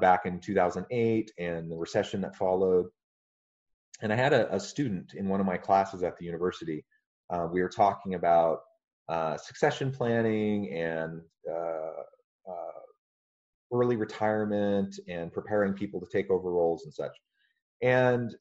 back 0.00 0.26
in 0.26 0.40
2008 0.40 1.30
and 1.38 1.70
the 1.70 1.76
recession 1.76 2.20
that 2.20 2.36
followed 2.36 2.86
and 4.02 4.12
i 4.12 4.16
had 4.16 4.32
a, 4.32 4.54
a 4.54 4.60
student 4.60 5.14
in 5.14 5.28
one 5.28 5.40
of 5.40 5.46
my 5.46 5.56
classes 5.56 6.02
at 6.02 6.16
the 6.18 6.24
university 6.24 6.84
uh, 7.30 7.46
we 7.52 7.62
were 7.62 7.68
talking 7.68 8.14
about 8.14 8.60
uh, 9.08 9.36
succession 9.36 9.92
planning 9.92 10.72
and 10.72 11.20
uh, 11.50 12.02
early 13.72 13.96
retirement 13.96 14.98
and 15.08 15.32
preparing 15.32 15.72
people 15.72 16.00
to 16.00 16.06
take 16.12 16.30
over 16.30 16.50
roles 16.50 16.84
and 16.84 16.92
such. 16.92 17.16
And 17.82 18.34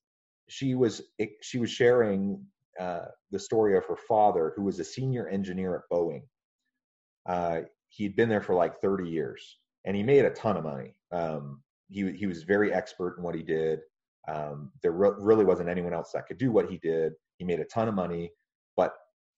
she 0.48 0.76
was 0.76 1.02
she 1.42 1.60
was 1.60 1.70
sharing 1.70 2.44
uh, 2.80 3.06
the 3.32 3.40
story 3.40 3.78
of 3.78 3.86
her 3.86 3.96
father, 3.96 4.54
who 4.56 4.64
was 4.64 4.80
a 4.80 4.84
senior 4.84 5.28
engineer 5.28 5.76
at 5.76 5.96
Boeing. 5.96 6.24
Uh, 7.28 7.62
he'd 7.90 8.16
been 8.16 8.30
there 8.30 8.42
for 8.42 8.56
like 8.56 8.80
30 8.82 9.10
years, 9.10 9.58
and 9.86 9.96
he 9.96 10.04
made 10.04 10.26
a 10.26 10.32
ton 10.32 10.58
of 10.58 10.64
money. 10.64 10.96
Um, 11.12 11.62
he 11.90 12.12
he 12.12 12.28
was 12.28 12.44
very 12.44 12.74
expert 12.74 13.18
in 13.18 13.24
what 13.24 13.36
he 13.36 13.44
did. 13.44 13.80
Um, 14.28 14.72
there 14.84 14.92
re- 14.92 15.18
really 15.18 15.46
wasn't 15.46 15.70
anyone 15.70 15.94
else 15.94 16.12
that 16.14 16.28
could 16.28 16.38
do 16.38 16.52
what 16.52 16.70
he 16.70 16.78
did. 16.78 17.14
He 17.38 17.46
made 17.46 17.60
a 17.60 17.66
ton 17.66 17.88
of 17.88 17.96
money, 17.96 18.32
but 18.78 18.94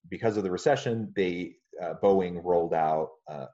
because 0.10 0.38
of 0.38 0.44
the 0.44 0.52
recession, 0.52 1.14
they 1.16 1.56
uh, 1.82 1.94
Boeing 2.04 2.42
rolled 2.44 2.74
out 2.74 3.10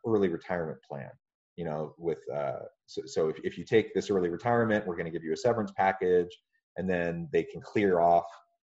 early 0.05 0.29
retirement 0.29 0.79
plan, 0.87 1.09
you 1.55 1.65
know, 1.65 1.93
with 1.97 2.19
uh, 2.33 2.59
so, 2.85 3.01
so 3.05 3.29
if, 3.29 3.37
if 3.43 3.57
you 3.57 3.65
take 3.65 3.93
this 3.93 4.09
early 4.09 4.29
retirement, 4.29 4.85
we're 4.87 4.95
going 4.95 5.05
to 5.05 5.11
give 5.11 5.23
you 5.23 5.33
a 5.33 5.37
severance 5.37 5.71
package, 5.75 6.35
and 6.77 6.89
then 6.89 7.27
they 7.31 7.43
can 7.43 7.61
clear 7.61 7.99
off, 7.99 8.25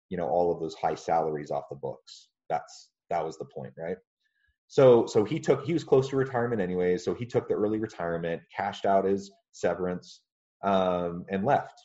you 0.10 0.18
know, 0.18 0.28
all 0.28 0.52
of 0.52 0.60
those 0.60 0.76
high 0.76 0.96
salaries 0.96 1.52
off 1.52 1.66
the 1.70 1.76
books. 1.76 2.30
That's 2.50 2.90
that 3.10 3.24
was 3.24 3.38
the 3.38 3.46
point, 3.46 3.74
right? 3.78 3.98
So 4.68 5.06
so 5.06 5.24
he 5.24 5.40
took 5.40 5.66
he 5.66 5.74
was 5.74 5.84
close 5.84 6.10
to 6.10 6.18
retirement 6.18 6.62
anyway, 6.62 6.98
so 6.98 7.14
he 7.14 7.26
took 7.26 7.48
the 7.48 7.54
early 7.54 7.80
retirement, 7.80 8.42
cashed 8.56 8.86
out 8.86 9.06
his 9.06 9.32
severance, 9.52 10.22
um, 10.64 11.26
and 11.30 11.46
left 11.46 11.80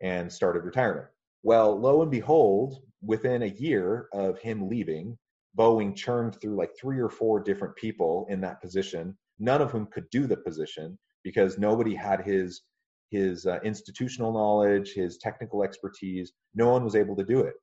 and 0.00 0.32
started 0.32 0.64
retirement. 0.64 1.06
Well, 1.42 1.78
lo 1.78 2.02
and 2.02 2.10
behold, 2.10 2.82
within 3.02 3.42
a 3.42 3.46
year 3.46 4.08
of 4.12 4.38
him 4.38 4.68
leaving, 4.68 5.18
Boeing 5.58 5.94
churned 5.96 6.40
through 6.40 6.56
like 6.56 6.70
three 6.80 6.98
or 6.98 7.10
four 7.10 7.40
different 7.40 7.76
people 7.76 8.26
in 8.30 8.40
that 8.42 8.60
position 8.60 9.16
none 9.42 9.60
of 9.60 9.70
whom 9.72 9.86
could 9.86 10.08
do 10.10 10.26
the 10.26 10.36
position 10.36 10.98
because 11.24 11.58
nobody 11.58 11.94
had 11.94 12.20
his 12.20 12.62
his 13.10 13.44
uh, 13.44 13.58
institutional 13.62 14.32
knowledge, 14.32 14.94
his 14.94 15.18
technical 15.18 15.62
expertise. 15.62 16.32
No 16.54 16.70
one 16.70 16.82
was 16.82 16.96
able 16.96 17.14
to 17.16 17.24
do 17.24 17.40
it 17.40 17.54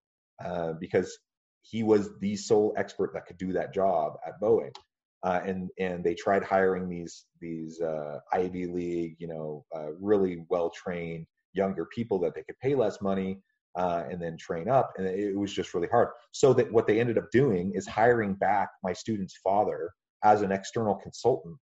uh, 0.46 0.74
because 0.74 1.18
he 1.62 1.84
was 1.84 2.18
the 2.20 2.36
sole 2.36 2.74
expert 2.78 3.14
that 3.14 3.26
could 3.26 3.38
do 3.38 3.54
that 3.54 3.74
job 3.74 4.14
at 4.26 4.40
Boeing. 4.42 4.76
Uh, 5.22 5.42
and 5.46 5.70
and 5.78 6.04
they 6.04 6.16
tried 6.16 6.44
hiring 6.44 6.88
these 6.88 7.26
these 7.42 7.82
uh, 7.82 8.20
Ivy 8.32 8.68
League, 8.68 9.18
you 9.20 9.28
know, 9.28 9.66
uh, 9.76 9.92
really 10.00 10.46
well 10.50 10.70
trained 10.70 11.26
younger 11.54 11.86
people 11.94 12.20
that 12.20 12.36
they 12.36 12.44
could 12.44 12.60
pay 12.60 12.76
less 12.76 13.02
money 13.02 13.42
uh, 13.76 14.04
and 14.10 14.22
then 14.22 14.38
train 14.38 14.70
up, 14.70 14.94
and 14.98 15.06
it 15.08 15.38
was 15.38 15.54
just 15.54 15.74
really 15.74 15.88
hard. 15.90 16.10
So 16.32 16.54
that 16.54 16.72
what 16.72 16.88
they 16.88 17.00
ended 17.00 17.18
up 17.18 17.32
doing 17.32 17.74
is 17.76 17.86
hiring 17.86 18.34
back 18.36 18.70
my 18.84 18.94
student's 18.94 19.38
father 19.44 19.92
as 20.24 20.42
an 20.42 20.52
external 20.52 20.96
consultant. 20.96 21.60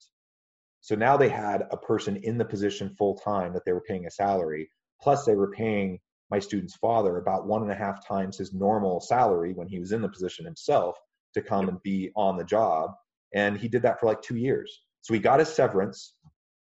So 0.82 0.95
now 0.95 1.18
they 1.18 1.30
had 1.30 1.68
a 1.72 1.78
person 1.78 2.18
in 2.18 2.38
the 2.38 2.45
position 2.45 2.95
full 2.98 3.18
time 3.18 3.54
that 3.54 3.66
they 3.66 3.74
were 3.74 3.82
paying 3.82 4.06
a 4.06 4.12
salary, 4.12 4.70
plus 5.02 5.26
they 5.26 5.36
were 5.36 5.52
paying 5.52 6.00
my 6.30 6.39
student's 6.39 6.75
father 6.75 7.17
about 7.17 7.47
one 7.47 7.61
and 7.61 7.71
a 7.71 7.75
half 7.75 8.05
times 8.07 8.38
his 8.38 8.53
normal 8.53 8.99
salary 8.99 9.53
when 9.53 9.67
he 9.67 9.80
was 9.80 9.91
in 9.91 10.01
the 10.01 10.09
position 10.09 10.45
himself 10.45 10.97
to 11.34 11.41
come 11.41 11.69
and 11.69 11.82
be 11.84 12.11
on 12.15 12.38
the 12.38 12.43
job. 12.43 12.91
And 13.34 13.57
he 13.57 13.67
did 13.67 13.82
that 13.84 13.99
for 13.99 14.07
like 14.07 14.21
two 14.21 14.38
years. 14.38 14.82
So 15.01 15.13
he 15.13 15.19
got 15.19 15.39
his 15.39 15.49
severance. 15.49 16.13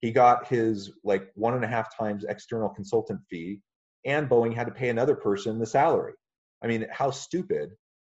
he 0.02 0.10
got 0.10 0.46
his 0.48 0.92
like 1.04 1.30
one 1.34 1.54
and 1.54 1.64
a 1.64 1.68
half 1.68 1.96
times 1.96 2.24
external 2.28 2.68
consultant 2.68 3.20
fee 3.30 3.60
and 4.04 4.28
boeing 4.28 4.54
had 4.54 4.66
to 4.66 4.72
pay 4.72 4.90
another 4.90 5.14
person 5.14 5.58
the 5.58 5.66
salary 5.66 6.14
i 6.62 6.66
mean 6.66 6.86
how 6.90 7.10
stupid 7.10 7.70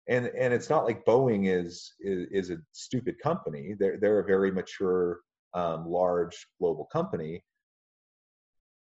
and 0.08 0.28
and 0.28 0.54
it's 0.54 0.70
not 0.70 0.86
like 0.86 1.06
boeing 1.06 1.48
is 1.48 1.94
is, 2.00 2.28
is 2.32 2.50
a 2.50 2.58
stupid 2.72 3.16
company 3.22 3.76
they're, 3.78 3.98
they're 4.00 4.20
a 4.20 4.26
very 4.26 4.52
mature 4.52 5.20
um, 5.54 5.86
large 5.88 6.48
global 6.60 6.86
company 6.92 7.44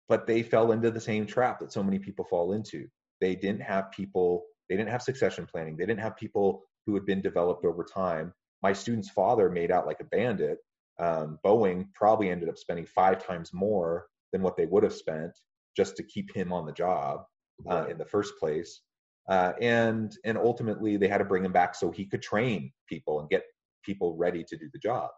but 0.08 0.26
they 0.26 0.42
fell 0.42 0.72
into 0.72 0.90
the 0.90 1.00
same 1.00 1.26
trap 1.26 1.60
that 1.60 1.72
so 1.72 1.82
many 1.82 1.98
people 1.98 2.24
fall 2.24 2.52
into. 2.52 2.86
They 3.20 3.34
didn't 3.34 3.62
have 3.62 3.90
people 3.90 4.44
they 4.68 4.76
didn't 4.76 4.90
have 4.90 5.02
succession 5.02 5.46
planning. 5.46 5.76
They 5.76 5.86
didn't 5.86 6.00
have 6.00 6.16
people 6.16 6.64
who 6.86 6.94
had 6.94 7.06
been 7.06 7.22
developed 7.22 7.64
over 7.64 7.84
time. 7.84 8.32
My 8.62 8.72
student's 8.72 9.10
father 9.10 9.48
made 9.48 9.70
out 9.70 9.86
like 9.86 10.00
a 10.00 10.04
bandit. 10.04 10.58
Um, 10.98 11.38
boeing 11.44 11.92
probably 11.94 12.30
ended 12.30 12.48
up 12.48 12.58
spending 12.58 12.86
five 12.86 13.24
times 13.24 13.50
more 13.52 14.06
than 14.32 14.42
what 14.42 14.56
they 14.56 14.66
would 14.66 14.82
have 14.82 14.94
spent 14.94 15.32
just 15.76 15.96
to 15.96 16.02
keep 16.02 16.34
him 16.34 16.52
on 16.52 16.66
the 16.66 16.72
job 16.72 17.20
uh, 17.68 17.86
in 17.88 17.98
the 17.98 18.04
first 18.04 18.32
place. 18.40 18.80
Uh, 19.28 19.52
and 19.60 20.16
and 20.24 20.38
ultimately 20.38 20.96
they 20.96 21.08
had 21.08 21.18
to 21.18 21.24
bring 21.24 21.44
him 21.44 21.52
back 21.52 21.74
so 21.74 21.90
he 21.90 22.06
could 22.06 22.22
train 22.22 22.72
people 22.88 23.20
and 23.20 23.28
get 23.28 23.44
people 23.84 24.16
ready 24.16 24.44
to 24.44 24.56
do 24.56 24.68
the 24.72 24.78
job. 24.78 25.10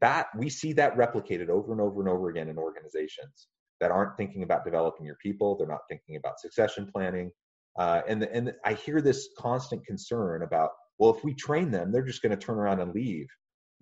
That 0.00 0.28
we 0.36 0.50
see 0.50 0.74
that 0.74 0.96
replicated 0.96 1.48
over 1.48 1.72
and 1.72 1.80
over 1.80 2.00
and 2.00 2.08
over 2.08 2.28
again 2.28 2.48
in 2.48 2.58
organizations 2.58 3.48
that 3.80 3.90
aren't 3.90 4.16
thinking 4.16 4.42
about 4.42 4.64
developing 4.64 5.06
your 5.06 5.16
people 5.22 5.56
they're 5.56 5.66
not 5.66 5.88
thinking 5.88 6.16
about 6.16 6.40
succession 6.40 6.90
planning 6.92 7.30
uh, 7.78 8.02
and 8.08 8.22
and 8.24 8.52
i 8.64 8.72
hear 8.72 9.00
this 9.00 9.28
constant 9.38 9.84
concern 9.86 10.42
about 10.42 10.70
well 10.98 11.14
if 11.14 11.24
we 11.24 11.32
train 11.34 11.70
them 11.70 11.90
they're 11.92 12.02
just 12.02 12.22
going 12.22 12.36
to 12.36 12.36
turn 12.36 12.58
around 12.58 12.80
and 12.80 12.94
leave. 12.94 13.26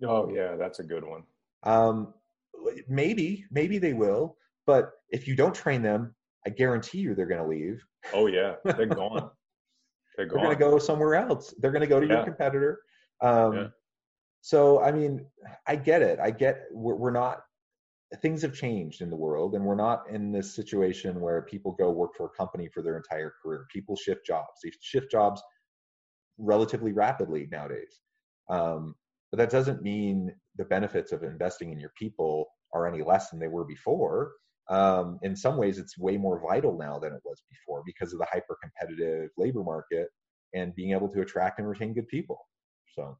Oh 0.05 0.29
yeah 0.29 0.55
that's 0.55 0.79
a 0.79 0.83
good 0.83 1.03
one. 1.03 1.23
Um, 1.63 2.13
maybe 2.87 3.45
maybe 3.51 3.77
they 3.79 3.93
will 3.93 4.37
but 4.65 4.91
if 5.09 5.27
you 5.27 5.35
don't 5.35 5.55
train 5.55 5.81
them 5.81 6.13
i 6.45 6.49
guarantee 6.49 6.99
you 6.99 7.15
they're 7.15 7.25
going 7.25 7.41
to 7.41 7.47
leave. 7.47 7.83
Oh 8.13 8.27
yeah 8.27 8.55
they're 8.63 8.85
gone. 8.85 9.29
They're, 10.15 10.25
they're 10.25 10.35
going 10.35 10.49
to 10.49 10.55
go 10.55 10.79
somewhere 10.79 11.13
else. 11.13 11.53
They're 11.59 11.69
going 11.69 11.81
to 11.83 11.87
go 11.87 11.99
to 11.99 12.07
yeah. 12.07 12.13
your 12.15 12.23
competitor. 12.23 12.79
Um, 13.21 13.53
yeah. 13.53 13.67
so 14.41 14.81
i 14.81 14.91
mean 14.91 15.25
i 15.67 15.75
get 15.75 16.01
it. 16.01 16.19
I 16.19 16.31
get 16.31 16.65
we're, 16.71 16.95
we're 16.95 17.11
not 17.11 17.41
things 18.15 18.41
have 18.41 18.53
changed 18.53 19.01
in 19.01 19.09
the 19.09 19.15
world 19.15 19.55
and 19.55 19.63
we're 19.63 19.75
not 19.75 20.03
in 20.09 20.31
this 20.31 20.55
situation 20.55 21.19
where 21.19 21.41
people 21.41 21.73
go 21.73 21.91
work 21.91 22.11
for 22.15 22.27
a 22.27 22.37
company 22.37 22.69
for 22.69 22.81
their 22.81 22.97
entire 22.97 23.33
career. 23.43 23.67
People 23.71 23.95
shift 23.95 24.25
jobs. 24.25 24.61
They 24.63 24.71
shift 24.81 25.11
jobs 25.11 25.41
relatively 26.37 26.93
rapidly 26.93 27.47
nowadays. 27.51 27.99
Um, 28.49 28.95
but 29.31 29.37
that 29.39 29.49
doesn't 29.49 29.81
mean 29.81 30.33
the 30.55 30.65
benefits 30.65 31.11
of 31.11 31.23
investing 31.23 31.71
in 31.71 31.79
your 31.79 31.91
people 31.97 32.47
are 32.73 32.87
any 32.87 33.03
less 33.03 33.29
than 33.29 33.39
they 33.39 33.49
were 33.49 33.65
before. 33.65 34.31
Um, 34.69 35.19
in 35.21 35.35
some 35.35 35.57
ways 35.57 35.77
it's 35.77 35.97
way 35.97 36.17
more 36.17 36.41
vital 36.41 36.77
now 36.77 36.99
than 36.99 37.13
it 37.13 37.21
was 37.25 37.41
before 37.49 37.83
because 37.85 38.13
of 38.13 38.19
the 38.19 38.27
hyper 38.31 38.57
competitive 38.61 39.29
labor 39.37 39.63
market 39.63 40.07
and 40.53 40.75
being 40.75 40.91
able 40.91 41.09
to 41.09 41.21
attract 41.21 41.59
and 41.59 41.67
retain 41.67 41.93
good 41.93 42.07
people. 42.07 42.39
So. 42.95 43.17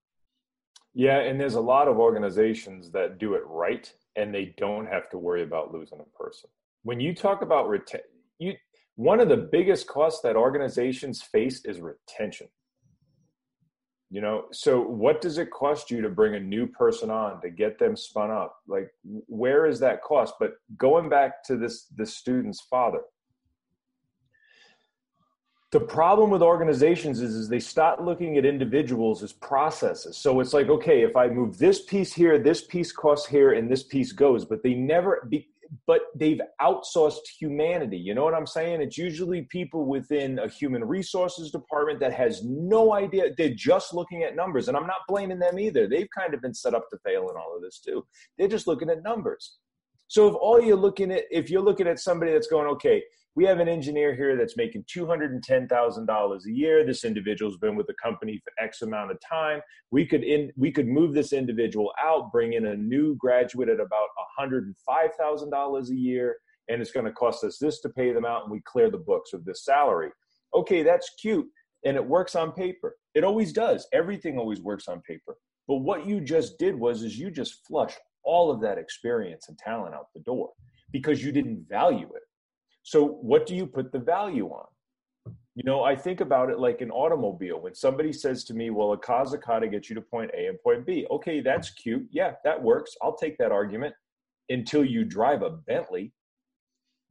Yeah 0.93 1.19
and 1.19 1.39
there's 1.39 1.55
a 1.55 1.61
lot 1.61 1.89
of 1.89 1.99
organizations 1.99 2.89
that 2.91 3.17
do 3.17 3.33
it 3.35 3.43
right 3.45 3.91
and 4.17 4.33
they 4.33 4.53
don't 4.57 4.87
have 4.87 5.09
to 5.11 5.17
worry 5.17 5.43
about 5.43 5.73
losing 5.73 5.99
a 5.99 6.17
person. 6.23 6.49
When 6.83 6.99
you 6.99 7.15
talk 7.15 7.41
about 7.41 7.69
retain 7.69 8.01
you 8.39 8.53
one 8.95 9.19
of 9.19 9.29
the 9.29 9.37
biggest 9.37 9.87
costs 9.87 10.21
that 10.21 10.35
organizations 10.35 11.21
face 11.21 11.63
is 11.65 11.79
retention. 11.79 12.47
You 14.09 14.21
know 14.21 14.45
so 14.51 14.81
what 14.81 15.21
does 15.21 15.37
it 15.37 15.51
cost 15.51 15.91
you 15.91 16.01
to 16.01 16.09
bring 16.09 16.35
a 16.35 16.39
new 16.39 16.65
person 16.67 17.09
on 17.09 17.41
to 17.41 17.49
get 17.49 17.77
them 17.77 17.95
spun 17.95 18.31
up? 18.31 18.55
Like 18.67 18.89
where 19.03 19.65
is 19.65 19.79
that 19.79 20.01
cost? 20.01 20.35
But 20.39 20.53
going 20.77 21.09
back 21.09 21.43
to 21.45 21.57
this 21.57 21.87
the 21.95 22.05
student's 22.05 22.61
father 22.61 23.01
the 25.71 25.79
problem 25.79 26.29
with 26.29 26.41
organizations 26.41 27.19
is, 27.21 27.35
is 27.35 27.49
they 27.49 27.59
start 27.59 28.01
looking 28.01 28.37
at 28.37 28.45
individuals 28.45 29.23
as 29.23 29.33
processes 29.33 30.17
so 30.17 30.39
it's 30.39 30.53
like 30.53 30.69
okay 30.69 31.01
if 31.03 31.15
i 31.15 31.27
move 31.27 31.57
this 31.57 31.83
piece 31.83 32.13
here 32.13 32.39
this 32.39 32.63
piece 32.63 32.91
costs 32.91 33.27
here 33.27 33.53
and 33.53 33.69
this 33.69 33.83
piece 33.83 34.11
goes 34.11 34.45
but 34.45 34.63
they 34.63 34.73
never 34.73 35.27
be, 35.29 35.47
but 35.85 36.01
they've 36.15 36.39
outsourced 36.61 37.27
humanity. 37.39 37.97
You 37.97 38.13
know 38.13 38.23
what 38.23 38.33
I'm 38.33 38.47
saying? 38.47 38.81
It's 38.81 38.97
usually 38.97 39.43
people 39.43 39.85
within 39.85 40.39
a 40.39 40.47
human 40.47 40.83
resources 40.83 41.51
department 41.51 41.99
that 41.99 42.13
has 42.13 42.43
no 42.43 42.93
idea. 42.93 43.33
They're 43.37 43.53
just 43.53 43.93
looking 43.93 44.23
at 44.23 44.35
numbers. 44.35 44.67
And 44.67 44.77
I'm 44.77 44.87
not 44.87 45.07
blaming 45.07 45.39
them 45.39 45.59
either. 45.59 45.87
They've 45.87 46.09
kind 46.17 46.33
of 46.33 46.41
been 46.41 46.53
set 46.53 46.73
up 46.73 46.89
to 46.91 46.97
fail 46.99 47.29
in 47.29 47.37
all 47.37 47.55
of 47.55 47.61
this 47.61 47.79
too. 47.79 48.05
They're 48.37 48.47
just 48.47 48.67
looking 48.67 48.89
at 48.89 49.03
numbers. 49.03 49.57
So 50.07 50.27
if 50.27 50.35
all 50.35 50.61
you're 50.61 50.77
looking 50.77 51.11
at, 51.11 51.23
if 51.31 51.49
you're 51.49 51.61
looking 51.61 51.87
at 51.87 51.99
somebody 51.99 52.31
that's 52.31 52.47
going, 52.47 52.67
okay, 52.67 53.03
we 53.37 53.45
have 53.45 53.59
an 53.59 53.67
engineer 53.67 54.15
here 54.15 54.35
that's 54.35 54.57
making 54.57 54.83
$210,000 54.85 56.45
a 56.45 56.51
year. 56.51 56.83
This 56.83 57.05
individual's 57.05 57.57
been 57.57 57.75
with 57.75 57.85
the 57.85 57.93
company 58.01 58.41
for 58.43 58.51
X 58.59 58.81
amount 58.81 59.11
of 59.11 59.19
time. 59.21 59.61
We 59.91 60.07
could 60.07 60.23
in, 60.23 60.51
we 60.57 60.71
could 60.71 60.87
move 60.87 61.13
this 61.13 61.33
individual 61.33 61.93
out, 62.03 62.31
bring 62.31 62.53
in 62.53 62.65
a 62.65 62.75
new 62.75 63.15
graduate 63.15 63.69
at 63.69 63.79
about 63.79 64.07
$105,000 64.39 65.89
a 65.89 65.95
year, 65.95 66.37
and 66.67 66.81
it's 66.81 66.91
going 66.91 67.05
to 67.05 67.11
cost 67.11 67.43
us 67.43 67.59
this 67.59 67.79
to 67.81 67.89
pay 67.89 68.11
them 68.11 68.25
out, 68.25 68.41
and 68.41 68.51
we 68.51 68.59
clear 68.65 68.89
the 68.89 68.97
books 68.97 69.33
of 69.33 69.45
this 69.45 69.63
salary. 69.63 70.09
Okay, 70.55 70.81
that's 70.81 71.11
cute, 71.21 71.45
and 71.85 71.95
it 71.95 72.03
works 72.03 72.35
on 72.35 72.51
paper. 72.53 72.95
It 73.13 73.23
always 73.23 73.53
does. 73.53 73.87
Everything 73.93 74.39
always 74.39 74.61
works 74.61 74.87
on 74.87 74.99
paper. 75.01 75.37
But 75.67 75.77
what 75.77 76.07
you 76.07 76.21
just 76.21 76.57
did 76.57 76.73
was 76.73 77.03
is 77.03 77.19
you 77.19 77.29
just 77.29 77.67
flushed 77.67 77.99
all 78.23 78.49
of 78.49 78.61
that 78.61 78.79
experience 78.79 79.47
and 79.47 79.59
talent 79.59 79.93
out 79.93 80.07
the 80.15 80.21
door 80.21 80.49
because 80.91 81.23
you 81.23 81.31
didn't 81.31 81.67
value 81.69 82.09
it 82.15 82.23
so, 82.87 83.05
what 83.05 83.45
do 83.45 83.53
you 83.53 83.67
put 83.67 83.91
the 83.91 83.99
value 83.99 84.47
on? 84.47 84.65
You 85.55 85.63
know, 85.65 85.83
I 85.83 85.93
think 85.93 86.21
about 86.21 86.49
it 86.49 86.57
like 86.57 86.79
an 86.79 86.89
automobile. 86.89 87.59
When 87.59 87.75
somebody 87.75 88.13
says 88.13 88.45
to 88.45 88.53
me, 88.53 88.69
well, 88.69 88.93
a 88.93 88.97
car 88.97 89.25
gets 89.67 89.89
you 89.89 89.95
to 89.95 90.01
point 90.01 90.31
A 90.33 90.47
and 90.47 90.57
point 90.63 90.85
B. 90.85 91.05
Okay, 91.11 91.41
that's 91.41 91.69
cute. 91.71 92.07
Yeah, 92.11 92.35
that 92.45 92.63
works. 92.63 92.95
I'll 93.01 93.17
take 93.17 93.37
that 93.39 93.51
argument 93.51 93.93
until 94.47 94.85
you 94.85 95.03
drive 95.03 95.41
a 95.41 95.49
Bentley. 95.49 96.13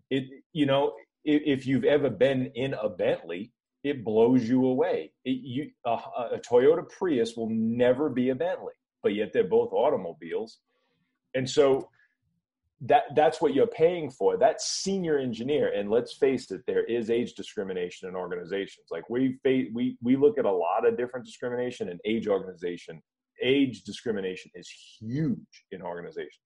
It, 0.09 0.25
you 0.55 0.65
know, 0.65 0.95
if, 1.27 1.67
you've 1.67 1.85
ever 1.85 2.09
been 2.09 2.47
in 2.55 2.73
a 2.73 2.89
Bentley, 2.89 3.53
it 3.85 4.03
blows 4.03 4.49
you 4.49 4.65
away. 4.65 5.13
It, 5.27 5.41
you, 5.43 5.71
a 5.85 6.39
Toyota 6.39 6.89
Prius 6.89 7.37
will 7.37 7.51
never 7.51 8.09
be 8.09 8.31
a 8.31 8.35
Bentley, 8.35 8.73
but 9.03 9.15
yet 9.15 9.35
they're 9.35 9.45
both 9.45 9.75
automobiles. 9.75 10.61
And 11.35 11.47
so 11.47 11.91
that 12.83 13.05
that's 13.15 13.41
what 13.41 13.55
you're 13.55 13.67
paying 13.67 14.11
for. 14.11 14.37
That 14.37 14.61
senior 14.61 15.19
engineer 15.19 15.73
and 15.73 15.91
let's 15.91 16.15
face 16.15 16.51
it 16.51 16.61
there 16.67 16.85
is 16.85 17.09
age 17.11 17.35
discrimination 17.35 18.09
in 18.09 18.15
organizations. 18.15 18.87
Like 18.91 19.09
we 19.09 19.39
we 19.45 19.97
we 20.03 20.17
look 20.17 20.39
at 20.39 20.45
a 20.45 20.53
lot 20.53 20.87
of 20.87 20.97
different 20.97 21.25
discrimination 21.25 21.89
and 21.89 22.01
age 22.05 22.29
organization 22.29 23.03
age 23.43 23.83
discrimination 23.83 24.51
is 24.55 24.71
huge 24.99 25.65
in 25.71 25.83
organizations. 25.83 26.41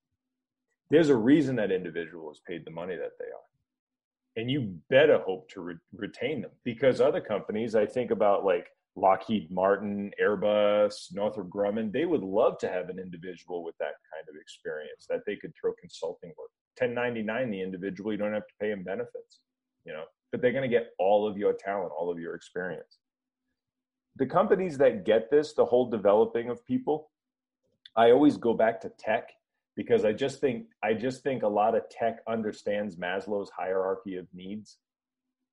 There's 0.90 1.08
a 1.08 1.16
reason 1.16 1.56
that 1.56 1.70
individual 1.70 2.30
is 2.32 2.40
paid 2.46 2.64
the 2.64 2.70
money 2.70 2.96
that 2.96 3.12
they 3.18 3.26
are. 3.26 4.36
And 4.36 4.50
you 4.50 4.76
better 4.88 5.18
hope 5.20 5.48
to 5.50 5.60
re- 5.60 5.74
retain 5.92 6.42
them 6.42 6.50
because 6.64 7.00
other 7.00 7.20
companies 7.20 7.74
i 7.74 7.84
think 7.84 8.10
about 8.10 8.44
like 8.44 8.68
Lockheed 9.00 9.50
Martin, 9.50 10.12
Airbus, 10.22 11.14
Northrop 11.14 11.48
Grumman, 11.48 11.90
they 11.90 12.04
would 12.04 12.22
love 12.22 12.58
to 12.58 12.68
have 12.68 12.88
an 12.88 12.98
individual 12.98 13.64
with 13.64 13.76
that 13.78 13.94
kind 14.12 14.26
of 14.28 14.40
experience 14.40 15.06
that 15.08 15.20
they 15.26 15.36
could 15.36 15.52
throw 15.58 15.72
consulting 15.80 16.32
work. 16.36 16.50
1099 16.78 17.50
the 17.50 17.62
individual, 17.62 18.12
you 18.12 18.18
don't 18.18 18.32
have 18.32 18.46
to 18.46 18.54
pay 18.60 18.70
them 18.70 18.82
benefits, 18.82 19.40
you 19.84 19.92
know, 19.92 20.04
but 20.30 20.40
they're 20.40 20.52
going 20.52 20.68
to 20.68 20.76
get 20.76 20.90
all 20.98 21.26
of 21.26 21.36
your 21.36 21.54
talent, 21.54 21.92
all 21.98 22.10
of 22.10 22.18
your 22.18 22.34
experience. 22.34 22.98
The 24.16 24.26
companies 24.26 24.76
that 24.78 25.04
get 25.04 25.30
this, 25.30 25.54
the 25.54 25.64
whole 25.64 25.88
developing 25.88 26.50
of 26.50 26.64
people, 26.66 27.10
I 27.96 28.10
always 28.10 28.36
go 28.36 28.54
back 28.54 28.80
to 28.82 28.90
tech 28.98 29.30
because 29.76 30.04
I 30.04 30.12
just 30.12 30.40
think 30.40 30.66
I 30.82 30.94
just 30.94 31.22
think 31.22 31.42
a 31.42 31.48
lot 31.48 31.74
of 31.74 31.88
tech 31.88 32.18
understands 32.28 32.96
Maslow's 32.96 33.50
hierarchy 33.50 34.16
of 34.16 34.26
needs 34.34 34.78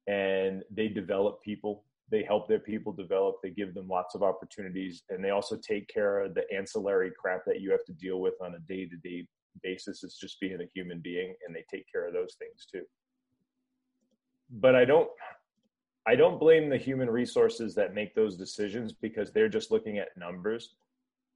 and 0.08 0.64
they 0.72 0.88
develop 0.88 1.42
people 1.42 1.84
they 2.10 2.24
help 2.24 2.48
their 2.48 2.60
people 2.60 2.94
develop 2.94 3.36
they 3.42 3.50
give 3.50 3.74
them 3.74 3.88
lots 3.88 4.16
of 4.16 4.24
opportunities 4.24 5.04
and 5.10 5.24
they 5.24 5.30
also 5.30 5.58
take 5.58 5.88
care 5.88 6.22
of 6.22 6.34
the 6.34 6.44
ancillary 6.54 7.12
crap 7.20 7.42
that 7.46 7.62
you 7.62 7.72
have 7.72 7.84
to 7.86 7.94
deal 7.94 8.20
with 8.20 8.34
on 8.42 8.56
a 8.56 8.60
day-to-day 8.60 9.26
basis 9.64 10.04
it's 10.04 10.20
just 10.20 10.40
being 10.40 10.60
a 10.62 10.70
human 10.74 11.00
being 11.00 11.34
and 11.46 11.56
they 11.56 11.64
take 11.72 11.86
care 11.92 12.08
of 12.08 12.14
those 12.14 12.36
things 12.40 12.66
too. 12.72 12.84
But 14.50 14.76
i 14.76 14.86
don't 14.86 15.10
i 16.06 16.16
don't 16.16 16.40
blame 16.40 16.70
the 16.70 16.78
human 16.78 17.10
resources 17.10 17.76
that 17.76 17.94
make 17.94 18.16
those 18.16 18.38
decisions 18.38 18.94
because 18.94 19.32
they're 19.32 19.50
just 19.50 19.72
looking 19.72 19.98
at 19.98 20.16
numbers. 20.18 20.76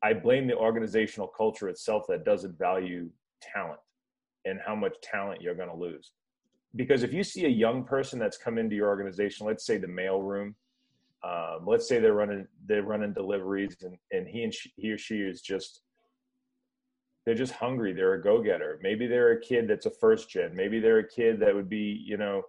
I 0.04 0.14
blame 0.14 0.48
the 0.48 0.56
organizational 0.56 1.28
culture 1.28 1.70
itself 1.70 2.06
that 2.10 2.26
doesn't 2.26 2.58
value 2.58 3.10
talent 3.42 3.80
and 4.46 4.60
how 4.66 4.76
much 4.76 4.96
talent 5.04 5.42
you're 5.42 5.56
going 5.56 5.70
to 5.70 5.76
lose. 5.76 6.14
Because 6.76 7.04
if 7.04 7.14
you 7.14 7.24
see 7.24 7.46
a 7.46 7.50
young 7.50 7.84
person 7.84 8.18
that's 8.18 8.38
come 8.38 8.58
into 8.58 8.76
your 8.76 8.88
organization 8.88 9.46
let's 9.46 9.66
say 9.66 9.78
the 9.78 9.88
mailroom 9.88 10.54
um, 11.24 11.60
let's 11.66 11.88
say 11.88 12.00
they're 12.00 12.14
running 12.14 12.48
they're 12.66 12.84
running 12.84 13.14
deliveries 13.14 13.78
and, 13.82 13.96
and 14.12 14.28
he 14.28 14.44
and 14.44 14.54
she, 14.54 14.72
he 14.76 14.92
or 14.92 14.98
she 14.98 15.20
is 15.20 15.42
just 15.42 15.82
they're 17.26 17.36
just 17.36 17.54
hungry. 17.54 17.94
They're 17.94 18.16
a 18.16 18.22
go-getter. 18.22 18.80
Maybe 18.82 19.06
they're 19.06 19.34
a 19.34 19.40
kid 19.40 19.68
that's 19.68 19.86
a 19.86 19.92
first 19.92 20.30
gen. 20.30 20.56
Maybe 20.56 20.80
they're 20.80 21.00
a 21.00 21.08
kid 21.08 21.40
that 21.42 21.54
would 21.54 21.70
be 21.70 22.04
you 22.04 22.18
know 22.18 22.42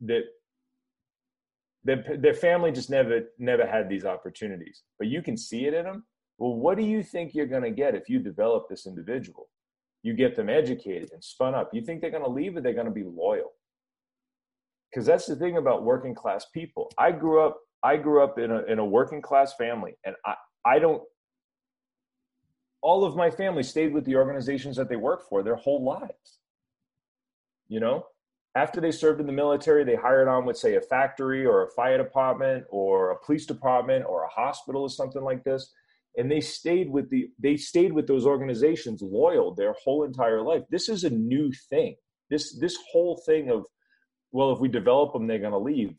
that 0.00 0.22
their, 1.84 2.04
their 2.18 2.34
family 2.34 2.72
just 2.72 2.90
never 2.90 3.22
never 3.38 3.66
had 3.66 3.88
these 3.88 4.04
opportunities 4.04 4.82
but 4.98 5.08
you 5.08 5.22
can 5.22 5.36
see 5.36 5.66
it 5.66 5.74
in 5.74 5.84
them. 5.84 6.04
Well 6.38 6.54
what 6.54 6.78
do 6.78 6.84
you 6.84 7.02
think 7.02 7.34
you're 7.34 7.46
going 7.46 7.62
to 7.62 7.70
get 7.70 7.94
if 7.94 8.08
you 8.08 8.18
develop 8.18 8.68
this 8.68 8.86
individual? 8.86 9.48
You 10.02 10.14
get 10.14 10.34
them 10.34 10.48
educated 10.48 11.10
and 11.12 11.22
spun 11.22 11.54
up. 11.54 11.70
You 11.72 11.82
think 11.82 12.00
they're 12.00 12.10
going 12.10 12.24
to 12.24 12.30
leave 12.30 12.56
or 12.56 12.60
they're 12.60 12.72
going 12.72 12.86
to 12.86 12.92
be 12.92 13.04
loyal? 13.04 13.52
Because 14.90 15.06
that's 15.06 15.26
the 15.26 15.36
thing 15.36 15.58
about 15.58 15.84
working 15.84 16.14
class 16.14 16.46
people. 16.52 16.90
I 16.98 17.12
grew 17.12 17.46
up 17.46 17.58
i 17.82 17.96
grew 17.96 18.22
up 18.22 18.38
in 18.38 18.50
a, 18.50 18.62
in 18.64 18.78
a 18.78 18.84
working 18.84 19.22
class 19.22 19.54
family 19.54 19.94
and 20.04 20.14
i 20.24 20.34
i 20.64 20.78
don't 20.78 21.02
all 22.80 23.04
of 23.04 23.14
my 23.14 23.30
family 23.30 23.62
stayed 23.62 23.92
with 23.92 24.04
the 24.04 24.16
organizations 24.16 24.76
that 24.76 24.88
they 24.88 24.96
worked 24.96 25.28
for 25.28 25.42
their 25.42 25.56
whole 25.56 25.84
lives 25.84 26.40
you 27.68 27.80
know 27.80 28.04
after 28.54 28.80
they 28.80 28.90
served 28.90 29.20
in 29.20 29.26
the 29.26 29.32
military, 29.32 29.82
they 29.82 29.94
hired 29.94 30.28
on 30.28 30.44
with, 30.44 30.58
say, 30.58 30.76
a 30.76 30.80
factory 30.80 31.46
or 31.46 31.62
a 31.62 31.70
fire 31.70 31.96
department 31.96 32.64
or 32.68 33.10
a 33.10 33.18
police 33.24 33.46
department 33.46 34.04
or 34.06 34.24
a 34.24 34.28
hospital 34.28 34.82
or 34.82 34.90
something 34.90 35.22
like 35.22 35.42
this. 35.42 35.72
And 36.18 36.30
they 36.30 36.40
stayed 36.40 36.90
with 36.90 37.08
the 37.08 37.30
they 37.38 37.56
stayed 37.56 37.92
with 37.94 38.06
those 38.06 38.26
organizations 38.26 39.00
loyal 39.00 39.54
their 39.54 39.74
whole 39.82 40.04
entire 40.04 40.42
life. 40.42 40.62
This 40.70 40.90
is 40.90 41.04
a 41.04 41.10
new 41.10 41.50
thing. 41.70 41.96
This 42.28 42.58
this 42.58 42.76
whole 42.90 43.22
thing 43.24 43.48
of, 43.50 43.64
well, 44.30 44.52
if 44.52 44.60
we 44.60 44.68
develop 44.68 45.14
them, 45.14 45.26
they're 45.26 45.38
gonna 45.38 45.58
leave. 45.58 45.94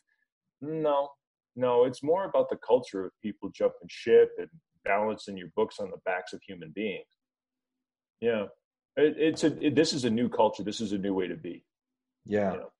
No, 0.61 1.09
no, 1.55 1.85
it's 1.85 2.03
more 2.03 2.25
about 2.25 2.49
the 2.49 2.57
culture 2.57 3.05
of 3.05 3.11
people 3.21 3.49
jumping 3.49 3.87
ship 3.89 4.31
and 4.37 4.47
balancing 4.85 5.37
your 5.37 5.49
books 5.55 5.79
on 5.79 5.91
the 5.91 5.97
backs 6.05 6.33
of 6.33 6.41
human 6.41 6.71
beings. 6.75 7.05
Yeah, 8.21 8.45
it, 8.95 9.15
it's 9.17 9.43
a 9.43 9.65
it, 9.65 9.75
this 9.75 9.93
is 9.93 10.05
a 10.05 10.09
new 10.09 10.29
culture. 10.29 10.63
This 10.63 10.81
is 10.81 10.91
a 10.93 10.97
new 10.97 11.13
way 11.13 11.27
to 11.27 11.35
be. 11.35 11.63
Yeah. 12.25 12.53
You 12.53 12.57
know? 12.59 12.71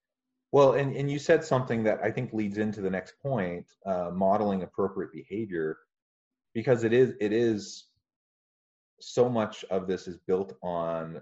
Well, 0.51 0.73
and, 0.73 0.95
and 0.95 1.09
you 1.09 1.17
said 1.17 1.43
something 1.43 1.83
that 1.83 1.99
I 2.03 2.11
think 2.11 2.31
leads 2.31 2.59
into 2.59 2.79
the 2.79 2.89
next 2.89 3.15
point, 3.23 3.65
uh, 3.87 4.11
modeling 4.13 4.61
appropriate 4.61 5.11
behavior, 5.11 5.77
because 6.53 6.83
it 6.83 6.93
is 6.93 7.13
it 7.19 7.33
is 7.33 7.85
so 8.99 9.27
much 9.27 9.65
of 9.71 9.87
this 9.87 10.07
is 10.07 10.17
built 10.17 10.53
on 10.61 11.19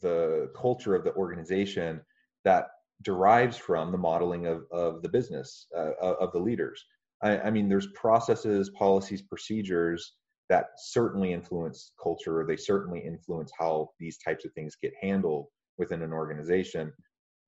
the 0.00 0.50
culture 0.54 0.94
of 0.94 1.02
the 1.04 1.12
organization 1.14 2.00
that 2.44 2.68
derives 3.02 3.56
from 3.56 3.92
the 3.92 3.98
modeling 3.98 4.46
of, 4.46 4.64
of 4.70 5.02
the 5.02 5.08
business 5.08 5.66
uh, 5.76 5.92
of 6.00 6.32
the 6.32 6.38
leaders. 6.38 6.84
I, 7.22 7.38
I, 7.38 7.50
mean, 7.50 7.68
there's 7.68 7.88
processes, 7.94 8.70
policies, 8.70 9.22
procedures 9.22 10.14
that 10.48 10.66
certainly 10.78 11.32
influence 11.32 11.92
culture. 12.02 12.44
They 12.46 12.56
certainly 12.56 13.00
influence 13.00 13.52
how 13.58 13.90
these 13.98 14.18
types 14.18 14.44
of 14.44 14.52
things 14.52 14.76
get 14.82 14.92
handled 15.00 15.46
within 15.78 16.02
an 16.02 16.12
organization. 16.12 16.92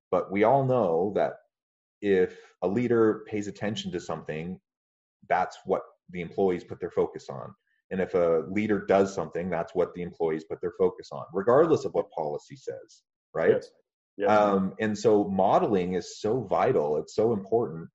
But 0.09 0.31
we 0.31 0.43
all 0.43 0.65
know 0.65 1.11
that 1.15 1.33
if 2.01 2.37
a 2.61 2.67
leader 2.67 3.23
pays 3.27 3.47
attention 3.47 3.91
to 3.91 3.99
something, 3.99 4.59
that's 5.29 5.57
what 5.65 5.81
the 6.09 6.21
employees 6.21 6.63
put 6.63 6.79
their 6.79 6.91
focus 6.91 7.27
on. 7.29 7.53
And 7.91 8.01
if 8.01 8.13
a 8.13 8.45
leader 8.49 8.85
does 8.85 9.13
something, 9.13 9.49
that's 9.49 9.75
what 9.75 9.93
the 9.93 10.01
employees 10.01 10.45
put 10.45 10.61
their 10.61 10.73
focus 10.77 11.09
on, 11.11 11.25
regardless 11.33 11.85
of 11.85 11.93
what 11.93 12.11
policy 12.11 12.55
says, 12.55 13.03
right? 13.33 13.51
Yes. 13.51 13.69
Yes. 14.17 14.29
Um, 14.29 14.73
and 14.79 14.97
so 14.97 15.23
modeling 15.25 15.93
is 15.93 16.19
so 16.19 16.41
vital, 16.41 16.97
it's 16.97 17.15
so 17.15 17.33
important. 17.33 17.89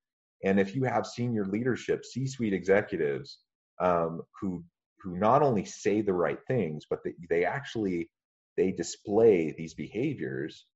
And 0.44 0.58
if 0.60 0.74
you 0.74 0.84
have 0.84 1.06
senior 1.06 1.44
leadership, 1.44 2.04
C-suite 2.04 2.52
executives 2.52 3.38
um, 3.80 4.22
who 4.40 4.64
who 5.02 5.16
not 5.16 5.42
only 5.42 5.64
say 5.64 6.00
the 6.00 6.12
right 6.12 6.38
things, 6.48 6.84
but 6.90 7.00
they, 7.04 7.14
they 7.30 7.44
actually 7.44 8.10
they 8.56 8.72
display 8.72 9.54
these 9.56 9.74
behaviors 9.74 10.66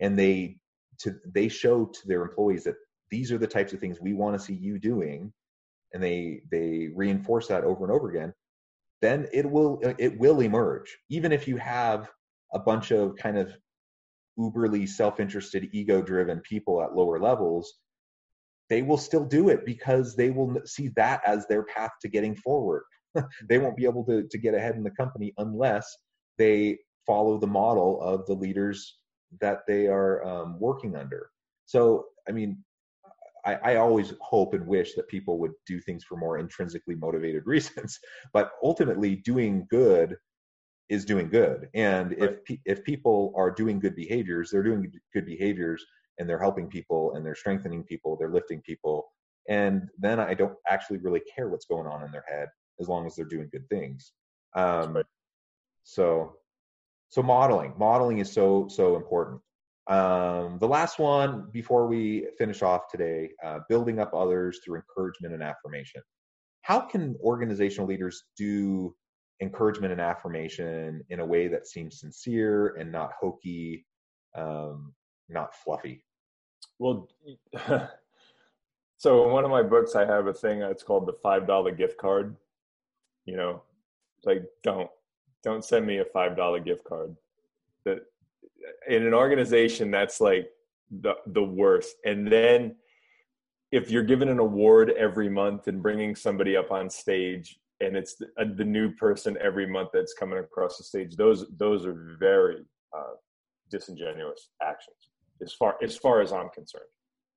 and 0.00 0.18
they 0.18 0.58
to 1.00 1.16
they 1.26 1.48
show 1.48 1.86
to 1.86 2.08
their 2.08 2.22
employees 2.22 2.64
that 2.64 2.76
these 3.10 3.32
are 3.32 3.38
the 3.38 3.46
types 3.46 3.72
of 3.72 3.80
things 3.80 4.00
we 4.00 4.14
want 4.14 4.38
to 4.38 4.44
see 4.44 4.54
you 4.54 4.78
doing 4.78 5.32
and 5.92 6.02
they 6.02 6.42
they 6.50 6.88
reinforce 6.94 7.48
that 7.48 7.64
over 7.64 7.84
and 7.84 7.92
over 7.92 8.08
again 8.10 8.32
then 9.00 9.28
it 9.32 9.50
will 9.50 9.80
it 9.98 10.18
will 10.18 10.40
emerge 10.40 10.98
even 11.10 11.32
if 11.32 11.48
you 11.48 11.56
have 11.56 12.10
a 12.52 12.58
bunch 12.58 12.90
of 12.92 13.16
kind 13.16 13.38
of 13.38 13.52
uberly 14.38 14.88
self-interested 14.88 15.68
ego-driven 15.72 16.40
people 16.40 16.82
at 16.82 16.94
lower 16.94 17.18
levels 17.18 17.74
they 18.70 18.80
will 18.80 18.96
still 18.96 19.24
do 19.24 19.50
it 19.50 19.66
because 19.66 20.16
they 20.16 20.30
will 20.30 20.56
see 20.64 20.88
that 20.96 21.20
as 21.26 21.46
their 21.46 21.64
path 21.64 21.90
to 22.00 22.08
getting 22.08 22.34
forward 22.36 22.84
they 23.48 23.58
won't 23.58 23.76
be 23.76 23.84
able 23.84 24.04
to, 24.04 24.26
to 24.28 24.38
get 24.38 24.54
ahead 24.54 24.76
in 24.76 24.82
the 24.82 24.90
company 24.90 25.32
unless 25.38 25.96
they 26.38 26.78
follow 27.06 27.38
the 27.38 27.46
model 27.46 28.00
of 28.00 28.26
the 28.26 28.34
leaders 28.34 28.98
that 29.40 29.60
they 29.66 29.86
are 29.86 30.24
um, 30.24 30.58
working 30.60 30.96
under. 30.96 31.30
So, 31.66 32.06
I 32.28 32.32
mean, 32.32 32.62
I, 33.44 33.54
I, 33.54 33.76
always 33.76 34.14
hope 34.20 34.54
and 34.54 34.66
wish 34.66 34.94
that 34.94 35.08
people 35.08 35.38
would 35.38 35.52
do 35.66 35.80
things 35.80 36.04
for 36.04 36.16
more 36.16 36.38
intrinsically 36.38 36.94
motivated 36.94 37.42
reasons, 37.46 37.98
but 38.32 38.52
ultimately, 38.62 39.16
doing 39.16 39.66
good 39.70 40.16
is 40.92 41.04
doing 41.06 41.28
good. 41.28 41.68
And 41.74 42.10
right. 42.10 42.38
if 42.48 42.58
if 42.64 42.84
people 42.84 43.32
are 43.34 43.50
doing 43.50 43.80
good 43.80 43.96
behaviors, 43.96 44.50
they're 44.50 44.62
doing 44.62 44.92
good 45.14 45.26
behaviors, 45.26 45.84
and 46.18 46.28
they're 46.28 46.38
helping 46.46 46.68
people, 46.68 47.14
and 47.14 47.24
they're 47.24 47.34
strengthening 47.34 47.82
people, 47.82 48.16
they're 48.16 48.36
lifting 48.38 48.60
people, 48.60 49.06
and 49.48 49.88
then 49.98 50.20
I 50.20 50.34
don't 50.34 50.56
actually 50.68 50.98
really 50.98 51.22
care 51.34 51.48
what's 51.48 51.66
going 51.66 51.86
on 51.86 52.04
in 52.04 52.12
their 52.12 52.24
head 52.28 52.48
as 52.80 52.88
long 52.88 53.06
as 53.06 53.16
they're 53.16 53.24
doing 53.24 53.48
good 53.50 53.68
things. 53.70 54.12
Um, 54.54 54.96
right. 54.96 55.06
So 55.84 56.36
so 57.08 57.22
modeling 57.22 57.74
modeling 57.78 58.18
is 58.18 58.32
so 58.32 58.66
so 58.68 58.96
important 58.96 59.40
um, 59.88 60.58
the 60.60 60.68
last 60.68 60.98
one 60.98 61.48
before 61.52 61.86
we 61.86 62.26
finish 62.38 62.62
off 62.62 62.82
today 62.90 63.30
uh, 63.44 63.58
building 63.68 63.98
up 63.98 64.12
others 64.14 64.60
through 64.64 64.76
encouragement 64.76 65.34
and 65.34 65.42
affirmation 65.42 66.02
how 66.62 66.80
can 66.80 67.16
organizational 67.22 67.86
leaders 67.86 68.24
do 68.36 68.94
encouragement 69.42 69.92
and 69.92 70.00
affirmation 70.00 71.02
in 71.10 71.20
a 71.20 71.26
way 71.26 71.48
that 71.48 71.66
seems 71.66 72.00
sincere 72.00 72.76
and 72.76 72.90
not 72.90 73.12
hokey 73.20 73.84
um, 74.36 74.94
not 75.28 75.54
fluffy 75.54 76.04
well 76.78 77.08
so 78.96 79.24
in 79.24 79.32
one 79.32 79.44
of 79.44 79.50
my 79.50 79.62
books 79.62 79.94
i 79.94 80.06
have 80.06 80.26
a 80.26 80.32
thing 80.32 80.60
that's 80.60 80.82
called 80.82 81.06
the 81.06 81.16
five 81.22 81.46
dollar 81.46 81.70
gift 81.70 81.98
card 81.98 82.36
you 83.26 83.36
know 83.36 83.62
like 84.24 84.44
don't 84.62 84.88
don't 85.42 85.64
send 85.64 85.86
me 85.86 85.98
a 85.98 86.04
five 86.04 86.36
dollar 86.36 86.60
gift 86.60 86.84
card. 86.84 87.16
That 87.84 88.00
in 88.88 89.06
an 89.06 89.14
organization 89.14 89.90
that's 89.90 90.20
like 90.20 90.48
the 90.90 91.14
the 91.26 91.42
worst. 91.42 91.96
And 92.04 92.30
then 92.30 92.76
if 93.72 93.90
you're 93.90 94.02
given 94.02 94.28
an 94.28 94.38
award 94.38 94.90
every 94.90 95.28
month 95.28 95.66
and 95.66 95.82
bringing 95.82 96.14
somebody 96.14 96.56
up 96.56 96.70
on 96.70 96.90
stage 96.90 97.58
and 97.82 97.96
it's 97.96 98.14
the, 98.14 98.26
uh, 98.38 98.44
the 98.56 98.64
new 98.64 98.92
person 98.92 99.36
every 99.40 99.66
month 99.66 99.90
that's 99.92 100.14
coming 100.14 100.38
across 100.38 100.78
the 100.78 100.84
stage 100.84 101.16
those 101.16 101.44
those 101.58 101.84
are 101.84 102.16
very 102.18 102.64
uh, 102.96 103.14
disingenuous 103.70 104.48
actions 104.62 105.10
as 105.42 105.52
far 105.52 105.76
as 105.82 105.96
far 105.96 106.20
as 106.20 106.32
i'm 106.32 106.48
concerned. 106.50 106.84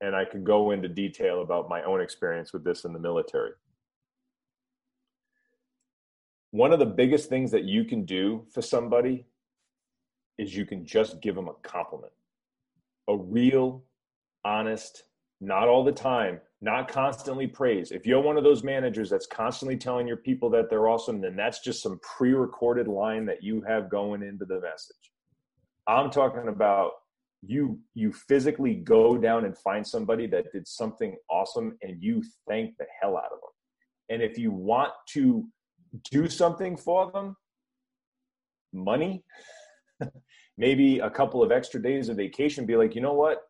And 0.00 0.14
i 0.14 0.24
could 0.24 0.44
go 0.44 0.72
into 0.72 0.88
detail 0.88 1.42
about 1.42 1.68
my 1.68 1.82
own 1.84 2.00
experience 2.00 2.52
with 2.52 2.64
this 2.64 2.84
in 2.84 2.92
the 2.92 2.98
military. 2.98 3.52
One 6.50 6.72
of 6.72 6.78
the 6.78 6.86
biggest 6.86 7.28
things 7.28 7.50
that 7.50 7.64
you 7.64 7.84
can 7.84 8.04
do 8.04 8.44
for 8.52 8.62
somebody 8.62 9.26
is 10.38 10.54
you 10.54 10.66
can 10.66 10.84
just 10.84 11.20
give 11.20 11.34
them 11.34 11.48
a 11.48 11.54
compliment. 11.62 12.12
A 13.08 13.16
real 13.16 13.84
honest 14.44 15.04
not 15.40 15.68
all 15.68 15.84
the 15.84 15.92
time 15.92 16.40
not 16.64 16.88
constantly 16.88 17.46
praise. 17.46 17.92
If 17.92 18.06
you're 18.06 18.22
one 18.22 18.38
of 18.38 18.42
those 18.42 18.64
managers 18.64 19.10
that's 19.10 19.26
constantly 19.26 19.76
telling 19.76 20.08
your 20.08 20.16
people 20.16 20.48
that 20.50 20.70
they're 20.70 20.88
awesome 20.88 21.20
then 21.20 21.36
that's 21.36 21.60
just 21.60 21.82
some 21.82 22.00
pre-recorded 22.00 22.88
line 22.88 23.26
that 23.26 23.42
you 23.42 23.60
have 23.68 23.90
going 23.90 24.22
into 24.22 24.46
the 24.46 24.60
message. 24.60 25.12
I'm 25.86 26.10
talking 26.10 26.48
about 26.48 26.92
you 27.46 27.78
you 27.92 28.10
physically 28.12 28.76
go 28.76 29.18
down 29.18 29.44
and 29.44 29.56
find 29.58 29.86
somebody 29.86 30.26
that 30.28 30.50
did 30.52 30.66
something 30.66 31.14
awesome 31.30 31.76
and 31.82 32.02
you 32.02 32.24
thank 32.48 32.74
the 32.78 32.86
hell 33.00 33.18
out 33.18 33.24
of 33.26 33.40
them. 33.42 33.50
And 34.08 34.22
if 34.22 34.38
you 34.38 34.50
want 34.50 34.92
to 35.10 35.46
do 36.10 36.28
something 36.30 36.78
for 36.78 37.12
them 37.12 37.36
money 38.72 39.22
maybe 40.58 40.98
a 41.00 41.10
couple 41.10 41.42
of 41.42 41.52
extra 41.52 41.80
days 41.80 42.08
of 42.08 42.16
vacation 42.16 42.64
be 42.66 42.74
like 42.74 42.94
you 42.94 43.00
know 43.00 43.12
what 43.12 43.42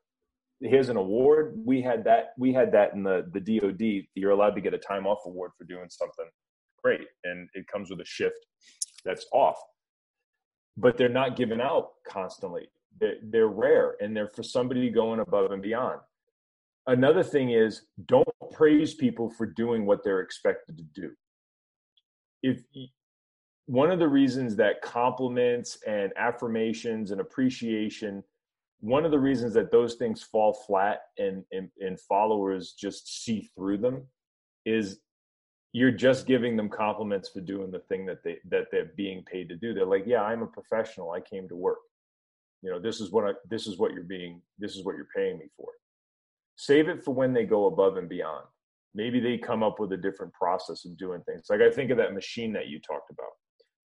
here's 0.64 0.88
an 0.88 0.96
award 0.96 1.54
we 1.64 1.82
had 1.82 2.04
that 2.04 2.32
we 2.38 2.52
had 2.52 2.72
that 2.72 2.94
in 2.94 3.02
the 3.02 3.26
the 3.32 3.40
dod 3.40 3.80
you're 4.14 4.30
allowed 4.30 4.54
to 4.54 4.60
get 4.60 4.74
a 4.74 4.78
time 4.78 5.06
off 5.06 5.20
award 5.26 5.52
for 5.56 5.64
doing 5.64 5.86
something. 5.90 6.26
Great. 6.82 7.06
And 7.24 7.48
it 7.54 7.66
comes 7.68 7.90
with 7.90 8.00
a 8.00 8.04
shift 8.04 8.46
that's 9.04 9.26
off. 9.32 9.56
But 10.76 10.96
they're 10.96 11.08
not 11.08 11.36
given 11.36 11.60
out 11.60 11.90
constantly. 12.06 12.68
They're, 13.00 13.16
they're 13.22 13.48
rare 13.48 13.96
and 14.00 14.16
they're 14.16 14.28
for 14.28 14.42
somebody 14.42 14.90
going 14.90 15.20
above 15.20 15.52
and 15.52 15.62
beyond. 15.62 16.00
Another 16.86 17.22
thing 17.22 17.50
is 17.50 17.82
don't 18.06 18.28
praise 18.52 18.94
people 18.94 19.30
for 19.30 19.46
doing 19.46 19.86
what 19.86 20.04
they're 20.04 20.20
expected 20.20 20.76
to 20.76 20.84
do. 21.00 21.10
If 22.42 22.62
one 23.66 23.90
of 23.90 23.98
the 23.98 24.08
reasons 24.08 24.56
that 24.56 24.82
compliments 24.82 25.78
and 25.86 26.12
affirmations 26.16 27.10
and 27.10 27.20
appreciation 27.20 28.22
one 28.80 29.04
of 29.04 29.10
the 29.10 29.18
reasons 29.18 29.54
that 29.54 29.72
those 29.72 29.94
things 29.94 30.22
fall 30.22 30.52
flat 30.66 31.00
and, 31.18 31.44
and, 31.52 31.70
and 31.80 31.98
followers 32.00 32.74
just 32.78 33.24
see 33.24 33.50
through 33.56 33.78
them 33.78 34.06
is 34.66 34.98
you're 35.72 35.90
just 35.90 36.26
giving 36.26 36.56
them 36.56 36.68
compliments 36.68 37.28
for 37.28 37.40
doing 37.40 37.70
the 37.70 37.80
thing 37.80 38.06
that 38.06 38.22
they 38.22 38.38
that 38.48 38.66
they're 38.70 38.92
being 38.96 39.24
paid 39.24 39.48
to 39.48 39.56
do. 39.56 39.74
They're 39.74 39.84
like 39.84 40.04
yeah 40.06 40.22
i'm 40.22 40.42
a 40.42 40.46
professional. 40.46 41.10
I 41.10 41.20
came 41.20 41.48
to 41.48 41.56
work. 41.56 41.78
You 42.62 42.70
know 42.70 42.78
this 42.78 43.00
is 43.00 43.10
what 43.10 43.24
I, 43.24 43.32
this 43.50 43.66
is 43.66 43.78
what 43.78 43.92
you're 43.92 44.04
being 44.04 44.40
this 44.58 44.76
is 44.76 44.84
what 44.84 44.96
you're 44.96 45.08
paying 45.14 45.38
me 45.38 45.46
for. 45.56 45.68
Save 46.56 46.88
it 46.88 47.04
for 47.04 47.12
when 47.12 47.34
they 47.34 47.44
go 47.44 47.66
above 47.66 47.96
and 47.96 48.08
beyond. 48.08 48.44
Maybe 48.94 49.18
they 49.18 49.36
come 49.36 49.64
up 49.64 49.80
with 49.80 49.92
a 49.92 49.96
different 49.96 50.32
process 50.32 50.84
of 50.84 50.96
doing 50.96 51.20
things. 51.22 51.46
Like 51.50 51.60
i 51.60 51.70
think 51.70 51.90
of 51.90 51.96
that 51.98 52.14
machine 52.14 52.52
that 52.52 52.68
you 52.68 52.80
talked 52.80 53.10
about 53.10 53.32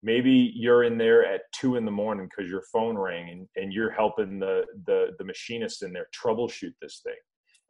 maybe 0.04 0.52
you're 0.54 0.84
in 0.84 0.98
there 0.98 1.24
at 1.26 1.40
two 1.52 1.76
in 1.76 1.84
the 1.84 1.90
morning 1.90 2.28
because 2.28 2.50
your 2.50 2.62
phone 2.72 2.96
rang 2.96 3.30
and, 3.30 3.48
and 3.56 3.72
you're 3.72 3.90
helping 3.90 4.38
the, 4.38 4.64
the 4.86 5.08
the 5.18 5.24
machinist 5.24 5.82
in 5.82 5.92
there 5.92 6.06
troubleshoot 6.14 6.74
this 6.80 7.00
thing 7.02 7.14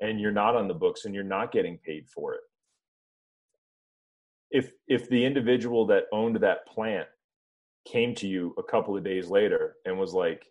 and 0.00 0.20
you're 0.20 0.32
not 0.32 0.56
on 0.56 0.68
the 0.68 0.74
books 0.74 1.04
and 1.04 1.14
you're 1.14 1.24
not 1.24 1.52
getting 1.52 1.78
paid 1.78 2.08
for 2.08 2.34
it. 2.34 2.40
If 4.50 4.72
if 4.88 5.08
the 5.08 5.24
individual 5.24 5.86
that 5.86 6.04
owned 6.12 6.36
that 6.36 6.66
plant 6.66 7.08
came 7.86 8.14
to 8.16 8.26
you 8.26 8.54
a 8.58 8.62
couple 8.62 8.96
of 8.96 9.04
days 9.04 9.28
later 9.28 9.76
and 9.84 9.98
was 9.98 10.14
like 10.14 10.46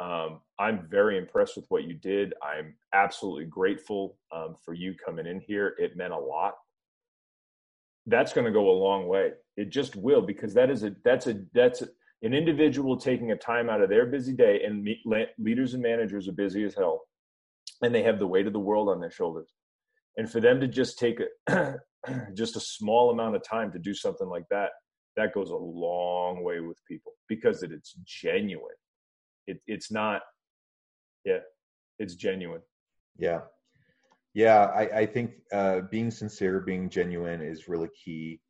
um, 0.00 0.40
i'm 0.58 0.88
very 0.88 1.18
impressed 1.18 1.54
with 1.54 1.66
what 1.68 1.84
you 1.84 1.94
did. 1.94 2.34
I'm 2.42 2.74
absolutely 2.92 3.44
grateful 3.44 4.16
um, 4.34 4.56
for 4.64 4.74
you 4.74 4.94
coming 4.94 5.26
in 5.26 5.40
here. 5.40 5.74
It 5.78 5.96
meant 5.96 6.12
a 6.12 6.18
lot 6.18 6.54
that's 8.06 8.32
going 8.32 8.46
to 8.46 8.52
go 8.52 8.70
a 8.70 8.72
long 8.72 9.06
way. 9.06 9.30
It 9.56 9.70
just 9.70 9.96
will 9.96 10.22
because 10.22 10.54
that 10.54 10.70
is 10.70 10.82
a 10.82 10.94
that's 11.04 11.26
a 11.26 11.42
that's 11.54 11.82
a, 11.82 11.88
an 12.22 12.34
individual 12.34 12.96
taking 12.96 13.32
a 13.32 13.36
time 13.36 13.68
out 13.68 13.82
of 13.82 13.90
their 13.90 14.06
busy 14.06 14.32
day, 14.32 14.62
and 14.64 14.82
me, 14.82 15.00
leaders 15.38 15.74
and 15.74 15.82
managers 15.82 16.28
are 16.28 16.32
busy 16.32 16.64
as 16.64 16.74
hell, 16.74 17.02
and 17.82 17.94
they 17.94 18.02
have 18.02 18.18
the 18.18 18.26
weight 18.26 18.46
of 18.46 18.52
the 18.52 18.58
world 18.60 18.88
on 18.88 19.00
their 19.00 19.10
shoulders. 19.10 19.52
And 20.16 20.30
for 20.30 20.40
them 20.40 20.60
to 20.60 20.68
just 20.68 20.98
take 20.98 21.20
a 21.48 21.76
just 22.34 22.56
a 22.56 22.60
small 22.60 23.10
amount 23.10 23.36
of 23.36 23.42
time 23.42 23.72
to 23.72 23.78
do 23.78 23.94
something 23.94 24.28
like 24.28 24.44
that, 24.50 24.70
that 25.16 25.34
goes 25.34 25.50
a 25.50 25.56
long 25.56 26.42
way 26.42 26.60
with 26.60 26.78
people 26.88 27.12
because 27.28 27.62
it, 27.62 27.70
it's 27.72 27.94
genuine. 28.04 28.74
It, 29.46 29.58
it's 29.66 29.90
not, 29.90 30.22
yeah, 31.24 31.38
it's 31.98 32.14
genuine. 32.14 32.62
Yeah, 33.18 33.40
yeah, 34.34 34.64
I, 34.64 35.00
I 35.00 35.06
think 35.06 35.32
uh, 35.52 35.80
being 35.90 36.10
sincere, 36.10 36.60
being 36.60 36.88
genuine 36.88 37.42
is 37.42 37.68
really 37.68 37.90
key. 38.04 38.40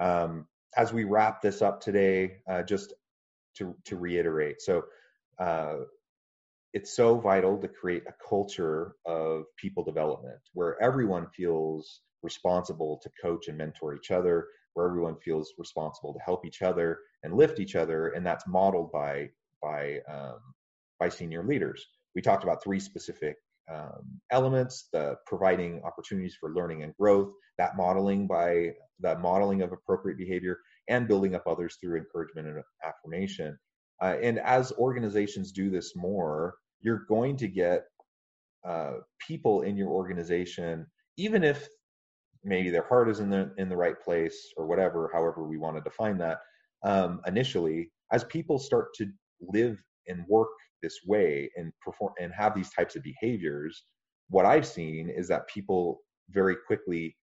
Um, 0.00 0.46
as 0.76 0.92
we 0.92 1.04
wrap 1.04 1.40
this 1.40 1.62
up 1.62 1.80
today, 1.80 2.38
uh, 2.50 2.62
just 2.62 2.92
to, 3.56 3.74
to 3.84 3.96
reiterate, 3.96 4.60
so 4.60 4.84
uh, 5.38 5.76
it's 6.74 6.94
so 6.94 7.18
vital 7.18 7.56
to 7.58 7.68
create 7.68 8.02
a 8.08 8.14
culture 8.28 8.94
of 9.06 9.44
people 9.56 9.82
development 9.84 10.40
where 10.52 10.80
everyone 10.82 11.26
feels 11.34 12.02
responsible 12.22 13.00
to 13.02 13.10
coach 13.22 13.48
and 13.48 13.56
mentor 13.56 13.94
each 13.94 14.10
other, 14.10 14.46
where 14.74 14.86
everyone 14.86 15.16
feels 15.16 15.52
responsible 15.56 16.12
to 16.12 16.20
help 16.20 16.44
each 16.44 16.62
other 16.62 16.98
and 17.22 17.34
lift 17.34 17.58
each 17.60 17.76
other, 17.76 18.08
and 18.08 18.26
that's 18.26 18.46
modeled 18.46 18.92
by 18.92 19.28
by 19.62 19.98
um, 20.12 20.38
by 21.00 21.08
senior 21.08 21.44
leaders. 21.44 21.84
We 22.14 22.22
talked 22.22 22.44
about 22.44 22.62
three 22.62 22.80
specific 22.80 23.36
um, 23.72 24.20
elements, 24.30 24.88
the 24.92 25.16
providing 25.26 25.82
opportunities 25.84 26.36
for 26.38 26.54
learning 26.54 26.82
and 26.82 26.94
growth, 26.96 27.32
that 27.58 27.76
modeling 27.76 28.26
by 28.26 28.72
that 29.00 29.20
modeling 29.20 29.62
of 29.62 29.72
appropriate 29.72 30.18
behavior, 30.18 30.58
and 30.88 31.06
building 31.06 31.34
up 31.34 31.46
others 31.46 31.76
through 31.80 31.96
encouragement 31.96 32.48
and 32.48 32.62
affirmation. 32.84 33.58
Uh, 34.02 34.16
and 34.22 34.38
as 34.40 34.72
organizations 34.72 35.52
do 35.52 35.70
this 35.70 35.94
more, 35.94 36.54
you're 36.80 37.04
going 37.08 37.36
to 37.36 37.48
get 37.48 37.84
uh, 38.66 38.94
people 39.26 39.62
in 39.62 39.76
your 39.76 39.88
organization, 39.88 40.86
even 41.16 41.44
if 41.44 41.68
maybe 42.44 42.70
their 42.70 42.86
heart 42.88 43.08
is 43.08 43.20
in 43.20 43.30
the 43.30 43.52
in 43.58 43.68
the 43.68 43.76
right 43.76 44.00
place 44.00 44.52
or 44.56 44.66
whatever, 44.66 45.10
however 45.12 45.44
we 45.46 45.58
want 45.58 45.76
to 45.76 45.82
define 45.82 46.18
that. 46.18 46.38
Um, 46.84 47.20
initially, 47.26 47.90
as 48.12 48.24
people 48.24 48.58
start 48.58 48.94
to 48.94 49.06
live 49.40 49.82
and 50.06 50.24
work 50.28 50.48
this 50.82 51.00
way 51.06 51.50
and 51.56 51.72
perform 51.80 52.12
and 52.20 52.32
have 52.32 52.54
these 52.54 52.70
types 52.70 52.96
of 52.96 53.02
behaviors 53.02 53.84
what 54.30 54.46
i've 54.46 54.66
seen 54.66 55.08
is 55.08 55.28
that 55.28 55.48
people 55.48 56.00
very 56.30 56.56
quickly 56.66 57.16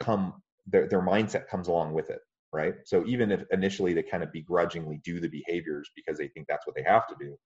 come 0.00 0.34
their, 0.66 0.88
their 0.88 1.02
mindset 1.02 1.46
comes 1.48 1.68
along 1.68 1.92
with 1.92 2.10
it 2.10 2.20
right? 2.52 2.74
So 2.84 3.06
even 3.06 3.30
if 3.30 3.44
initially 3.52 3.92
they 3.92 4.02
kind 4.02 4.24
of 4.24 4.32
begrudgingly 4.32 5.00
do 5.04 5.20
the 5.20 5.28
behaviors 5.28 5.88
because 5.94 6.18
they 6.18 6.26
think 6.26 6.48
that's 6.48 6.66
what 6.66 6.74
they 6.74 6.82
have 6.82 7.06
to 7.06 7.14
do 7.16 7.36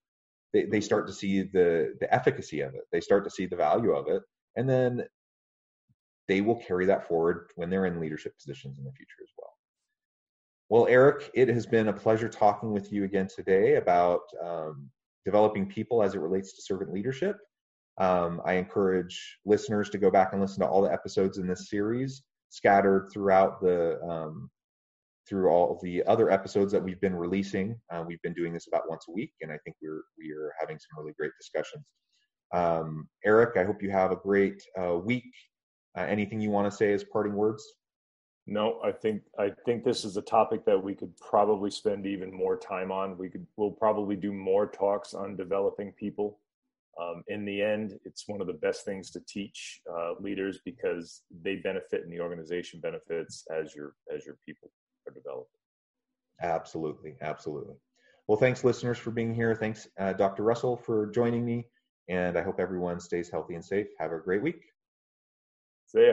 they, 0.54 0.64
they 0.64 0.80
start 0.80 1.06
to 1.08 1.12
see 1.12 1.42
the 1.42 1.94
the 2.00 2.14
efficacy 2.14 2.60
of 2.60 2.74
it. 2.74 2.84
They 2.92 3.00
start 3.00 3.24
to 3.24 3.30
see 3.30 3.44
the 3.44 3.56
value 3.56 3.92
of 3.92 4.08
it. 4.08 4.22
And 4.56 4.70
then 4.70 5.04
they 6.28 6.40
will 6.40 6.56
carry 6.56 6.86
that 6.86 7.06
forward 7.06 7.50
when 7.56 7.68
they're 7.68 7.84
in 7.84 8.00
leadership 8.00 8.32
positions 8.38 8.78
in 8.78 8.84
the 8.84 8.92
future 8.92 9.22
as 9.22 9.28
well. 9.36 9.50
Well 10.70 10.86
eric 10.88 11.30
it 11.34 11.48
has 11.48 11.66
been 11.66 11.88
a 11.88 11.92
pleasure 11.92 12.28
talking 12.28 12.72
with 12.72 12.90
you 12.92 13.04
again 13.04 13.28
today 13.28 13.74
about 13.74 14.20
um, 14.42 14.88
developing 15.24 15.66
people 15.66 16.02
as 16.02 16.14
it 16.14 16.20
relates 16.20 16.54
to 16.54 16.62
servant 16.62 16.92
leadership. 16.92 17.36
Um, 17.98 18.40
I 18.44 18.54
encourage 18.54 19.38
listeners 19.44 19.88
to 19.90 19.98
go 19.98 20.10
back 20.10 20.32
and 20.32 20.40
listen 20.40 20.60
to 20.60 20.68
all 20.68 20.82
the 20.82 20.92
episodes 20.92 21.38
in 21.38 21.46
this 21.46 21.70
series 21.70 22.22
scattered 22.50 23.08
throughout 23.12 23.60
the 23.60 24.00
um, 24.02 24.50
through 25.28 25.48
all 25.48 25.80
the 25.82 26.04
other 26.04 26.30
episodes 26.30 26.70
that 26.72 26.82
we've 26.82 27.00
been 27.00 27.14
releasing. 27.14 27.76
Uh, 27.90 28.04
we've 28.06 28.20
been 28.22 28.34
doing 28.34 28.52
this 28.52 28.66
about 28.68 28.88
once 28.88 29.06
a 29.08 29.12
week, 29.12 29.32
and 29.40 29.50
I 29.50 29.58
think 29.64 29.76
we're 29.82 30.02
we 30.18 30.32
are 30.32 30.52
having 30.60 30.78
some 30.78 30.98
really 30.98 31.14
great 31.18 31.32
discussions. 31.40 31.84
Um, 32.52 33.08
Eric, 33.24 33.56
I 33.56 33.64
hope 33.64 33.82
you 33.82 33.90
have 33.90 34.12
a 34.12 34.16
great 34.16 34.62
uh, 34.80 34.96
week. 34.96 35.32
Uh, 35.96 36.02
anything 36.02 36.40
you 36.40 36.50
want 36.50 36.70
to 36.70 36.76
say 36.76 36.92
as 36.92 37.04
parting 37.04 37.34
words? 37.34 37.64
No, 38.46 38.78
I 38.84 38.92
think 38.92 39.22
I 39.38 39.52
think 39.64 39.84
this 39.84 40.04
is 40.04 40.18
a 40.18 40.22
topic 40.22 40.66
that 40.66 40.82
we 40.82 40.94
could 40.94 41.16
probably 41.16 41.70
spend 41.70 42.06
even 42.06 42.32
more 42.32 42.58
time 42.58 42.92
on. 42.92 43.16
We 43.16 43.30
could 43.30 43.46
we'll 43.56 43.70
probably 43.70 44.16
do 44.16 44.32
more 44.32 44.66
talks 44.66 45.14
on 45.14 45.36
developing 45.36 45.92
people. 45.92 46.40
Um, 47.00 47.24
in 47.28 47.44
the 47.44 47.60
end, 47.62 47.98
it's 48.04 48.28
one 48.28 48.40
of 48.40 48.46
the 48.46 48.52
best 48.52 48.84
things 48.84 49.10
to 49.12 49.20
teach 49.26 49.80
uh, 49.90 50.12
leaders 50.20 50.60
because 50.64 51.22
they 51.42 51.56
benefit 51.56 52.04
and 52.04 52.12
the 52.12 52.20
organization 52.20 52.80
benefits 52.80 53.44
as 53.50 53.74
your 53.74 53.94
as 54.14 54.26
your 54.26 54.36
people 54.44 54.70
are 55.08 55.14
developed. 55.14 55.56
Absolutely, 56.42 57.16
absolutely. 57.22 57.76
Well, 58.26 58.38
thanks, 58.38 58.62
listeners, 58.62 58.98
for 58.98 59.10
being 59.10 59.34
here. 59.34 59.54
Thanks, 59.54 59.88
uh, 59.98 60.12
Dr. 60.12 60.44
Russell, 60.44 60.76
for 60.76 61.10
joining 61.10 61.44
me, 61.44 61.66
and 62.08 62.38
I 62.38 62.42
hope 62.42 62.60
everyone 62.60 63.00
stays 63.00 63.30
healthy 63.30 63.54
and 63.54 63.64
safe. 63.64 63.86
Have 63.98 64.12
a 64.12 64.18
great 64.18 64.42
week. 64.42 64.62
See 65.86 66.06
ya. 66.06 66.12